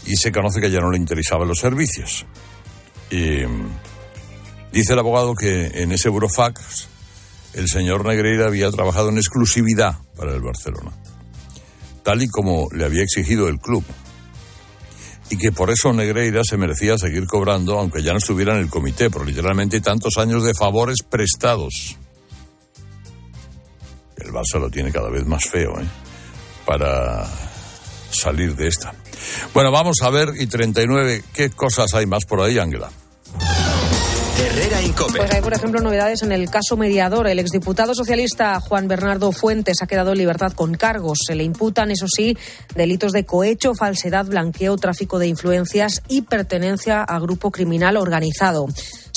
y 0.06 0.16
se 0.16 0.32
conoce 0.32 0.62
que 0.62 0.72
ya 0.72 0.80
no 0.80 0.92
le 0.92 0.98
interesaban 0.98 1.48
los 1.48 1.60
servicios. 1.60 2.26
Y 3.10 3.42
dice 4.72 4.94
el 4.94 5.00
abogado 5.00 5.34
que 5.36 5.68
en 5.82 5.92
ese 5.92 6.10
Eurofax 6.10 6.88
el 7.54 7.68
señor 7.68 8.06
Negreira 8.06 8.48
había 8.48 8.70
trabajado 8.70 9.10
en 9.10 9.18
exclusividad 9.18 9.98
para 10.16 10.34
el 10.34 10.42
Barcelona, 10.42 10.92
tal 12.04 12.22
y 12.22 12.28
como 12.28 12.68
le 12.72 12.86
había 12.86 13.04
exigido 13.04 13.48
el 13.48 13.60
club 13.60 13.84
y 15.30 15.38
que 15.38 15.52
por 15.52 15.70
eso 15.70 15.92
Negreira 15.94 16.42
se 16.44 16.58
merecía 16.58 16.98
seguir 16.98 17.26
cobrando, 17.26 17.80
aunque 17.80 18.02
ya 18.02 18.12
no 18.12 18.20
estuviera 18.20 18.54
en 18.54 18.62
el 18.62 18.70
comité, 18.70 19.10
por 19.10 19.26
literalmente 19.26 19.82
tantos 19.82 20.18
años 20.18 20.44
de 20.44 20.54
favores 20.54 20.98
prestados. 21.08 21.98
El 24.18 24.32
Barça 24.32 24.60
lo 24.60 24.70
tiene 24.70 24.92
cada 24.92 25.10
vez 25.10 25.26
más 25.26 25.46
feo, 25.46 25.80
¿eh? 25.80 25.88
Para 26.66 27.26
salir 28.10 28.56
de 28.56 28.68
esta. 28.68 28.94
Bueno, 29.54 29.72
vamos 29.72 29.98
a 30.02 30.10
ver, 30.10 30.30
y 30.38 30.48
39, 30.48 31.24
¿qué 31.34 31.50
cosas 31.50 31.94
hay 31.94 32.06
más 32.06 32.26
por 32.26 32.42
ahí, 32.42 32.58
Ángela? 32.58 32.90
Herrera 34.38 34.77
Pues 34.96 35.32
hay, 35.32 35.42
por 35.42 35.54
ejemplo, 35.54 35.82
novedades 35.82 36.24
en 36.24 36.32
el 36.32 36.50
caso 36.50 36.78
mediador. 36.78 37.28
El 37.28 37.40
exdiputado 37.40 37.94
socialista 37.94 38.60
Juan 38.60 38.88
Bernardo 38.88 39.32
Fuentes 39.32 39.82
ha 39.82 39.88
quedado 39.88 40.12
en 40.12 40.20
libertad 40.20 40.54
con 40.54 40.76
cargos. 40.76 41.20
Se 41.26 41.36
le 41.36 41.44
imputan, 41.44 41.92
eso 41.92 42.08
sí, 42.08 42.38
delitos 42.76 43.12
de 43.12 43.26
cohecho, 43.26 43.74
falsedad, 43.76 44.26
blanqueo, 44.26 44.78
tráfico 44.78 45.20
de 45.20 45.28
influencias 45.28 46.02
y 46.08 46.22
pertenencia 46.22 47.04
a 47.04 47.20
grupo 47.20 47.52
criminal 47.52 47.98
organizado. 47.98 48.68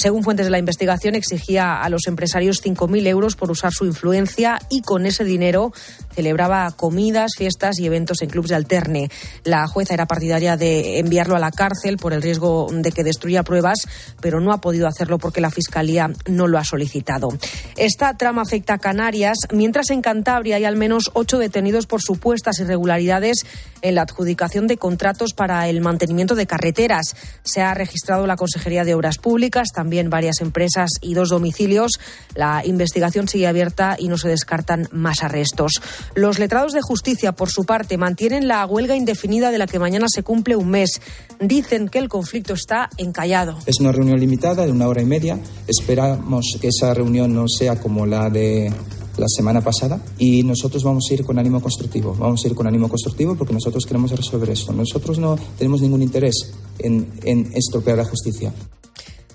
Según 0.00 0.24
fuentes 0.24 0.46
de 0.46 0.50
la 0.50 0.58
investigación, 0.58 1.14
exigía 1.14 1.78
a 1.78 1.88
los 1.90 2.06
empresarios 2.06 2.64
5.000 2.64 3.06
euros 3.06 3.36
por 3.36 3.50
usar 3.50 3.70
su 3.72 3.84
influencia 3.84 4.58
y 4.70 4.80
con 4.80 5.04
ese 5.04 5.24
dinero 5.24 5.72
celebraba 6.14 6.70
comidas, 6.70 7.32
fiestas 7.36 7.78
y 7.78 7.84
eventos 7.84 8.22
en 8.22 8.30
clubes 8.30 8.48
de 8.48 8.56
alterne. 8.56 9.10
La 9.44 9.66
jueza 9.66 9.92
era 9.92 10.06
partidaria 10.06 10.56
de 10.56 11.00
enviarlo 11.00 11.36
a 11.36 11.38
la 11.38 11.50
cárcel 11.50 11.98
por 11.98 12.14
el 12.14 12.22
riesgo 12.22 12.68
de 12.72 12.92
que 12.92 13.04
destruya 13.04 13.42
pruebas, 13.42 13.80
pero 14.22 14.40
no 14.40 14.52
ha 14.52 14.62
podido 14.62 14.88
hacerlo 14.88 15.18
porque 15.18 15.42
la 15.42 15.50
Fiscalía 15.60 16.10
no 16.26 16.46
lo 16.46 16.58
ha 16.58 16.64
solicitado. 16.64 17.28
Esta 17.76 18.16
trama 18.16 18.40
afecta 18.40 18.74
a 18.74 18.78
Canarias, 18.78 19.36
mientras 19.52 19.90
en 19.90 20.00
Cantabria 20.00 20.56
hay 20.56 20.64
al 20.64 20.76
menos 20.76 21.10
ocho 21.12 21.38
detenidos 21.38 21.86
por 21.86 22.00
supuestas 22.00 22.60
irregularidades 22.60 23.44
en 23.82 23.94
la 23.94 24.02
adjudicación 24.02 24.66
de 24.66 24.76
contratos 24.76 25.32
para 25.32 25.68
el 25.68 25.80
mantenimiento 25.80 26.34
de 26.34 26.46
carreteras. 26.46 27.14
Se 27.42 27.62
ha 27.62 27.74
registrado 27.74 28.26
la 28.26 28.36
Consejería 28.36 28.84
de 28.84 28.94
Obras 28.94 29.18
Públicas, 29.18 29.68
también 29.74 30.10
varias 30.10 30.40
empresas 30.40 30.90
y 31.00 31.14
dos 31.14 31.28
domicilios. 31.28 31.92
La 32.34 32.62
investigación 32.64 33.28
sigue 33.28 33.46
abierta 33.46 33.96
y 33.98 34.08
no 34.08 34.18
se 34.18 34.28
descartan 34.28 34.88
más 34.92 35.22
arrestos. 35.22 35.72
Los 36.14 36.38
letrados 36.38 36.72
de 36.72 36.82
justicia, 36.82 37.32
por 37.32 37.50
su 37.50 37.64
parte, 37.64 37.96
mantienen 37.96 38.48
la 38.48 38.64
huelga 38.66 38.96
indefinida 38.96 39.50
de 39.50 39.58
la 39.58 39.66
que 39.66 39.78
mañana 39.78 40.06
se 40.08 40.22
cumple 40.22 40.56
un 40.56 40.70
mes. 40.70 41.00
Dicen 41.40 41.88
que 41.88 41.98
el 41.98 42.08
conflicto 42.08 42.54
está 42.54 42.90
encallado. 42.96 43.58
Es 43.66 43.80
una 43.80 43.92
reunión 43.92 44.20
limitada 44.20 44.66
de 44.66 44.72
una 44.72 44.88
hora 44.88 45.02
y 45.02 45.06
media. 45.06 45.38
Esperamos 45.66 46.46
que 46.60 46.68
esa 46.68 46.94
reunión 46.94 47.34
no 47.34 47.46
sea 47.48 47.80
como 47.80 48.06
la 48.06 48.30
de 48.30 48.72
la 49.16 49.26
semana 49.28 49.60
pasada 49.60 50.00
y 50.18 50.42
nosotros 50.42 50.82
vamos 50.82 51.04
a 51.10 51.14
ir 51.14 51.24
con 51.24 51.38
ánimo 51.38 51.60
constructivo. 51.60 52.14
Vamos 52.18 52.44
a 52.44 52.48
ir 52.48 52.54
con 52.54 52.66
ánimo 52.66 52.88
constructivo 52.88 53.34
porque 53.34 53.54
nosotros 53.54 53.84
queremos 53.86 54.10
resolver 54.10 54.50
esto. 54.50 54.72
Nosotros 54.72 55.18
no 55.18 55.36
tenemos 55.58 55.80
ningún 55.80 56.02
interés 56.02 56.52
en, 56.78 57.10
en 57.24 57.52
estropear 57.54 57.98
la 57.98 58.04
justicia. 58.04 58.52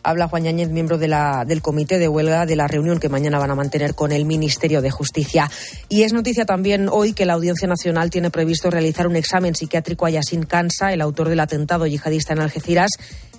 Habla 0.05 0.27
Juan 0.27 0.43
Yáñez, 0.43 0.69
miembro 0.69 0.99
de 0.99 1.07
la, 1.07 1.45
del 1.45 1.63
comité 1.63 1.97
de 1.97 2.07
huelga 2.07 2.45
de 2.45 2.55
la 2.55 2.67
reunión 2.67 2.99
que 2.99 3.09
mañana 3.09 3.39
van 3.39 3.49
a 3.49 3.55
mantener 3.55 3.95
con 3.95 4.11
el 4.11 4.25
Ministerio 4.25 4.83
de 4.83 4.91
Justicia. 4.91 5.49
Y 5.89 6.03
es 6.03 6.13
noticia 6.13 6.45
también 6.45 6.89
hoy 6.91 7.13
que 7.13 7.25
la 7.25 7.33
Audiencia 7.33 7.67
Nacional 7.67 8.11
tiene 8.11 8.29
previsto 8.29 8.69
realizar 8.69 9.07
un 9.07 9.15
examen 9.15 9.55
psiquiátrico 9.55 10.05
a 10.05 10.11
Yassin 10.11 10.43
Kansa, 10.43 10.93
el 10.93 11.01
autor 11.01 11.29
del 11.29 11.39
atentado 11.39 11.87
yihadista 11.87 12.33
en 12.33 12.39
Algeciras, 12.39 12.91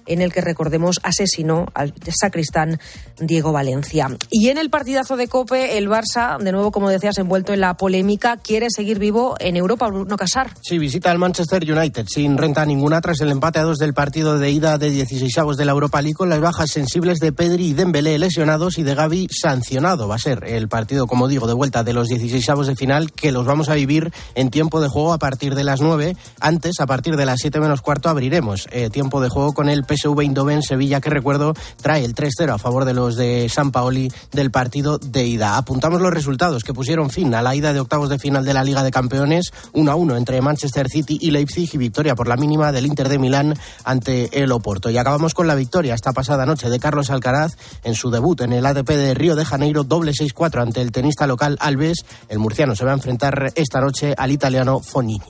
en 0.06 0.22
el 0.22 0.32
que, 0.32 0.40
recordemos, 0.40 1.00
asesinó 1.02 1.66
al 1.74 1.94
sacristán 2.18 2.78
Diego 3.18 3.52
Valencia. 3.52 4.08
Y 4.30 4.48
en 4.48 4.58
el 4.58 4.70
partidazo 4.70 5.16
de 5.16 5.28
Cope, 5.28 5.78
el 5.78 5.88
Barça, 5.88 6.38
de 6.38 6.52
nuevo, 6.52 6.70
como 6.70 6.88
decías, 6.88 7.18
envuelto 7.18 7.52
en 7.52 7.60
la 7.60 7.76
polémica, 7.76 8.36
quiere 8.36 8.68
seguir 8.70 8.98
vivo 8.98 9.36
en 9.38 9.56
Europa, 9.56 9.88
Bruno 9.88 10.16
Casar. 10.16 10.50
Sí, 10.62 10.78
visita 10.78 11.10
al 11.10 11.18
Manchester 11.18 11.62
United 11.70 12.06
sin 12.08 12.36
renta 12.36 12.64
ninguna 12.64 13.00
tras 13.00 13.20
el 13.20 13.30
empate 13.30 13.58
a 13.58 13.62
dos 13.62 13.78
del 13.78 13.94
partido 13.94 14.38
de 14.38 14.50
ida 14.50 14.78
de 14.78 14.90
16 14.90 15.36
avos 15.38 15.56
de 15.56 15.64
la 15.64 15.72
Europa 15.72 16.02
League 16.02 16.14
con 16.14 16.28
las 16.28 16.40
bajas 16.40 16.70
sensibles 16.70 17.18
de 17.18 17.32
Pedri 17.32 17.68
y 17.68 17.74
Dembélé 17.74 18.18
lesionados 18.18 18.78
y 18.78 18.82
de 18.82 18.94
Gaby 18.94 19.28
sancionado. 19.30 20.08
Va 20.08 20.16
a 20.16 20.18
ser 20.18 20.44
el 20.44 20.68
partido, 20.68 21.06
como 21.06 21.28
digo, 21.28 21.46
de 21.46 21.54
vuelta 21.54 21.84
de 21.84 21.92
los 21.92 22.08
16 22.08 22.48
avos 22.48 22.66
de 22.66 22.76
final 22.76 23.12
que 23.12 23.32
los 23.32 23.46
vamos 23.46 23.68
a 23.68 23.74
vivir 23.74 24.12
en 24.34 24.50
tiempo 24.50 24.80
de 24.80 24.88
juego 24.88 25.12
a 25.12 25.18
partir 25.18 25.54
de 25.54 25.64
las 25.64 25.80
9. 25.80 26.16
Antes, 26.40 26.80
a 26.80 26.86
partir 26.86 27.16
de 27.16 27.26
las 27.26 27.40
7 27.40 27.60
menos 27.60 27.82
cuarto, 27.82 28.08
abriremos 28.08 28.68
eh, 28.70 28.90
tiempo 28.90 29.20
de 29.20 29.28
juego 29.28 29.52
con 29.52 29.68
el 29.68 29.84
PSV 29.96 30.20
Eindhoven 30.20 30.62
Sevilla, 30.62 31.00
que 31.00 31.10
recuerdo 31.10 31.54
trae 31.80 32.04
el 32.04 32.14
3-0 32.14 32.54
a 32.54 32.58
favor 32.58 32.84
de 32.84 32.94
los 32.94 33.16
de 33.16 33.48
San 33.48 33.72
Paoli 33.72 34.10
del 34.32 34.50
partido 34.50 34.98
de 34.98 35.26
ida. 35.26 35.56
Apuntamos 35.56 36.00
los 36.00 36.12
resultados 36.12 36.64
que 36.64 36.74
pusieron 36.74 37.10
fin 37.10 37.34
a 37.34 37.42
la 37.42 37.54
ida 37.54 37.72
de 37.72 37.80
octavos 37.80 38.08
de 38.08 38.18
final 38.18 38.44
de 38.44 38.54
la 38.54 38.64
Liga 38.64 38.82
de 38.82 38.90
Campeones, 38.90 39.52
1-1 39.72 40.16
entre 40.16 40.40
Manchester 40.40 40.88
City 40.88 41.18
y 41.20 41.30
Leipzig 41.30 41.70
y 41.72 41.78
victoria 41.78 42.14
por 42.14 42.28
la 42.28 42.36
mínima 42.36 42.72
del 42.72 42.86
Inter 42.86 43.08
de 43.08 43.18
Milán 43.18 43.54
ante 43.84 44.42
el 44.42 44.52
Oporto. 44.52 44.90
Y 44.90 44.98
acabamos 44.98 45.34
con 45.34 45.46
la 45.46 45.54
victoria 45.54 45.94
esta 45.94 46.12
pasada 46.12 46.46
noche 46.46 46.68
de 46.68 46.78
Carlos 46.78 47.10
Alcaraz 47.10 47.56
en 47.84 47.94
su 47.94 48.10
debut 48.10 48.40
en 48.40 48.52
el 48.52 48.66
ATP 48.66 48.88
de 48.88 49.14
Río 49.14 49.36
de 49.36 49.44
Janeiro, 49.44 49.84
doble 49.84 50.12
6-4 50.12 50.62
ante 50.62 50.80
el 50.80 50.92
tenista 50.92 51.26
local 51.26 51.56
Alves. 51.60 52.04
El 52.28 52.38
murciano 52.38 52.74
se 52.74 52.84
va 52.84 52.92
a 52.92 52.94
enfrentar 52.94 53.52
esta 53.54 53.80
noche 53.80 54.14
al 54.16 54.30
italiano 54.30 54.80
Fonini. 54.80 55.24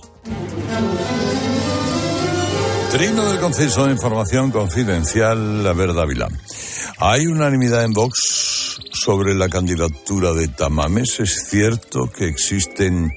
Trino 2.96 3.28
del 3.28 3.38
Conceso 3.38 3.84
de 3.84 3.92
Información 3.92 4.50
Confidencial, 4.50 5.66
a 5.66 5.74
ver, 5.74 5.92
Dávila. 5.92 6.28
Hay 6.96 7.26
unanimidad 7.26 7.84
en 7.84 7.92
Vox 7.92 8.78
sobre 8.90 9.34
la 9.34 9.50
candidatura 9.50 10.32
de 10.32 10.48
Tamames. 10.48 11.20
¿Es 11.20 11.46
cierto 11.50 12.10
que 12.10 12.26
existen 12.26 13.12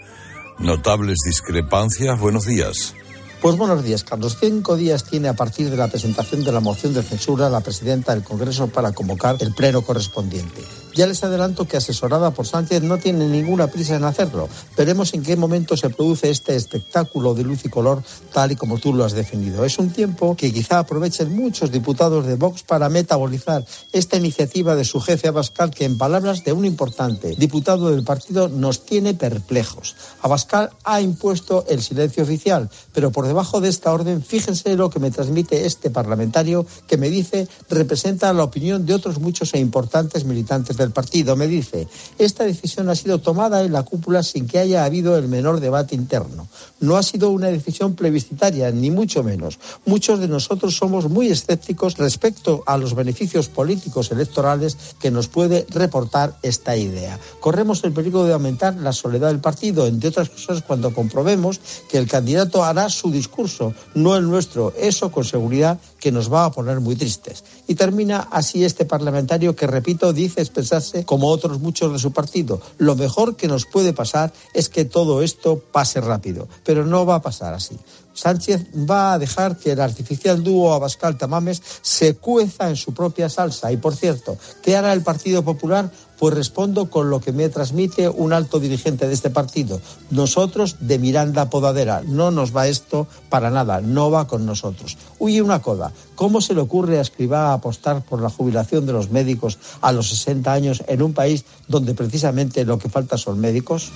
notables 0.58 1.20
discrepancias? 1.26 2.20
Buenos 2.20 2.46
días. 2.46 2.94
Pues 3.42 3.56
buenos 3.56 3.82
días, 3.82 4.04
Carlos. 4.04 4.36
Cinco 4.38 4.76
días 4.76 5.06
tiene 5.06 5.30
a 5.30 5.34
partir 5.34 5.70
de 5.70 5.78
la 5.78 5.88
presentación 5.88 6.44
de 6.44 6.52
la 6.52 6.60
moción 6.60 6.94
de 6.94 7.02
censura 7.02 7.50
la 7.50 7.62
presidenta 7.62 8.14
del 8.14 8.26
Congreso 8.26 8.68
para 8.68 8.92
convocar 8.92 9.38
el 9.40 9.54
pleno 9.54 9.82
correspondiente. 9.82 10.62
Ya 11.00 11.08
les 11.08 11.24
adelanto 11.24 11.66
que 11.66 11.78
asesorada 11.78 12.32
por 12.32 12.46
Sánchez 12.46 12.84
no 12.84 12.98
tiene 12.98 13.26
ninguna 13.26 13.68
prisa 13.68 13.96
en 13.96 14.04
hacerlo. 14.04 14.50
Veremos 14.76 15.14
en 15.14 15.24
qué 15.24 15.38
momento 15.38 15.78
se 15.78 15.90
produce 15.90 16.30
este 16.30 16.58
espectáculo 16.58 17.34
de 17.34 17.46
luz 17.46 17.64
y 17.64 17.70
color 17.70 18.04
tal 18.34 18.52
y 18.52 18.58
como 18.58 18.80
tú 18.80 18.94
lo 18.94 19.06
has 19.06 19.14
definido. 19.14 19.64
Es 19.64 19.80
un 19.80 19.92
tiempo 19.92 20.36
que 20.36 20.52
quizá 20.52 20.80
aprovechen 20.80 21.34
muchos 21.34 21.72
diputados 21.72 22.26
de 22.26 22.36
Vox 22.36 22.64
para 22.64 22.90
metabolizar 22.90 23.66
esta 23.94 24.18
iniciativa 24.18 24.76
de 24.76 24.84
su 24.84 25.00
jefe 25.00 25.30
Abascal 25.30 25.72
que 25.72 25.86
en 25.86 25.98
palabras 25.98 26.44
de 26.44 26.52
un 26.52 26.66
importante 26.66 27.34
diputado 27.38 27.92
del 27.92 28.04
partido 28.04 28.50
nos 28.50 28.86
tiene 28.86 29.14
perplejos. 29.14 29.96
Abascal 30.22 30.72
ha 30.84 31.00
impuesto 31.00 31.64
el 31.70 31.82
silencio 31.82 32.24
oficial, 32.24 32.70
pero 32.92 33.10
por 33.14 33.26
debajo 33.26 33.62
de 33.62 33.70
esta 33.70 33.94
orden 33.94 34.22
fíjense 34.22 34.76
lo 34.76 34.90
que 34.90 35.00
me 35.00 35.12
transmite 35.12 35.66
este 35.66 35.92
parlamentario 35.92 36.66
que 36.88 36.98
me 36.98 37.10
dice 37.10 37.48
representa 37.70 38.34
la 38.34 38.44
opinión 38.44 38.86
de 38.86 38.96
otros 38.96 39.20
muchos 39.20 39.54
e 39.54 39.60
importantes 39.60 40.26
militantes 40.26 40.76
del 40.90 40.94
partido. 40.94 41.36
Me 41.36 41.48
dice, 41.48 41.88
esta 42.18 42.44
decisión 42.44 42.90
ha 42.90 42.96
sido 42.96 43.20
tomada 43.20 43.64
en 43.64 43.72
la 43.72 43.84
cúpula 43.84 44.24
sin 44.24 44.48
que 44.48 44.60
haya 44.60 44.84
habido 44.84 45.18
el 45.18 45.28
menor 45.28 45.60
debate 45.60 45.96
interno. 45.96 46.48
No 46.80 46.98
ha 46.98 47.04
sido 47.04 47.30
una 47.30 47.48
decisión 47.48 47.94
plebiscitaria, 47.94 48.72
ni 48.72 48.90
mucho 48.90 49.24
menos. 49.24 49.60
Muchos 49.86 50.20
de 50.20 50.28
nosotros 50.28 50.76
somos 50.76 51.10
muy 51.10 51.28
escépticos 51.28 51.98
respecto 51.98 52.64
a 52.66 52.78
los 52.78 52.96
beneficios 52.96 53.50
políticos 53.50 54.12
electorales 54.12 54.78
que 55.00 55.12
nos 55.12 55.28
puede 55.28 55.66
reportar 55.70 56.38
esta 56.42 56.76
idea. 56.76 57.20
Corremos 57.40 57.84
el 57.84 57.94
peligro 57.94 58.24
de 58.24 58.34
aumentar 58.34 58.76
la 58.76 58.94
soledad 58.94 59.28
del 59.28 59.40
partido, 59.40 59.86
entre 59.86 60.10
otras 60.10 60.30
cosas 60.30 60.64
cuando 60.66 60.94
comprobemos 60.94 61.60
que 61.90 61.98
el 61.98 62.08
candidato 62.08 62.64
hará 62.64 62.90
su 62.90 63.12
discurso, 63.12 63.74
no 63.94 64.16
el 64.16 64.28
nuestro. 64.28 64.74
Eso 64.78 65.12
con 65.12 65.26
seguridad 65.26 65.80
que 66.00 66.12
nos 66.12 66.32
va 66.32 66.46
a 66.46 66.52
poner 66.52 66.80
muy 66.80 66.96
tristes. 66.96 67.44
Y 67.68 67.76
termina 67.76 68.28
así 68.32 68.64
este 68.64 68.86
parlamentario 68.86 69.56
que, 69.56 69.68
repito, 69.68 70.14
dice 70.14 70.42
expresarse 70.42 71.06
como 71.06 71.28
otros 71.28 71.60
muchos 71.60 71.92
de 71.92 72.00
su 72.00 72.12
partido. 72.12 72.62
Lo 72.78 72.96
mejor 72.96 73.36
que 73.36 73.48
nos 73.48 73.66
puede 73.66 73.94
pasar 73.94 74.34
es 74.54 74.70
que 74.70 74.86
todo 74.86 75.22
esto 75.22 75.60
pase 75.72 76.02
rápido, 76.02 76.48
pero 76.64 76.86
no 76.86 77.06
va 77.06 77.16
a 77.16 77.22
pasar 77.22 77.54
así. 77.54 77.78
Sánchez 78.20 78.66
va 78.76 79.14
a 79.14 79.20
dejar 79.20 79.58
que 79.58 79.72
el 79.72 79.80
artificial 79.80 80.44
dúo 80.44 80.74
Abascal-Tamames 80.74 81.62
se 81.82 82.16
cueza 82.16 82.70
en 82.70 82.76
su 82.76 82.94
propia 82.94 83.30
salsa. 83.30 83.72
Y 83.72 83.78
por 83.78 83.96
cierto, 83.96 84.38
¿qué 84.62 84.76
hará 84.76 84.92
el 84.92 85.04
Partido 85.04 85.44
Popular? 85.44 85.90
Pues 86.20 86.34
respondo 86.34 86.90
con 86.90 87.10
lo 87.10 87.22
que 87.22 87.32
me 87.32 87.48
transmite 87.48 88.10
un 88.10 88.34
alto 88.34 88.60
dirigente 88.60 89.08
de 89.08 89.14
este 89.14 89.30
partido. 89.30 89.80
Nosotros 90.12 90.76
de 90.82 91.00
Miranda 91.00 91.50
Podadera. 91.50 92.02
No 92.06 92.30
nos 92.30 92.54
va 92.54 92.68
esto 92.68 93.08
para 93.30 93.52
nada, 93.52 93.80
no 93.80 94.12
va 94.12 94.28
con 94.28 94.46
nosotros. 94.46 94.98
Huye 95.18 95.42
una 95.42 95.62
coda. 95.62 95.94
¿Cómo 96.16 96.42
se 96.42 96.54
le 96.54 96.60
ocurre 96.60 96.98
a 96.98 97.02
Escribá 97.02 97.54
apostar 97.54 98.04
por 98.04 98.22
la 98.22 98.30
jubilación 98.30 98.86
de 98.86 98.92
los 98.92 99.12
médicos 99.12 99.60
a 99.80 99.94
los 99.94 100.10
60 100.10 100.52
años 100.52 100.84
en 100.88 101.02
un 101.02 101.14
país 101.14 101.46
donde 101.70 101.94
precisamente 101.94 102.66
lo 102.66 102.80
que 102.80 102.90
falta 102.90 103.18
son 103.18 103.40
médicos? 103.40 103.94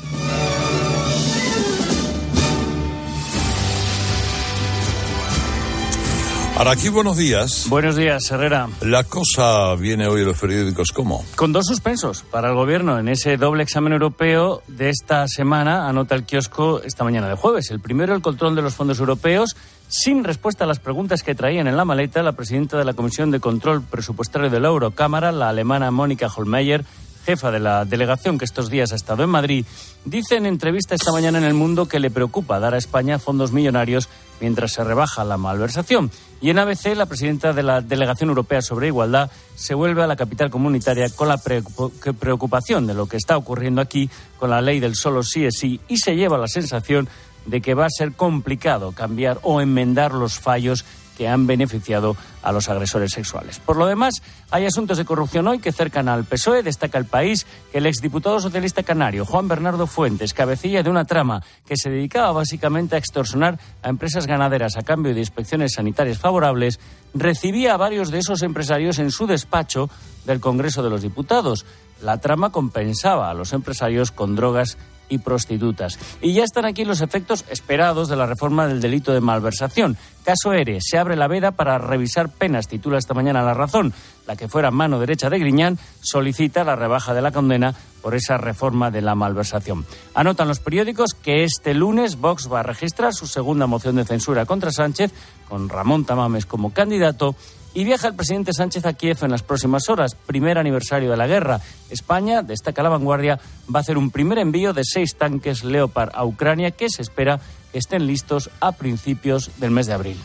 Araquí, 6.56 6.90
buenos 6.90 7.18
días. 7.18 7.66
Buenos 7.68 7.96
días, 7.96 8.30
Herrera. 8.30 8.70
La 8.82 9.04
cosa 9.04 9.74
viene 9.74 10.08
hoy 10.08 10.22
en 10.22 10.28
los 10.28 10.40
periódicos, 10.40 10.92
¿cómo? 10.92 11.26
Con 11.36 11.52
dos 11.52 11.66
suspensos 11.66 12.24
para 12.30 12.50
el 12.50 12.56
gobierno 12.56 13.00
en 13.00 13.10
ese 13.10 13.38
doble 13.38 13.64
examen 13.64 13.92
europeo 13.92 14.62
de 14.68 14.90
esta 14.90 15.28
semana, 15.28 15.90
anota 15.90 16.14
el 16.14 16.26
kiosco 16.26 16.80
esta 16.84 17.04
mañana 17.04 17.28
de 17.28 17.36
jueves. 17.36 17.72
El 17.72 17.80
primero, 17.80 18.14
el 18.14 18.22
control 18.22 18.56
de 18.56 18.62
los 18.62 18.76
fondos 18.76 19.00
europeos. 19.00 19.56
Sin 19.88 20.24
respuesta 20.24 20.64
a 20.64 20.68
las 20.68 20.80
preguntas 20.80 21.24
que 21.24 21.34
traían 21.34 21.68
en 21.68 21.76
la 21.76 21.86
maleta, 21.86 22.22
la 22.22 22.34
presidenta 22.34 22.78
de 22.78 22.86
la 22.86 22.94
Comisión 22.94 23.32
de 23.32 23.40
Control 23.40 23.82
Presupuestario 23.82 24.52
de 24.52 24.60
la 24.60 24.68
Eurocámara, 24.68 25.32
la 25.32 25.50
alemana 25.50 25.90
Mónica 25.90 26.28
Holmeyer, 26.28 26.86
jefa 27.26 27.52
de 27.52 27.60
la 27.60 27.86
delegación 27.86 28.38
que 28.38 28.46
estos 28.46 28.70
días 28.70 28.92
ha 28.92 28.96
estado 28.96 29.24
en 29.24 29.30
Madrid, 29.30 29.66
dice 30.06 30.36
en 30.36 30.46
entrevista 30.46 30.96
esta 30.96 31.12
mañana 31.12 31.38
en 31.38 31.46
El 31.46 31.54
Mundo 31.54 31.88
que 31.88 32.00
le 32.00 32.12
preocupa 32.12 32.60
dar 32.60 32.74
a 32.74 32.78
España 32.78 33.20
fondos 33.20 33.52
millonarios 33.52 34.10
mientras 34.42 34.74
se 34.74 34.84
rebaja 34.84 35.24
la 35.24 35.38
malversación. 35.38 36.12
Y 36.44 36.50
en 36.50 36.60
ABC, 36.60 36.94
la 36.94 37.06
presidenta 37.06 37.54
de 37.54 37.64
la 37.64 37.80
Delegación 37.80 38.28
Europea 38.28 38.62
sobre 38.62 38.88
Igualdad 38.88 39.32
se 39.56 39.76
vuelve 39.76 40.04
a 40.04 40.08
la 40.08 40.18
capital 40.18 40.50
comunitaria 40.50 41.08
con 41.16 41.30
la 41.30 41.38
preocupación 41.38 42.86
de 42.86 42.94
lo 42.94 43.06
que 43.06 43.16
está 43.16 43.38
ocurriendo 43.38 43.80
aquí 43.80 44.10
con 44.38 44.50
la 44.50 44.60
ley 44.60 44.82
del 44.82 44.96
solo 44.96 45.24
sí 45.24 45.46
es 45.46 45.56
sí 45.58 45.80
y 45.88 45.96
se 45.96 46.18
lleva 46.18 46.38
la 46.38 46.50
sensación 46.50 47.08
de 47.46 47.62
que 47.62 47.76
va 47.76 47.86
a 47.86 47.90
ser 47.90 48.12
complicado 48.12 48.92
cambiar 48.92 49.40
o 49.44 49.62
enmendar 49.62 50.14
los 50.14 50.38
fallos 50.38 50.84
que 51.18 51.28
han 51.28 51.48
beneficiado 51.48 52.16
a 52.42 52.52
los 52.52 52.70
agresores 52.70 53.12
sexuales. 53.12 53.60
Por 53.60 53.78
lo 53.78 53.86
demás, 53.86 54.22
hay 54.52 54.66
asuntos 54.66 54.98
de 54.98 55.06
corrupción 55.06 55.48
hoy 55.48 55.60
que 55.60 55.72
cercan 55.72 56.10
al 56.10 56.26
PSOE. 56.26 56.64
Destaca 56.64 56.98
el 56.98 57.06
país 57.06 57.46
que 57.72 57.78
el 57.78 57.86
exdiputado 57.86 58.40
socialista 58.40 58.84
canario 58.84 59.26
Juan 59.26 59.48
Bernardo 59.48 59.88
Fuentes, 59.88 60.34
cabecilla 60.34 60.84
de 60.84 60.90
una 60.90 61.06
trama 61.06 61.44
que 61.66 61.78
se 61.78 61.90
dedicaba 61.90 62.32
básicamente 62.32 62.96
a 62.96 63.00
extorsionar 63.00 63.60
a 63.82 63.90
empresas 63.90 64.28
ganaderas 64.28 64.78
a 64.78 64.84
cambio 64.84 65.14
de 65.14 65.20
inspecciones 65.20 65.74
sanitarias 65.74 66.18
favorables, 66.18 66.80
recibía 67.14 67.74
a 67.74 67.78
varios 67.78 68.12
de 68.12 68.20
esos 68.20 68.42
empresarios 68.42 69.00
en 69.00 69.12
su 69.12 69.28
despacho 69.28 69.90
del 70.26 70.40
Congreso 70.40 70.84
de 70.84 70.90
los 70.90 71.02
Diputados. 71.02 71.66
La 72.02 72.20
trama 72.20 72.52
compensaba 72.52 73.30
a 73.30 73.34
los 73.34 73.54
empresarios 73.54 74.12
con 74.12 74.36
drogas 74.36 74.78
y 75.10 75.20
prostitutas. 75.20 76.00
Y 76.22 76.34
ya 76.34 76.44
están 76.44 76.66
aquí 76.66 76.86
los 76.86 77.02
efectos 77.02 77.46
esperados 77.50 78.08
de 78.10 78.16
la 78.16 78.26
reforma 78.26 78.68
del 78.68 78.82
delito 78.82 79.14
de 79.14 79.22
malversación. 79.22 79.98
Caso 80.24 80.54
ERE, 80.54 80.80
se 80.82 80.98
abre 80.98 81.16
la 81.16 81.28
veda 81.28 81.52
para 81.52 81.78
revisar 81.78 82.30
penas, 82.30 82.68
titula 82.68 82.98
esta 82.98 83.14
mañana 83.14 83.42
La 83.42 83.54
Razón. 83.54 83.94
La 84.26 84.36
que 84.36 84.48
fuera 84.48 84.72
mano 84.72 85.00
derecha 85.00 85.30
de 85.30 85.40
Griñán 85.40 85.78
solicita 86.02 86.64
la 86.64 86.78
rebaja 86.78 87.14
de 87.14 87.22
la 87.22 87.32
condena 87.32 87.76
por 88.02 88.16
esa 88.16 88.38
reforma 88.38 88.90
de 88.92 89.02
la 89.02 89.16
malversación. 89.16 89.86
Anotan 90.14 90.48
los 90.48 90.60
periódicos 90.60 91.14
que 91.14 91.44
este 91.44 91.74
lunes 91.74 92.18
Vox 92.18 92.52
va 92.52 92.62
a 92.62 92.64
registrar 92.64 93.14
su 93.14 93.28
segunda 93.28 93.68
moción 93.68 93.96
de 93.96 94.06
censura 94.06 94.46
contra 94.46 94.72
Sánchez, 94.72 95.12
con 95.50 95.70
Ramón 95.70 96.06
Tamames 96.06 96.46
como 96.46 96.74
candidato 96.74 97.36
y 97.74 97.84
viaja 97.84 98.08
el 98.08 98.16
presidente 98.16 98.54
Sánchez 98.54 98.86
a 98.86 98.94
Kiev 98.94 99.18
en 99.22 99.32
las 99.32 99.44
próximas 99.44 99.90
horas, 99.90 100.16
primer 100.16 100.58
aniversario 100.58 101.10
de 101.10 101.18
la 101.18 101.28
guerra. 101.28 101.60
España, 101.90 102.42
destaca 102.42 102.84
la 102.84 102.90
vanguardia, 102.90 103.40
va 103.74 103.80
a 103.80 103.82
hacer 103.82 103.98
un 103.98 104.12
primer 104.12 104.38
envío 104.38 104.74
de 104.74 104.84
seis 104.84 105.16
tanques 105.16 105.64
Leopard 105.64 106.12
a 106.14 106.26
Ucrania 106.26 106.72
que 106.72 106.90
se 106.90 107.02
espera 107.02 107.40
que 107.72 107.80
estén 107.80 108.06
listos 108.06 108.50
a 108.60 108.74
principios 108.74 109.52
del 109.60 109.72
mes 109.72 109.88
de 109.88 109.94
abril. 109.94 110.18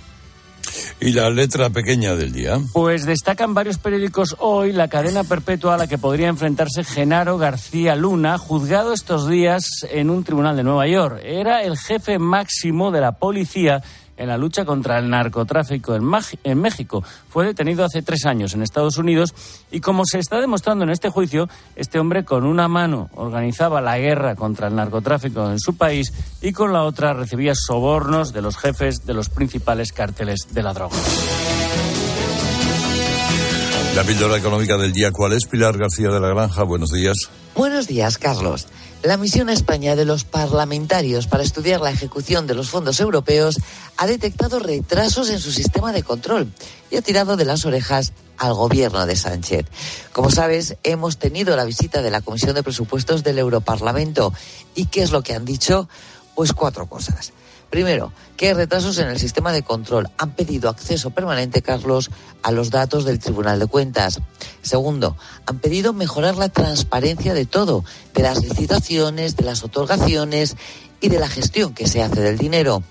¿Y 1.01 1.13
la 1.13 1.31
letra 1.31 1.71
pequeña 1.71 2.15
del 2.17 2.33
día? 2.33 2.59
Pues 2.73 3.07
destacan 3.07 3.55
varios 3.55 3.79
periódicos 3.79 4.37
hoy 4.39 4.73
la 4.73 4.89
cadena 4.89 5.25
perpetua 5.25 5.75
a 5.75 5.79
la 5.79 5.87
que 5.87 5.97
podría 5.97 6.29
enfrentarse 6.29 6.85
Genaro 6.85 7.39
García 7.39 7.95
Luna, 7.95 8.37
juzgado 8.37 8.93
estos 8.93 9.29
días 9.29 9.65
en 9.91 10.11
un 10.11 10.25
tribunal 10.25 10.57
de 10.57 10.65
Nueva 10.65 10.87
York. 10.89 11.21
Era 11.23 11.63
el 11.63 11.79
jefe 11.79 12.19
máximo 12.19 12.91
de 12.91 13.01
la 13.01 13.13
policía 13.13 13.83
en 14.19 14.29
la 14.29 14.37
lucha 14.37 14.65
contra 14.65 14.99
el 14.99 15.09
narcotráfico 15.09 15.95
en, 15.95 16.61
México. 16.61 17.03
Fue 17.29 17.47
detenido 17.47 17.85
hace 17.85 18.03
tres 18.03 18.27
años 18.27 18.53
en 18.53 18.63
Estados 18.63 18.99
Unidos 18.99 19.35
y 19.71 19.81
como 19.81 20.05
se 20.05 20.19
está 20.19 20.41
demostrando 20.41 20.85
en 20.85 20.91
este 20.91 21.09
juicio, 21.09 21.49
este 21.77 21.99
hombre 21.99 22.25
con 22.25 22.45
una 22.45 22.69
mano 22.69 23.09
organizaba 23.15 23.81
la 23.81 23.99
guerra 23.99 24.35
contra 24.35 24.69
el 24.69 24.75
narcotráfico 24.75 25.51
en 25.51 25.59
su 25.59 25.77
país 25.77 26.13
y 26.43 26.53
con 26.53 26.73
la 26.73 26.83
otra 26.83 27.15
recibía 27.15 27.55
sobornos 27.55 28.33
de 28.33 28.43
los 28.43 28.57
jefes 28.57 29.07
de 29.07 29.15
los 29.15 29.31
principales 29.31 29.93
cárteles 29.93 30.49
de 30.51 30.63
la 30.63 30.75
droga. 30.75 30.97
La 33.95 34.05
píldora 34.05 34.37
económica 34.37 34.77
del 34.77 34.93
día, 34.93 35.11
¿cuál 35.11 35.33
es? 35.33 35.47
Pilar 35.47 35.77
García 35.77 36.09
de 36.11 36.21
la 36.21 36.29
Granja, 36.29 36.63
buenos 36.63 36.91
días. 36.91 37.17
Buenos 37.57 37.89
días, 37.89 38.17
Carlos. 38.19 38.69
La 39.03 39.17
misión 39.17 39.49
a 39.49 39.53
España 39.53 39.95
de 39.95 40.05
los 40.05 40.25
parlamentarios 40.25 41.29
para 41.29 41.45
estudiar 41.45 41.81
la 41.81 41.93
ejecución 41.93 42.49
de 42.49 42.55
los 42.55 42.69
fondos 42.69 42.99
europeos 42.99 43.61
ha 43.97 44.09
detectado 44.09 44.59
retrasos 44.59 45.31
en 45.31 45.39
su 45.39 45.53
sistema 45.53 45.93
de 45.93 46.03
control 46.03 46.53
y 46.91 46.97
ha 46.97 47.03
tirado 47.03 47.37
de 47.37 47.45
las 47.45 47.65
orejas 47.65 48.13
al 48.39 48.55
gobierno 48.55 49.07
de 49.07 49.15
Sánchez. 49.15 49.67
Como 50.13 50.31
sabes, 50.31 50.77
hemos 50.83 51.19
tenido 51.19 51.55
la 51.57 51.65
visita 51.65 52.03
de 52.03 52.11
la 52.11 52.23
Comisión 52.23 52.57
de 52.57 52.65
Presupuestos 52.65 53.23
del 53.23 53.39
Europarlamento. 53.39 54.33
¿Y 54.75 54.87
qué 54.87 55.03
es 55.03 55.13
lo 55.13 55.23
que 55.23 55.35
han 55.35 55.45
dicho? 55.45 55.89
Pues 56.39 56.53
cuatro 56.53 56.87
cosas. 56.87 57.33
Primero, 57.69 58.13
que 58.37 58.47
hay 58.47 58.55
retrasos 58.55 58.97
en 58.99 59.09
el 59.09 59.19
sistema 59.19 59.51
de 59.51 59.65
control. 59.65 60.09
Han 60.19 60.37
pedido 60.37 60.71
acceso 60.71 61.11
permanente, 61.11 61.63
Carlos, 61.63 62.13
a 62.45 62.53
los 62.53 62.71
datos 62.71 63.05
del 63.05 63.19
Tribunal 63.19 63.59
de 63.59 63.67
Cuentas. 63.67 64.21
Segundo, 64.63 65.17
han 65.47 65.59
pedido 65.59 65.93
mejorar 65.93 66.37
la 66.37 66.49
transparencia 66.49 67.35
de 67.35 67.45
todo, 67.45 67.85
de 68.15 68.23
las 68.23 68.41
licitaciones, 68.41 69.35
de 69.35 69.43
las 69.43 69.65
otorgaciones 69.65 70.55
y 71.01 71.09
de 71.09 71.19
la 71.19 71.27
gestión 71.27 71.75
que 71.75 71.89
se 71.89 72.05
hace 72.05 72.21
del 72.21 72.39
dinero. 72.39 72.85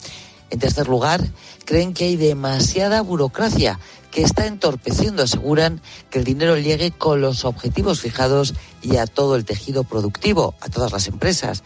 En 0.50 0.60
tercer 0.60 0.90
lugar, 0.90 1.26
creen 1.64 1.94
que 1.94 2.04
hay 2.04 2.18
demasiada 2.18 3.00
burocracia 3.00 3.80
que 4.12 4.24
está 4.24 4.46
entorpeciendo, 4.46 5.24
aseguran, 5.24 5.82
que 6.10 6.20
el 6.20 6.26
dinero 6.26 6.58
llegue 6.58 6.92
con 6.92 7.22
los 7.22 7.46
objetivos 7.46 8.02
fijados 8.02 8.56
y 8.82 8.98
a 8.98 9.06
todo 9.06 9.36
el 9.36 9.46
tejido 9.46 9.86
productivo, 9.86 10.56
a 10.60 10.68
todas 10.68 10.92
las 10.92 11.08
empresas. 11.08 11.64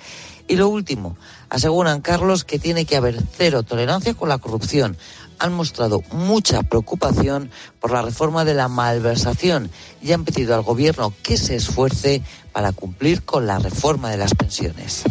Y 0.47 0.55
lo 0.55 0.69
último, 0.69 1.17
aseguran 1.49 2.01
Carlos 2.01 2.43
que 2.43 2.59
tiene 2.59 2.85
que 2.85 2.97
haber 2.97 3.21
cero 3.37 3.63
tolerancia 3.63 4.13
con 4.13 4.29
la 4.29 4.37
corrupción. 4.37 4.97
Han 5.39 5.53
mostrado 5.53 6.03
mucha 6.11 6.63
preocupación 6.63 7.49
por 7.79 7.91
la 7.91 8.01
reforma 8.01 8.45
de 8.45 8.53
la 8.53 8.67
malversación 8.67 9.71
y 10.01 10.11
han 10.11 10.23
pedido 10.23 10.53
al 10.55 10.61
gobierno 10.61 11.13
que 11.23 11.37
se 11.37 11.55
esfuerce 11.55 12.21
para 12.51 12.71
cumplir 12.73 13.23
con 13.23 13.47
la 13.47 13.57
reforma 13.57 14.11
de 14.11 14.17
las 14.17 14.35
pensiones. 14.35 15.03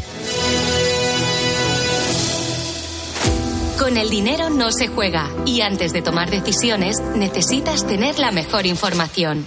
Con 3.79 3.97
el 3.97 4.11
dinero 4.11 4.51
no 4.51 4.71
se 4.71 4.89
juega 4.89 5.29
y 5.47 5.63
antes 5.63 5.93
de 5.93 6.03
tomar 6.03 6.31
decisiones 6.31 7.01
necesitas 7.17 7.87
tener 7.87 8.19
la 8.19 8.31
mejor 8.31 8.67
información. 8.67 9.47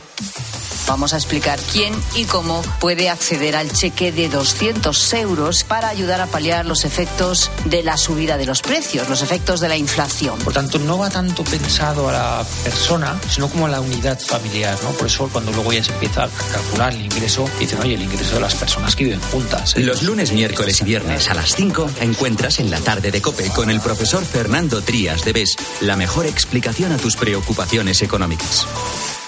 Vamos 0.88 1.14
a 1.14 1.18
explicar 1.18 1.60
quién 1.72 1.94
y 2.16 2.26
cómo 2.26 2.62
puede 2.80 3.10
acceder 3.10 3.56
al 3.56 3.72
cheque 3.72 4.12
de 4.12 4.30
200 4.30 5.14
euros 5.14 5.64
para 5.64 5.90
ayudar 5.90 6.22
a 6.22 6.28
paliar 6.28 6.66
los 6.66 6.86
efectos 6.86 7.52
de 7.66 7.84
la 7.84 7.98
subida 7.98 8.38
de 8.38 8.46
los 8.46 8.62
precios, 8.62 9.10
los 9.10 9.22
efectos 9.22 9.60
de 9.60 9.70
la 9.70 9.78
inflación. 9.78 10.38
Por 10.40 10.54
tanto, 10.54 10.80
no 10.80 10.98
va 10.98 11.10
tanto 11.10 11.44
pensado 11.44 12.10
a 12.10 12.12
la 12.12 12.46
persona, 12.64 13.20
sino 13.30 13.50
como 13.50 13.66
a 13.68 13.70
la 13.70 13.82
unidad 13.82 14.20
familiar, 14.20 14.78
¿no? 14.84 14.90
Por 14.92 15.08
eso 15.08 15.30
cuando 15.32 15.52
luego 15.52 15.72
ya 15.72 15.84
se 15.84 15.94
empieza 15.94 16.26
a 16.26 16.30
calcular 16.30 16.94
el 16.94 17.06
ingreso, 17.06 17.50
dicen, 17.60 17.80
oye, 17.80 17.96
el 17.96 18.02
ingreso 18.02 18.36
de 18.36 18.42
las 18.42 18.56
personas 18.56 18.96
que 18.96 19.06
viven 19.06 19.22
juntas. 19.32 19.76
Los 19.78 20.04
lunes, 20.04 20.32
miércoles 20.32 20.82
y 20.82 20.84
viernes 20.84 21.30
a 21.30 21.34
las 21.34 21.56
5 21.56 21.90
encuentras 22.02 22.60
en 22.60 22.70
la 22.70 22.80
tarde 22.80 23.12
de 23.12 23.22
COPE 23.22 23.50
con 23.50 23.70
el 23.70 23.80
profesor 23.80 24.24
Fernando 24.26 24.82
Trías 24.82 25.24
de 25.24 25.34
BES 25.34 25.56
la 25.82 25.96
mejor 25.96 26.26
explicación 26.26 26.92
a 26.92 26.98
tus 26.98 27.16
preocupaciones 27.16 28.02
económicas. 28.02 28.68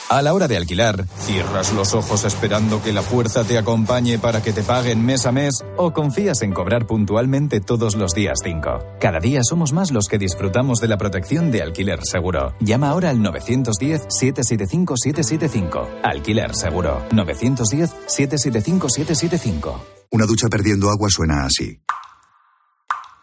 A 0.08 0.22
la 0.22 0.36
hora 0.36 0.47
de 0.47 0.56
alquilar, 0.56 1.08
¿cierras 1.18 1.74
los 1.74 1.95
ojos 1.95 2.26
esperando 2.26 2.80
que 2.84 2.93
la 2.93 3.01
fuerza 3.01 3.43
te 3.43 3.58
acompañe 3.58 4.20
para 4.20 4.43
que 4.43 4.53
te 4.53 4.62
paguen 4.62 5.03
mes 5.03 5.26
a 5.26 5.32
mes 5.32 5.66
o 5.78 5.93
confías 5.93 6.43
en 6.43 6.53
cobrar 6.53 6.86
puntualmente 6.86 7.60
todos 7.60 7.95
los 7.95 8.14
días 8.14 8.38
5? 8.43 8.97
Cada 8.99 9.20
día 9.20 9.39
somos 9.43 9.74
más 9.74 9.89
los 9.89 10.08
que 10.08 10.20
disfrutamos 10.20 10.80
de 10.80 10.89
la 10.89 10.99
protección 10.99 11.49
de 11.49 11.64
alquiler 11.64 12.06
seguro. 12.06 12.53
Llama 12.60 12.89
ahora 12.89 13.10
al 13.10 13.18
910-775-775. 13.18 16.01
Alquiler 16.03 16.56
seguro. 16.56 17.01
910-775-775. 17.10 19.74
Una 20.12 20.28
ducha 20.28 20.49
perdiendo 20.49 20.91
agua 20.91 21.10
suena 21.10 21.45
así. 21.45 21.82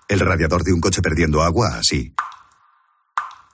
El 0.08 0.18
radiador 0.18 0.64
de 0.64 0.72
un 0.72 0.80
coche 0.80 1.00
perdiendo 1.00 1.42
agua 1.42 1.76
así. 1.78 2.12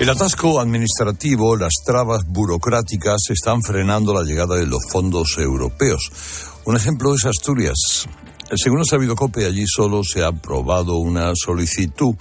El 0.00 0.10
atasco 0.10 0.60
administrativo, 0.60 1.56
las 1.56 1.72
trabas 1.84 2.24
burocráticas 2.24 3.30
están 3.30 3.62
frenando 3.62 4.14
la 4.14 4.22
llegada 4.22 4.54
de 4.54 4.64
los 4.64 4.84
fondos 4.88 5.36
europeos. 5.38 6.12
Un 6.64 6.76
ejemplo 6.76 7.16
es 7.16 7.24
Asturias. 7.24 8.06
Según 8.54 8.82
ha 8.82 8.84
sabido 8.84 9.16
COPE, 9.16 9.46
allí 9.46 9.64
solo 9.66 10.04
se 10.04 10.22
ha 10.22 10.28
aprobado 10.28 10.98
una 10.98 11.32
solicitud 11.34 12.14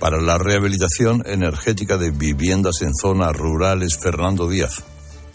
para 0.00 0.20
la 0.20 0.36
rehabilitación 0.36 1.22
energética 1.24 1.96
de 1.96 2.10
viviendas 2.10 2.82
en 2.82 2.92
zonas 2.92 3.36
rurales. 3.36 3.96
Fernando 3.96 4.48
Díaz. 4.48 4.82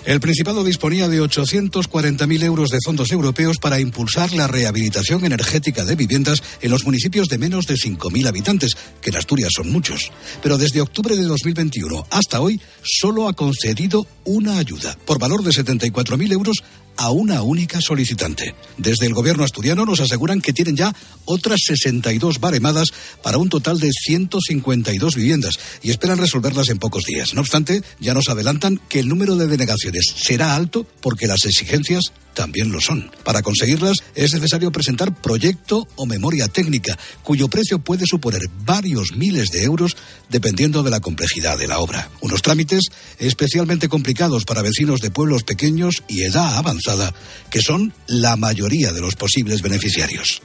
El 0.08 0.22
Principado 0.22 0.64
disponía 0.64 1.10
de 1.10 1.22
840.000 1.22 2.43
euros 2.43 2.70
de 2.70 2.78
fondos 2.82 3.12
europeos 3.12 3.58
para 3.58 3.82
impulsar 3.82 4.32
la 4.32 4.47
rehabilitación 4.47 5.26
energética 5.26 5.84
de 5.84 5.97
viviendas 5.97 6.41
en 6.62 6.72
los 6.72 6.86
municipios 6.86 7.28
de 7.28 7.38
menos 7.38 7.68
de 7.68 7.76
5.000 7.76 8.26
habitantes, 8.26 8.78
que 9.01 9.10
en 9.10 9.18
Asturias 9.18 9.51
son 9.53 9.70
muchos. 9.70 10.14
Pero 10.41 10.58
desde 10.58 10.80
octubre 10.80 11.18
de 11.18 11.24
2021 11.24 12.08
hasta 12.10 12.39
hoy 12.39 12.62
solo 12.84 13.28
ha 13.28 13.34
concedido 13.34 14.08
una 14.24 14.60
ayuda 14.60 14.97
por 15.05 15.20
valor 15.20 15.43
de 15.43 15.51
74.000 15.51 16.32
euros 16.32 16.64
a 16.98 17.12
una 17.12 17.41
única 17.43 17.80
solicitante. 17.82 18.56
Desde 18.78 19.06
el 19.06 19.14
gobierno 19.14 19.43
asturiano 19.43 19.86
nos 19.86 20.00
aseguran 20.00 20.41
que 20.41 20.54
tienen 20.54 20.76
ya 20.76 20.95
otras 21.26 21.62
62 21.66 22.39
baremadas 22.39 22.89
para 23.24 23.38
un 23.38 23.50
total 23.50 23.80
de 23.80 23.91
152 23.91 25.16
viviendas 25.16 25.56
y 25.82 25.91
esperan 25.91 26.18
resolverlas 26.18 26.70
en 26.70 26.80
pocos 26.80 27.04
días. 27.06 27.34
No 27.34 27.41
obstante, 27.41 27.82
ya 28.00 28.14
nos 28.14 28.30
adelantan 28.30 28.80
que 28.89 29.00
el 29.00 29.08
número 29.08 29.36
de 29.36 29.48
denegaciones 29.48 30.14
será 30.16 30.56
alto 30.56 30.86
porque 31.02 31.28
las 31.28 31.45
exigencias 31.45 32.12
también 32.38 32.72
lo 32.72 32.80
son. 32.80 33.10
Para 33.24 33.42
conseguirlas 33.42 33.98
es 34.14 34.32
necesario 34.32 34.72
presentar 34.72 35.12
proyecto 35.12 35.88
o 35.96 36.06
memoria 36.06 36.48
técnica, 36.48 36.96
cuyo 37.24 37.48
precio 37.48 37.80
puede 37.80 38.06
suponer 38.06 38.44
varios 38.64 39.14
miles 39.16 39.50
de 39.50 39.64
euros 39.64 39.98
dependiendo 40.30 40.84
de 40.84 40.92
la 40.92 41.00
complejidad 41.00 41.58
de 41.58 41.68
la 41.68 41.80
obra. 41.80 42.10
Unos 42.22 42.44
trámites 42.44 42.92
especialmente 43.18 43.90
complicados 43.90 44.46
para 44.46 44.62
vecinos 44.62 45.00
de 45.00 45.10
pueblos 45.10 45.44
pequeños 45.44 46.04
y 46.08 46.22
edad 46.22 46.58
avanzada, 46.58 47.12
que 47.50 47.62
son 47.62 47.92
la 48.06 48.36
mayoría 48.36 48.94
de 48.94 49.02
los 49.02 49.16
posibles 49.16 49.64
beneficiarios. 49.64 50.44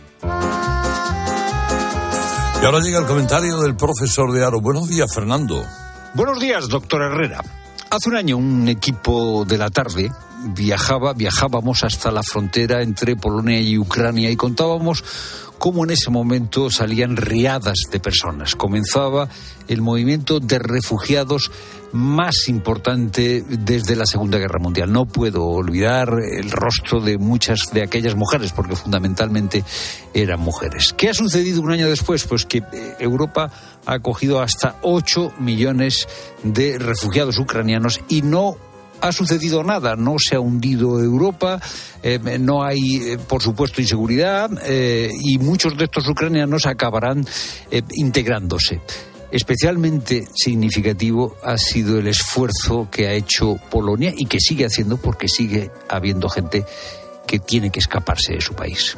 Y 2.63 2.65
ahora 2.65 2.81
llega 2.81 3.01
el 3.01 3.07
comentario 3.07 3.61
del 3.61 3.77
profesor 3.77 4.33
de 4.33 4.43
Aro. 4.43 4.63
Buenos 4.63 4.89
días, 4.89 5.13
Fernando. 5.13 5.63
Buenos 6.15 6.41
días, 6.41 6.69
doctor 6.69 7.03
Herrera. 7.03 7.43
Hace 7.91 8.09
un 8.09 8.17
año 8.17 8.39
un 8.39 8.67
equipo 8.69 9.45
de 9.45 9.59
la 9.59 9.69
tarde 9.69 10.11
viajaba, 10.45 11.13
viajábamos 11.13 11.85
hasta 11.85 12.11
la 12.11 12.23
frontera 12.23 12.83
entre 12.83 13.17
Polonia 13.17 13.61
y 13.61 13.79
Ucrania 13.79 14.31
y 14.31 14.37
contábamos 14.37 15.05
cómo 15.59 15.85
en 15.85 15.91
ese 15.91 16.11
momento 16.11 16.71
salían 16.71 17.17
riadas 17.17 17.79
de 17.91 18.01
personas. 18.01 18.57
Comenzaba 18.57 19.29
el 19.69 19.81
movimiento 19.81 20.41
de 20.41 20.59
refugiados 20.59 21.53
más 21.93 22.49
importante 22.49 23.45
desde 23.47 23.95
la 23.95 24.07
Segunda 24.07 24.39
Guerra 24.39 24.59
Mundial. 24.59 24.93
No 24.93 25.07
puedo 25.07 25.45
olvidar 25.45 26.15
el 26.21 26.51
rostro 26.51 27.01
de 27.01 27.19
muchas 27.19 27.71
de 27.73 27.83
aquellas 27.83 28.17
mujeres, 28.17 28.53
porque 28.53 28.75
fundamentalmente 28.75 29.63
eran 30.15 30.41
mujeres. 30.41 30.95
¿Qué 30.97 31.11
ha 31.11 31.15
sucedido 31.15 31.61
un 31.61 31.71
año 31.71 31.89
después? 31.89 32.25
Pues 32.25 32.45
que 32.45 32.59
eh, 32.59 32.97
Europa 32.99 33.51
ha 33.87 33.93
acogido 33.93 34.41
hasta 34.41 34.77
8 34.83 35.35
millones 35.39 36.09
de 36.43 36.79
refugiados 36.79 37.39
ucranianos 37.39 38.01
y 38.09 38.23
no 38.23 38.57
ha 39.03 39.11
sucedido 39.11 39.65
nada, 39.65 39.97
no 39.97 40.15
se 40.19 40.37
ha 40.37 40.41
hundido 40.41 41.01
Europa, 41.01 41.61
eh, 42.03 42.21
no 42.39 42.63
hay, 42.63 42.97
eh, 42.97 43.19
por 43.19 43.43
supuesto, 43.43 43.81
inseguridad 43.81 44.49
eh, 44.65 45.11
y 45.13 45.39
muchos 45.39 45.77
de 45.77 45.85
estos 45.85 46.09
ucranianos 46.09 46.67
acabarán 46.67 47.27
integrándose. 47.97 48.81
Especialmente 49.33 50.27
significativo 50.35 51.37
ha 51.43 51.59
sido 51.59 51.99
el 51.99 52.07
esfuerzo 52.07 52.89
que 52.91 53.09
ha 53.09 53.13
hecho 53.15 53.57
Polonia 53.71 54.13
y 54.17 54.27
que 54.27 54.39
sigue 54.39 54.67
haciendo 54.67 54.99
porque 54.99 55.27
sigue 55.27 55.71
habiendo 55.89 56.29
gente 56.29 56.65
que 57.27 57.41
tiene 57.41 57.71
que 57.71 57.81
escaparse 57.81 58.35
de 58.35 58.41
su 58.41 58.55
país. 58.55 58.97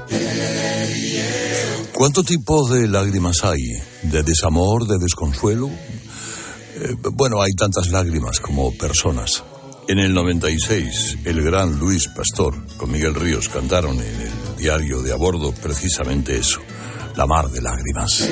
¿Cuánto 1.92 2.24
tipo 2.24 2.68
de 2.68 2.88
lágrimas 2.88 3.44
hay? 3.44 3.62
¿De 4.02 4.22
desamor, 4.22 4.86
de 4.86 4.98
desconsuelo? 4.98 5.70
bueno, 7.12 7.40
hay 7.40 7.52
tantas 7.52 7.88
lágrimas 7.88 8.40
como 8.40 8.76
personas. 8.76 9.44
En 9.87 9.99
el 9.99 10.14
96, 10.14 11.18
el 11.26 11.43
gran 11.43 11.78
Luis 11.78 12.09
Pastor 12.09 12.55
con 12.78 12.91
Miguel 12.91 13.14
Ríos 13.14 13.51
cantaron 13.51 13.97
en 14.01 14.20
el 14.20 14.57
diario 14.57 15.03
de 15.03 15.12
a 15.12 15.16
bordo 15.16 15.53
precisamente 15.53 16.39
eso, 16.39 16.61
La 17.16 17.26
mar 17.26 17.51
de 17.51 17.61
lágrimas. 17.61 18.28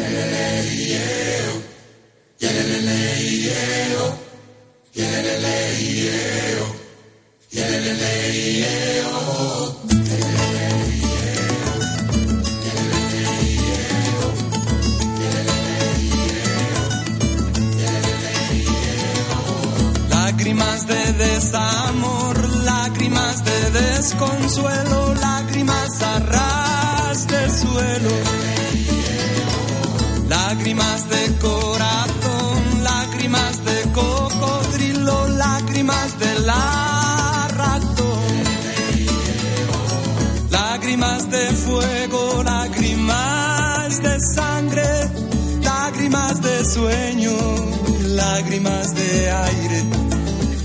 Lágrimas 20.72 20.86
de 20.86 21.12
desamor, 21.24 22.48
lágrimas 22.64 23.44
de 23.44 23.70
desconsuelo, 23.78 25.14
lágrimas 25.20 26.02
a 26.02 26.18
ras 26.18 27.26
de 27.26 27.50
suelo. 27.50 28.10
Lágrimas 30.28 31.10
de 31.10 31.38
corazón, 31.40 32.82
lágrimas 32.82 33.64
de 33.66 33.82
cocodrilo, 33.92 35.28
lágrimas 35.28 36.18
de 36.18 36.38
la 36.40 37.48
razón. 37.54 38.32
Lágrimas 40.50 41.30
de 41.30 41.46
fuego, 41.50 42.42
lágrimas 42.44 44.02
de 44.02 44.18
sangre, 44.34 45.10
lágrimas 45.62 46.40
de 46.40 46.64
sueño, 46.64 47.36
lágrimas 48.14 48.94
de 48.94 49.30
aire 49.30 50.11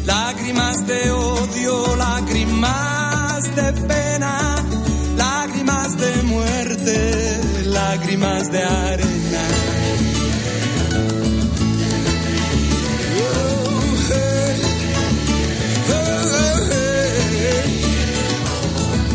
lágrimas 0.07 0.87
de 0.87 1.11
odio, 1.11 1.95
lágrimas 1.97 3.55
de 3.55 3.73
pena, 3.87 4.55
lágrimas 5.17 5.97
de 5.97 6.23
muerte, 6.23 7.39
lágrimas 7.65 8.51
de 8.51 8.63
arena. 8.63 9.45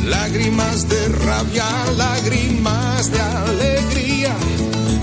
Lágrimas 0.04 0.88
de 0.88 1.08
rabia, 1.08 1.68
lágrimas 1.96 3.10
de 3.10 3.20
alegría, 3.20 4.34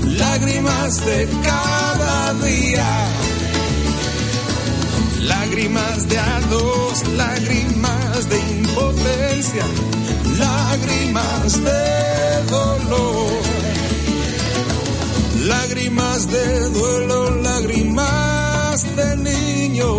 lágrimas 0.03 1.05
de 1.05 1.27
cada 1.43 2.33
día 2.45 3.38
lágrimas 5.29 6.07
de 6.09 6.17
a 6.17 6.39
dos, 6.49 7.07
lágrimas 7.15 8.29
de 8.29 8.39
impotencia, 8.57 9.65
lágrimas 10.37 11.51
de 11.67 12.43
dolor, 12.49 13.41
lágrimas 15.53 16.27
de 16.27 16.69
duelo, 16.69 17.41
lágrimas 17.41 18.95
de 18.95 19.15
niño, 19.17 19.97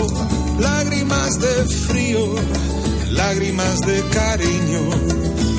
lágrimas 0.59 1.39
de 1.39 1.55
frío, 1.87 2.25
lágrimas 3.11 3.81
de 3.81 4.03
cariño, 4.19 4.83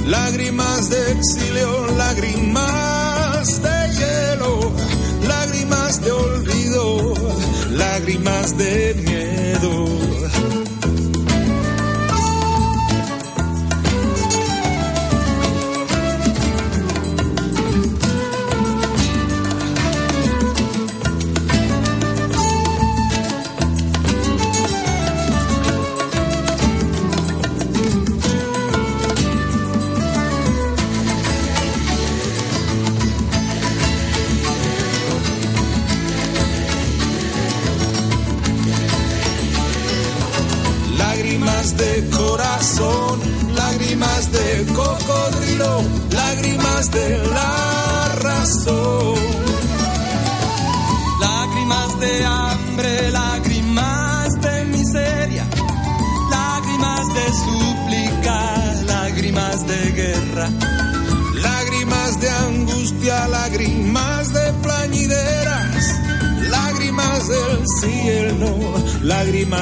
lágrimas 0.08 0.90
de 0.90 1.02
exilio, 1.12 1.88
lágrimas 1.98 3.62
de 3.66 3.78
hielo, 3.98 4.72
lágrimas 5.28 6.02
de 6.02 6.12
olvido, 6.12 6.51
lágrimas 7.70 8.58
de 8.58 8.94
miedo. 8.96 10.81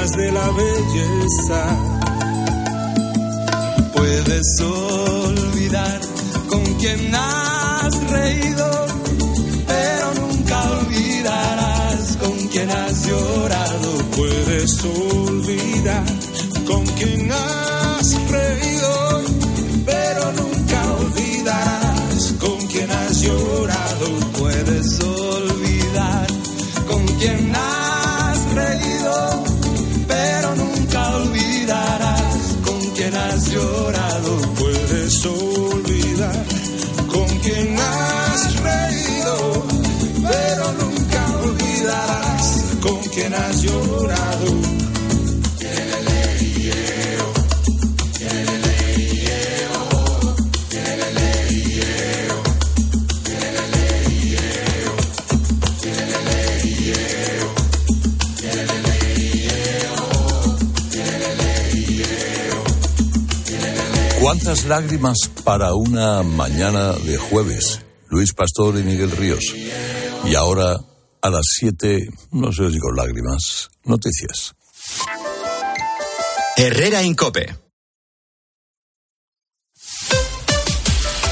De 0.07 0.31
la 0.31 0.49
belleza. 0.51 1.61
Puedes 3.93 4.61
olvidar 4.61 5.99
con 6.47 6.63
quien 6.75 7.13
has 7.13 8.09
reído, 8.09 8.85
pero 9.67 10.13
nunca 10.21 10.71
olvidarás 10.79 12.17
con 12.21 12.47
quien 12.47 12.71
has 12.71 13.07
llorado. 13.07 13.89
Puedes 14.15 14.85
olvidar 14.85 16.05
con 16.65 16.85
quien 16.97 17.29
has 17.31 18.31
reído, 18.31 19.21
pero 19.85 20.31
nunca 20.31 20.93
olvidarás 20.93 22.33
con 22.39 22.57
quien 22.67 22.89
has 22.89 23.21
llorado. 23.21 24.07
Puedes 24.39 24.99
olvidar 25.01 25.48
llorado. 33.49 34.37
Puedes 34.59 35.25
olvidar 35.25 36.45
con 37.07 37.27
quien 37.39 37.77
has 37.77 38.61
reído, 38.61 39.65
pero 40.29 40.73
nunca 40.73 41.25
olvidarás 41.43 42.65
con 42.81 42.99
quien 43.09 43.33
has 43.33 43.61
llorado. 43.61 44.18
¿Cuántas 64.29 64.65
lágrimas 64.65 65.17
para 65.43 65.73
una 65.73 66.21
mañana 66.21 66.93
de 66.93 67.17
jueves? 67.17 67.81
Luis 68.09 68.31
Pastor 68.31 68.77
y 68.77 68.83
Miguel 68.83 69.09
Ríos. 69.09 69.55
Y 70.23 70.35
ahora, 70.35 70.77
a 71.23 71.29
las 71.31 71.41
7, 71.57 72.07
no 72.33 72.51
sé 72.51 72.69
si 72.69 72.77
con 72.77 72.95
lágrimas, 72.95 73.71
noticias. 73.85 74.53
Herrera 76.57 77.01
Incope. 77.01 77.55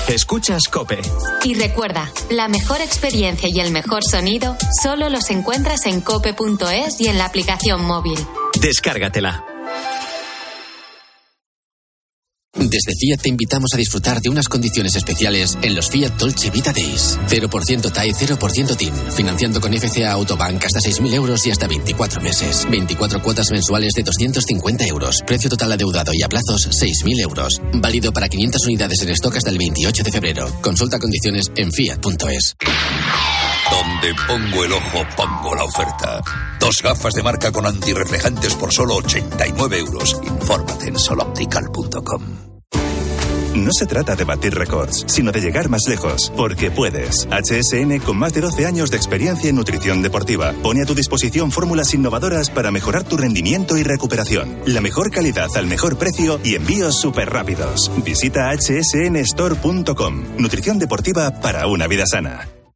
Escuchas 0.07 0.63
Cope. 0.63 0.99
Y 1.43 1.53
recuerda, 1.53 2.11
la 2.31 2.47
mejor 2.47 2.81
experiencia 2.81 3.47
y 3.47 3.59
el 3.59 3.71
mejor 3.71 4.03
sonido 4.03 4.57
solo 4.81 5.11
los 5.11 5.29
encuentras 5.29 5.85
en 5.85 6.01
cope.es 6.01 6.99
y 6.99 7.09
en 7.09 7.19
la 7.19 7.25
aplicación 7.25 7.85
móvil. 7.85 8.17
Descárgatela. 8.59 9.56
Desde 12.59 12.95
Fiat 12.99 13.21
te 13.21 13.29
invitamos 13.29 13.73
a 13.73 13.77
disfrutar 13.77 14.19
de 14.19 14.29
unas 14.29 14.47
condiciones 14.47 14.95
especiales 14.95 15.57
en 15.61 15.75
los 15.75 15.89
Fiat 15.89 16.13
Dolce 16.17 16.49
Vita 16.49 16.73
Days. 16.73 17.19
0% 17.27 17.91
TAE, 17.91 18.13
0% 18.13 18.77
TIN. 18.77 18.93
Financiando 19.15 19.61
con 19.61 19.73
FCA 19.73 20.11
Autobank 20.13 20.65
hasta 20.65 20.79
6.000 20.79 21.13
euros 21.13 21.45
y 21.45 21.51
hasta 21.51 21.67
24 21.67 22.21
meses. 22.21 22.67
24 22.69 23.21
cuotas 23.21 23.51
mensuales 23.51 23.93
de 23.93 24.03
250 24.03 24.85
euros. 24.87 25.21
Precio 25.25 25.49
total 25.49 25.73
adeudado 25.73 26.11
y 26.13 26.23
a 26.23 26.29
plazos 26.29 26.69
6.000 26.69 27.21
euros. 27.21 27.61
Válido 27.73 28.11
para 28.11 28.27
500 28.27 28.65
unidades 28.65 29.01
en 29.01 29.09
stock 29.09 29.35
hasta 29.35 29.49
el 29.49 29.57
28 29.57 30.03
de 30.03 30.11
febrero. 30.11 30.51
Consulta 30.61 30.99
condiciones 30.99 31.51
en 31.55 31.71
fiat.es. 31.71 32.55
Donde 33.71 34.13
pongo 34.27 34.63
el 34.63 34.73
ojo, 34.73 35.05
pongo 35.15 35.55
la 35.55 35.63
oferta. 35.63 36.21
Dos 36.59 36.75
gafas 36.83 37.13
de 37.13 37.23
marca 37.23 37.51
con 37.51 37.65
antirreflejantes 37.65 38.55
por 38.55 38.73
solo 38.73 38.95
89 38.95 39.79
euros. 39.79 40.19
Infórmate 40.23 40.87
en 40.87 40.99
soloptical.com. 40.99 42.47
No 43.57 43.71
se 43.73 43.87
trata 43.87 44.15
de 44.15 44.23
batir 44.23 44.53
récords, 44.53 45.03
sino 45.07 45.31
de 45.31 45.41
llegar 45.41 45.67
más 45.67 45.81
lejos, 45.87 46.31
porque 46.37 46.69
puedes. 46.69 47.27
HSN, 47.31 47.99
con 47.99 48.17
más 48.17 48.33
de 48.33 48.41
12 48.41 48.67
años 48.67 48.91
de 48.91 48.97
experiencia 48.97 49.49
en 49.49 49.55
nutrición 49.55 50.03
deportiva, 50.03 50.53
pone 50.61 50.83
a 50.83 50.85
tu 50.85 50.93
disposición 50.93 51.51
fórmulas 51.51 51.93
innovadoras 51.93 52.51
para 52.51 52.69
mejorar 52.69 53.03
tu 53.03 53.17
rendimiento 53.17 53.75
y 53.75 53.83
recuperación. 53.83 54.59
La 54.67 54.81
mejor 54.81 55.09
calidad 55.09 55.49
al 55.55 55.65
mejor 55.65 55.97
precio 55.97 56.39
y 56.43 56.53
envíos 56.55 56.99
súper 57.01 57.31
rápidos. 57.31 57.91
Visita 58.05 58.51
hsnstore.com. 58.55 60.23
Nutrición 60.37 60.77
deportiva 60.77 61.31
para 61.41 61.65
una 61.67 61.87
vida 61.87 62.05
sana. 62.05 62.56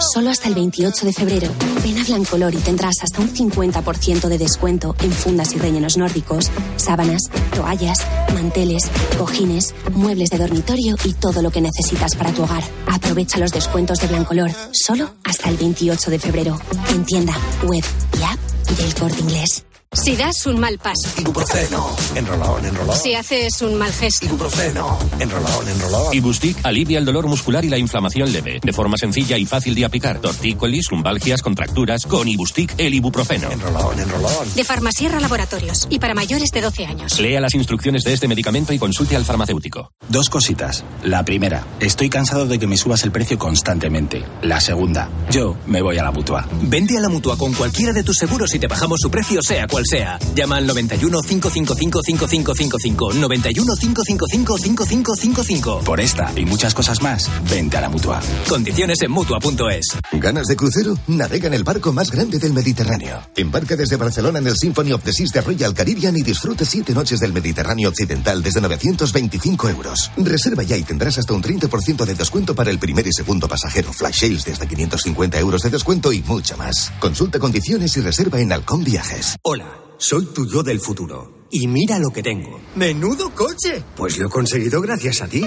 Solo 0.00 0.30
hasta 0.30 0.48
el 0.48 0.54
28 0.54 1.06
de 1.06 1.12
febrero, 1.12 1.48
ven 1.82 1.98
a 1.98 2.04
Blancolor 2.04 2.54
y 2.54 2.58
tendrás 2.58 2.96
hasta 3.02 3.20
un 3.20 3.32
50% 3.32 4.28
de 4.28 4.38
descuento 4.38 4.94
en 5.02 5.10
fundas 5.10 5.54
y 5.54 5.58
rellenos 5.58 5.96
nórdicos, 5.96 6.50
sábanas, 6.76 7.22
toallas, 7.54 7.98
manteles, 8.32 8.90
cojines, 9.18 9.74
muebles 9.92 10.30
de 10.30 10.38
dormitorio 10.38 10.96
y 11.04 11.14
todo 11.14 11.42
lo 11.42 11.50
que 11.50 11.60
necesitas 11.60 12.16
para 12.16 12.32
tu 12.32 12.42
hogar. 12.42 12.62
Aprovecha 12.86 13.38
los 13.38 13.52
descuentos 13.52 13.98
de 13.98 14.08
Blancolor, 14.08 14.50
solo 14.72 15.10
hasta 15.24 15.48
el 15.48 15.56
28 15.56 16.10
de 16.10 16.18
febrero. 16.18 16.60
En 16.90 17.04
tienda, 17.04 17.34
web 17.64 17.84
y 18.18 18.22
app 18.22 18.78
del 18.78 18.94
corte 18.94 19.20
inglés. 19.20 19.64
Si 19.94 20.16
das 20.16 20.44
un 20.46 20.58
mal 20.58 20.76
paso. 20.78 21.08
Ibuprofeno. 21.18 21.94
Enrolón, 22.16 22.64
enrolón. 22.64 22.96
Si 22.96 23.14
haces 23.14 23.62
un 23.62 23.76
mal 23.76 23.92
gesto. 23.92 24.26
Ibuprofeno. 24.26 24.98
Enrolón, 25.20 25.68
enrolón. 25.68 26.12
Ibustic 26.12 26.58
alivia 26.64 26.98
el 26.98 27.04
dolor 27.04 27.28
muscular 27.28 27.64
y 27.64 27.68
la 27.68 27.78
inflamación 27.78 28.32
leve, 28.32 28.58
de 28.60 28.72
forma 28.72 28.96
sencilla 28.96 29.38
y 29.38 29.46
fácil 29.46 29.74
de 29.76 29.84
aplicar. 29.84 30.20
Tortícolis, 30.20 30.90
lumbalgias, 30.90 31.42
contracturas, 31.42 32.06
con 32.06 32.26
Ibustic 32.26 32.74
el 32.76 32.92
ibuprofeno. 32.94 33.50
Enrolón, 33.52 34.00
enrolón. 34.00 34.54
De 34.56 34.64
Farmasierra 34.64 35.20
Laboratorios 35.20 35.86
y 35.88 36.00
para 36.00 36.12
mayores 36.12 36.50
de 36.50 36.60
12 36.60 36.86
años. 36.86 37.20
Lea 37.20 37.40
las 37.40 37.54
instrucciones 37.54 38.02
de 38.02 38.14
este 38.14 38.26
medicamento 38.26 38.72
y 38.72 38.80
consulte 38.80 39.14
al 39.14 39.24
farmacéutico. 39.24 39.92
Dos 40.08 40.28
cositas. 40.28 40.84
La 41.04 41.24
primera, 41.24 41.66
estoy 41.78 42.10
cansado 42.10 42.46
de 42.46 42.58
que 42.58 42.66
me 42.66 42.76
subas 42.76 43.04
el 43.04 43.12
precio 43.12 43.38
constantemente. 43.38 44.24
La 44.42 44.60
segunda, 44.60 45.08
yo 45.30 45.56
me 45.66 45.82
voy 45.82 45.98
a 45.98 46.02
la 46.02 46.10
mutua. 46.10 46.48
Vente 46.62 46.98
a 46.98 47.00
la 47.00 47.08
mutua 47.08 47.38
con 47.38 47.52
cualquiera 47.52 47.92
de 47.92 48.02
tus 48.02 48.16
seguros 48.16 48.52
y 48.54 48.58
te 48.58 48.66
bajamos 48.66 48.98
su 49.00 49.08
precio, 49.08 49.40
sea 49.40 49.68
cual 49.68 49.83
cual 49.84 50.18
sea. 50.18 50.18
Llama 50.34 50.56
al 50.56 50.66
91 50.66 51.20
555 51.22 52.00
5555. 52.02 53.12
91 53.14 53.76
555 53.76 54.58
5555. 54.58 55.80
Por 55.80 56.00
esta 56.00 56.32
y 56.36 56.44
muchas 56.44 56.74
cosas 56.74 57.02
más, 57.02 57.30
vente 57.50 57.76
a 57.76 57.80
la 57.80 57.88
mutua. 57.88 58.20
Condiciones 58.48 59.00
en 59.02 59.10
mutua.es. 59.10 59.86
¿Ganas 60.12 60.46
de 60.46 60.56
crucero? 60.56 60.96
Navega 61.06 61.48
en 61.48 61.54
el 61.54 61.64
barco 61.64 61.92
más 61.92 62.10
grande 62.10 62.38
del 62.38 62.52
Mediterráneo. 62.52 63.22
Embarca 63.36 63.76
desde 63.76 63.96
Barcelona 63.96 64.38
en 64.38 64.46
el 64.46 64.56
Symphony 64.56 64.92
of 64.92 65.02
the 65.02 65.12
Seas 65.12 65.30
de 65.30 65.40
Royal 65.40 65.74
Caribbean 65.74 66.16
y 66.16 66.22
disfrute 66.22 66.64
siete 66.64 66.92
noches 66.94 67.20
del 67.20 67.32
Mediterráneo 67.32 67.88
Occidental 67.88 68.42
desde 68.42 68.60
925 68.60 69.68
euros. 69.68 70.10
Reserva 70.16 70.62
ya 70.62 70.76
y 70.76 70.82
tendrás 70.82 71.18
hasta 71.18 71.34
un 71.34 71.42
30% 71.42 72.04
de 72.04 72.14
descuento 72.14 72.54
para 72.54 72.70
el 72.70 72.78
primer 72.78 73.06
y 73.06 73.12
segundo 73.12 73.48
pasajero. 73.48 73.92
Flash 73.92 74.20
sales 74.20 74.44
desde 74.44 74.66
550 74.66 75.38
euros 75.38 75.62
de 75.62 75.70
descuento 75.70 76.12
y 76.12 76.22
mucho 76.22 76.56
más. 76.56 76.92
Consulta 77.00 77.38
condiciones 77.38 77.96
y 77.96 78.00
reserva 78.00 78.40
en 78.40 78.52
Halcón 78.52 78.84
Viajes. 78.84 79.36
Hola, 79.42 79.73
soy 80.04 80.26
tu 80.26 80.46
yo 80.46 80.62
del 80.62 80.80
futuro. 80.80 81.46
Y 81.50 81.66
mira 81.66 81.98
lo 81.98 82.10
que 82.10 82.22
tengo. 82.22 82.60
¡Menudo 82.74 83.34
coche! 83.34 83.82
Pues 83.96 84.18
lo 84.18 84.26
he 84.26 84.30
conseguido 84.30 84.82
gracias 84.82 85.22
a 85.22 85.28
ti. 85.28 85.46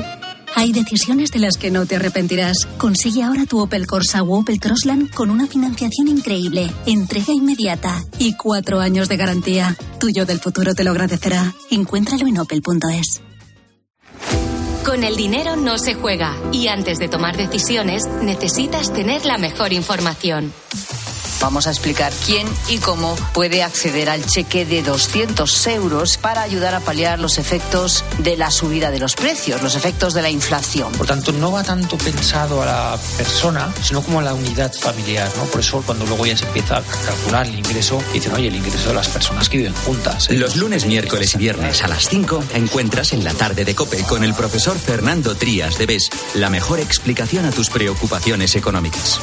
Hay 0.56 0.72
decisiones 0.72 1.30
de 1.32 1.38
las 1.38 1.58
que 1.58 1.70
no 1.70 1.86
te 1.86 1.98
arrepentirás. 1.98 2.66
Consigue 2.80 3.22
ahora 3.22 3.46
tu 3.46 3.60
Opel 3.60 3.86
Corsa 3.86 4.24
o 4.24 4.40
Opel 4.40 4.60
Crossland 4.60 5.14
con 5.14 5.30
una 5.30 5.46
financiación 5.46 6.08
increíble, 6.08 6.72
entrega 6.88 7.34
inmediata 7.34 8.04
y 8.18 8.36
cuatro 8.36 8.80
años 8.80 9.10
de 9.10 9.18
garantía. 9.18 9.78
Tuyo 10.00 10.26
del 10.26 10.40
futuro 10.40 10.74
te 10.74 10.84
lo 10.84 10.90
agradecerá. 10.90 11.54
Encuéntralo 11.70 12.26
en 12.26 12.40
opel.es. 12.40 13.22
Con 14.84 15.04
el 15.04 15.18
dinero 15.18 15.56
no 15.56 15.78
se 15.78 15.94
juega 15.94 16.36
y 16.52 16.68
antes 16.68 16.98
de 16.98 17.10
tomar 17.10 17.38
decisiones 17.38 18.08
necesitas 18.24 18.92
tener 18.92 19.24
la 19.26 19.38
mejor 19.38 19.72
información. 19.72 20.52
Vamos 21.42 21.68
a 21.68 21.70
explicar 21.70 22.12
quién 22.26 22.48
y 22.68 22.80
cómo 22.80 23.16
puede 23.34 23.64
acceder 23.64 24.10
al 24.10 24.26
cheque 24.26 24.66
de 24.66 24.82
200 24.82 25.68
euros 25.68 26.18
para 26.18 26.42
ayudar 26.42 26.74
a 26.74 26.80
paliar 26.80 27.20
los 27.20 27.38
efectos 27.38 28.04
de 28.18 28.38
la 28.38 28.52
subida 28.52 28.92
de 28.92 29.00
los 29.00 29.16
precios, 29.16 29.62
los 29.62 29.76
efectos 29.76 30.14
de 30.14 30.22
la 30.22 30.30
inflación. 30.30 30.92
Por 30.94 31.06
tanto, 31.06 31.32
no 31.32 31.52
va 31.52 31.64
tanto 31.64 31.98
pensado 31.98 32.62
a 32.62 32.66
la 32.66 33.00
persona, 33.18 33.72
sino 33.84 34.02
como 34.02 34.20
a 34.20 34.24
la 34.24 34.34
unidad 34.34 34.74
familiar, 34.74 35.32
¿no? 35.38 35.44
Por 35.44 35.62
eso 35.62 35.82
cuando 35.86 36.06
luego 36.06 36.26
ya 36.26 36.36
se 36.36 36.46
empieza 36.46 36.78
a 36.78 36.82
calcular 36.82 37.46
el 37.46 37.56
ingreso, 37.56 38.02
dicen, 38.14 38.34
oye, 38.34 38.48
el 38.48 38.56
ingreso 38.56 38.90
de 38.90 38.96
las 38.96 39.08
personas 39.08 39.48
que 39.48 39.58
viven 39.58 39.74
juntas. 39.74 40.30
Los 40.32 40.56
lunes, 40.56 40.86
miércoles 40.86 41.36
y 41.36 41.38
viernes 41.38 41.84
a 41.84 41.88
las 41.88 42.10
5 42.10 42.44
encuentras 42.56 43.14
en 43.14 43.24
la 43.24 43.34
tarde 43.34 43.64
de 43.64 43.76
Cope 43.76 44.04
con 44.04 44.24
el 44.24 44.34
profesor 44.34 44.78
Fernando 44.78 45.36
Trías 45.36 45.78
de 45.78 45.86
BES 45.86 46.10
la 46.36 46.50
mejor 46.50 46.80
explicación 46.80 47.46
a 47.46 47.52
tus 47.52 47.70
preocupaciones 47.70 48.56
económicas. 48.56 49.20